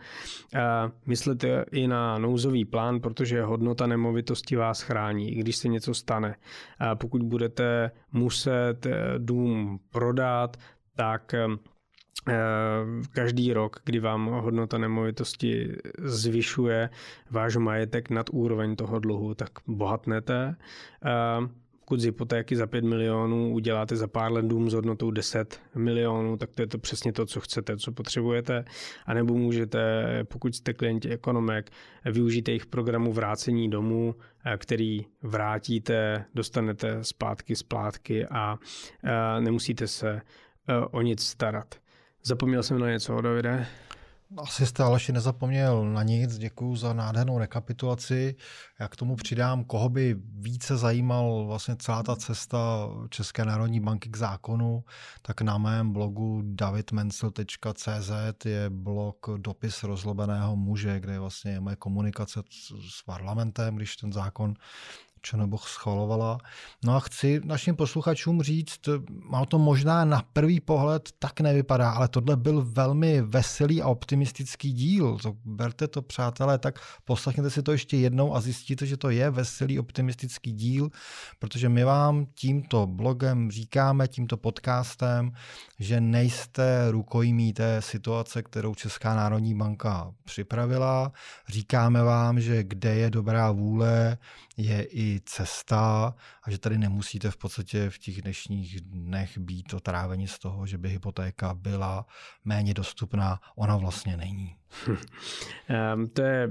Myslete 1.05 1.65
i 1.71 1.87
na 1.87 2.17
nouzový 2.17 2.65
plán, 2.65 2.99
protože 2.99 3.43
hodnota 3.43 3.87
nemovitosti 3.87 4.55
vás 4.55 4.81
chrání, 4.81 5.31
i 5.31 5.39
když 5.39 5.55
se 5.55 5.67
něco 5.67 5.93
stane. 5.93 6.35
Pokud 6.95 7.23
budete 7.23 7.91
muset 8.11 8.85
eh, 8.85 9.13
dům 9.17 9.79
prodat, 9.89 10.57
tak 10.95 11.33
Eh, 11.33 11.47
každý 13.11 13.53
rok, 13.53 13.81
kdy 13.85 13.99
vám 13.99 14.25
hodnota 14.25 14.77
nemovitosti 14.77 15.75
zvyšuje 15.97 16.89
váš 17.31 17.55
majetek 17.55 18.09
nad 18.09 18.29
úroveň 18.31 18.75
toho 18.75 18.99
dluhu, 18.99 19.33
tak 19.33 19.49
bohatnete. 19.67 20.55
Eh, 21.05 21.49
pokud 21.79 21.99
z 21.99 22.05
hypotéky 22.05 22.55
za 22.55 22.67
5 22.67 22.83
milionů 22.83 23.53
uděláte 23.53 23.95
za 23.95 24.07
pár 24.07 24.31
let 24.31 24.45
dům 24.45 24.69
s 24.69 24.73
hodnotou 24.73 25.11
10 25.11 25.59
milionů, 25.75 26.37
tak 26.37 26.49
to 26.55 26.61
je 26.61 26.67
to 26.67 26.77
přesně 26.77 27.13
to, 27.13 27.25
co 27.25 27.39
chcete, 27.39 27.77
co 27.77 27.91
potřebujete. 27.91 28.65
A 29.05 29.13
nebo 29.13 29.33
můžete, 29.33 29.79
pokud 30.23 30.55
jste 30.55 30.73
klienti 30.73 31.09
ekonomek, 31.09 31.71
využít 32.05 32.47
jejich 32.47 32.65
programu 32.65 33.13
vrácení 33.13 33.69
domů, 33.69 34.15
eh, 34.45 34.57
který 34.57 35.05
vrátíte, 35.21 36.25
dostanete 36.33 37.03
zpátky 37.03 37.55
splátky 37.55 38.25
a 38.25 38.57
nemusíte 39.39 39.87
se 39.87 40.21
o 40.91 41.01
nic 41.01 41.23
starat. 41.23 41.75
Zapomněl 42.23 42.63
jsem 42.63 42.79
na 42.79 42.89
něco, 42.89 43.21
Davide? 43.21 43.67
Asi 44.37 44.65
jste 44.65 44.83
Aleši 44.83 45.11
nezapomněl 45.11 45.85
na 45.85 46.03
nic, 46.03 46.37
děkuji 46.37 46.75
za 46.75 46.93
nádhernou 46.93 47.37
rekapitulaci. 47.37 48.35
Já 48.79 48.87
k 48.87 48.95
tomu 48.95 49.15
přidám, 49.15 49.63
koho 49.63 49.89
by 49.89 50.15
více 50.19 50.77
zajímal 50.77 51.45
vlastně 51.47 51.75
celá 51.75 52.03
ta 52.03 52.15
cesta 52.15 52.87
České 53.09 53.45
národní 53.45 53.79
banky 53.79 54.09
k 54.09 54.17
zákonu, 54.17 54.83
tak 55.21 55.41
na 55.41 55.57
mém 55.57 55.93
blogu 55.93 56.41
davidmencel.cz 56.45 58.11
je 58.45 58.69
blog 58.69 59.29
Dopis 59.37 59.83
rozlobeného 59.83 60.55
muže, 60.55 60.99
kde 60.99 61.19
vlastně 61.19 61.51
je 61.51 61.59
moje 61.59 61.75
komunikace 61.75 62.43
s 62.89 63.03
parlamentem, 63.05 63.75
když 63.75 63.95
ten 63.95 64.13
zákon 64.13 64.53
Černoboch 65.21 65.67
schvalovala. 65.67 66.37
No 66.83 66.95
a 66.95 66.99
chci 66.99 67.41
našim 67.43 67.75
posluchačům 67.75 68.41
říct, 68.41 68.79
má 69.09 69.45
to 69.45 69.59
možná 69.59 70.05
na 70.05 70.23
první 70.33 70.59
pohled 70.59 71.09
tak 71.19 71.41
nevypadá, 71.41 71.91
ale 71.91 72.07
tohle 72.07 72.35
byl 72.35 72.65
velmi 72.69 73.21
veselý 73.21 73.81
a 73.81 73.87
optimistický 73.87 74.73
díl. 74.73 75.17
To, 75.17 75.33
berte 75.45 75.87
to, 75.87 76.01
přátelé, 76.01 76.57
tak 76.57 76.79
poslechněte 77.05 77.49
si 77.49 77.63
to 77.63 77.71
ještě 77.71 77.97
jednou 77.97 78.35
a 78.35 78.41
zjistíte, 78.41 78.85
že 78.85 78.97
to 78.97 79.09
je 79.09 79.29
veselý 79.29 79.79
optimistický 79.79 80.51
díl, 80.51 80.89
protože 81.39 81.69
my 81.69 81.83
vám 81.83 82.25
tímto 82.25 82.87
blogem 82.87 83.51
říkáme, 83.51 84.07
tímto 84.07 84.37
podcastem, 84.37 85.31
že 85.79 86.01
nejste 86.01 86.91
rukojmí 86.91 87.53
té 87.53 87.81
situace, 87.81 88.43
kterou 88.43 88.75
Česká 88.75 89.15
národní 89.15 89.55
banka 89.55 90.11
připravila. 90.25 91.11
Říkáme 91.47 92.03
vám, 92.03 92.39
že 92.39 92.63
kde 92.63 92.95
je 92.95 93.09
dobrá 93.09 93.51
vůle, 93.51 94.17
je 94.59 94.87
i 94.91 95.21
cesta 95.25 96.15
a 96.43 96.51
že 96.51 96.57
tady 96.57 96.77
nemusíte 96.77 97.31
v 97.31 97.37
podstatě 97.37 97.89
v 97.89 97.97
těch 97.97 98.21
dnešních 98.21 98.81
dnech 98.81 99.37
být 99.37 99.73
otráveni 99.73 100.27
z 100.27 100.39
toho, 100.39 100.65
že 100.65 100.77
by 100.77 100.89
hypotéka 100.89 101.53
byla 101.53 102.05
méně 102.45 102.73
dostupná. 102.73 103.39
Ona 103.55 103.77
vlastně 103.77 104.17
není. 104.17 104.58
Ehm, 105.69 106.07
to 106.07 106.21
je 106.21 106.49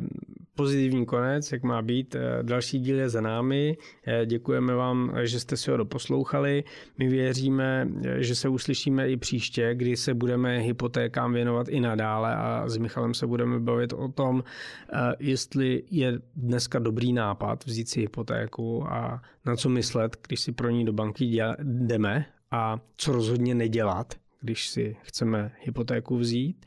pozitivní 0.55 1.07
konec, 1.07 1.53
jak 1.53 1.62
má 1.62 1.83
být. 1.83 2.14
Eh, 2.14 2.43
další 2.43 2.79
díl 2.79 2.99
je 2.99 3.09
za 3.09 3.21
námi. 3.21 3.77
Eh, 4.07 4.27
děkujeme 4.27 4.75
vám, 4.75 5.12
že 5.23 5.41
jste 5.41 5.57
si 5.57 5.71
ho 5.71 5.77
doposlouchali. 5.77 6.64
My 6.99 7.09
věříme, 7.09 7.89
že 8.16 8.35
se 8.35 8.49
uslyšíme 8.49 9.11
i 9.11 9.16
příště, 9.16 9.75
kdy 9.75 9.97
se 9.97 10.14
budeme 10.14 10.59
hypotékám 10.59 11.33
věnovat 11.33 11.69
i 11.69 11.81
nadále 11.81 12.37
a 12.37 12.69
s 12.69 12.77
Michalem 12.77 13.14
se 13.14 13.27
budeme 13.27 13.61
bavit 13.61 13.93
o 13.93 14.09
tom, 14.09 14.45
jestli 15.19 15.83
je 15.91 16.19
dneska 16.37 16.79
dobrý 16.79 17.12
nápad 17.12 17.66
vzít 17.66 17.89
si 17.89 18.01
hypotéku 18.01 18.93
a 18.93 19.23
na 19.47 19.57
co 19.57 19.69
myslet, 19.69 20.16
když 20.29 20.41
si 20.41 20.53
pro 20.53 20.71
ní 20.71 20.85
do 20.85 20.93
banky 20.93 21.41
jdeme 21.62 22.27
a 22.51 22.81
co 22.97 23.12
rozhodně 23.12 23.55
nedělat, 23.55 24.14
když 24.41 24.68
si 24.68 24.97
chceme 25.03 25.53
hypotéku 25.61 26.18
vzít. 26.18 26.66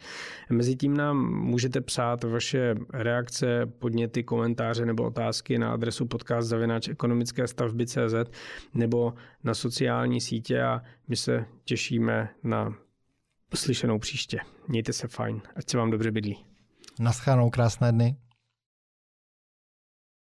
Mezitím 0.49 0.97
nám 0.97 1.33
můžete 1.33 1.81
psát 1.81 2.23
vaše 2.23 2.75
reakce, 2.93 3.65
podněty, 3.65 4.23
komentáře 4.23 4.85
nebo 4.85 5.03
otázky 5.03 5.57
na 5.57 5.73
adresu 5.73 6.05
podcast 6.05 6.47
zavináč 6.47 6.87
ekonomické 6.87 7.47
stavby 7.47 7.85
CZ 7.85 8.15
nebo 8.73 9.13
na 9.43 9.53
sociální 9.53 10.21
sítě 10.21 10.61
a 10.61 10.81
my 11.07 11.15
se 11.15 11.45
těšíme 11.63 12.29
na 12.43 12.73
slyšenou 13.55 13.99
příště. 13.99 14.39
Mějte 14.67 14.93
se 14.93 15.07
fajn, 15.07 15.41
ať 15.55 15.69
se 15.69 15.77
vám 15.77 15.91
dobře 15.91 16.11
bydlí. 16.11 16.45
Naschánou 16.99 17.49
krásné 17.49 17.91
dny. 17.91 18.15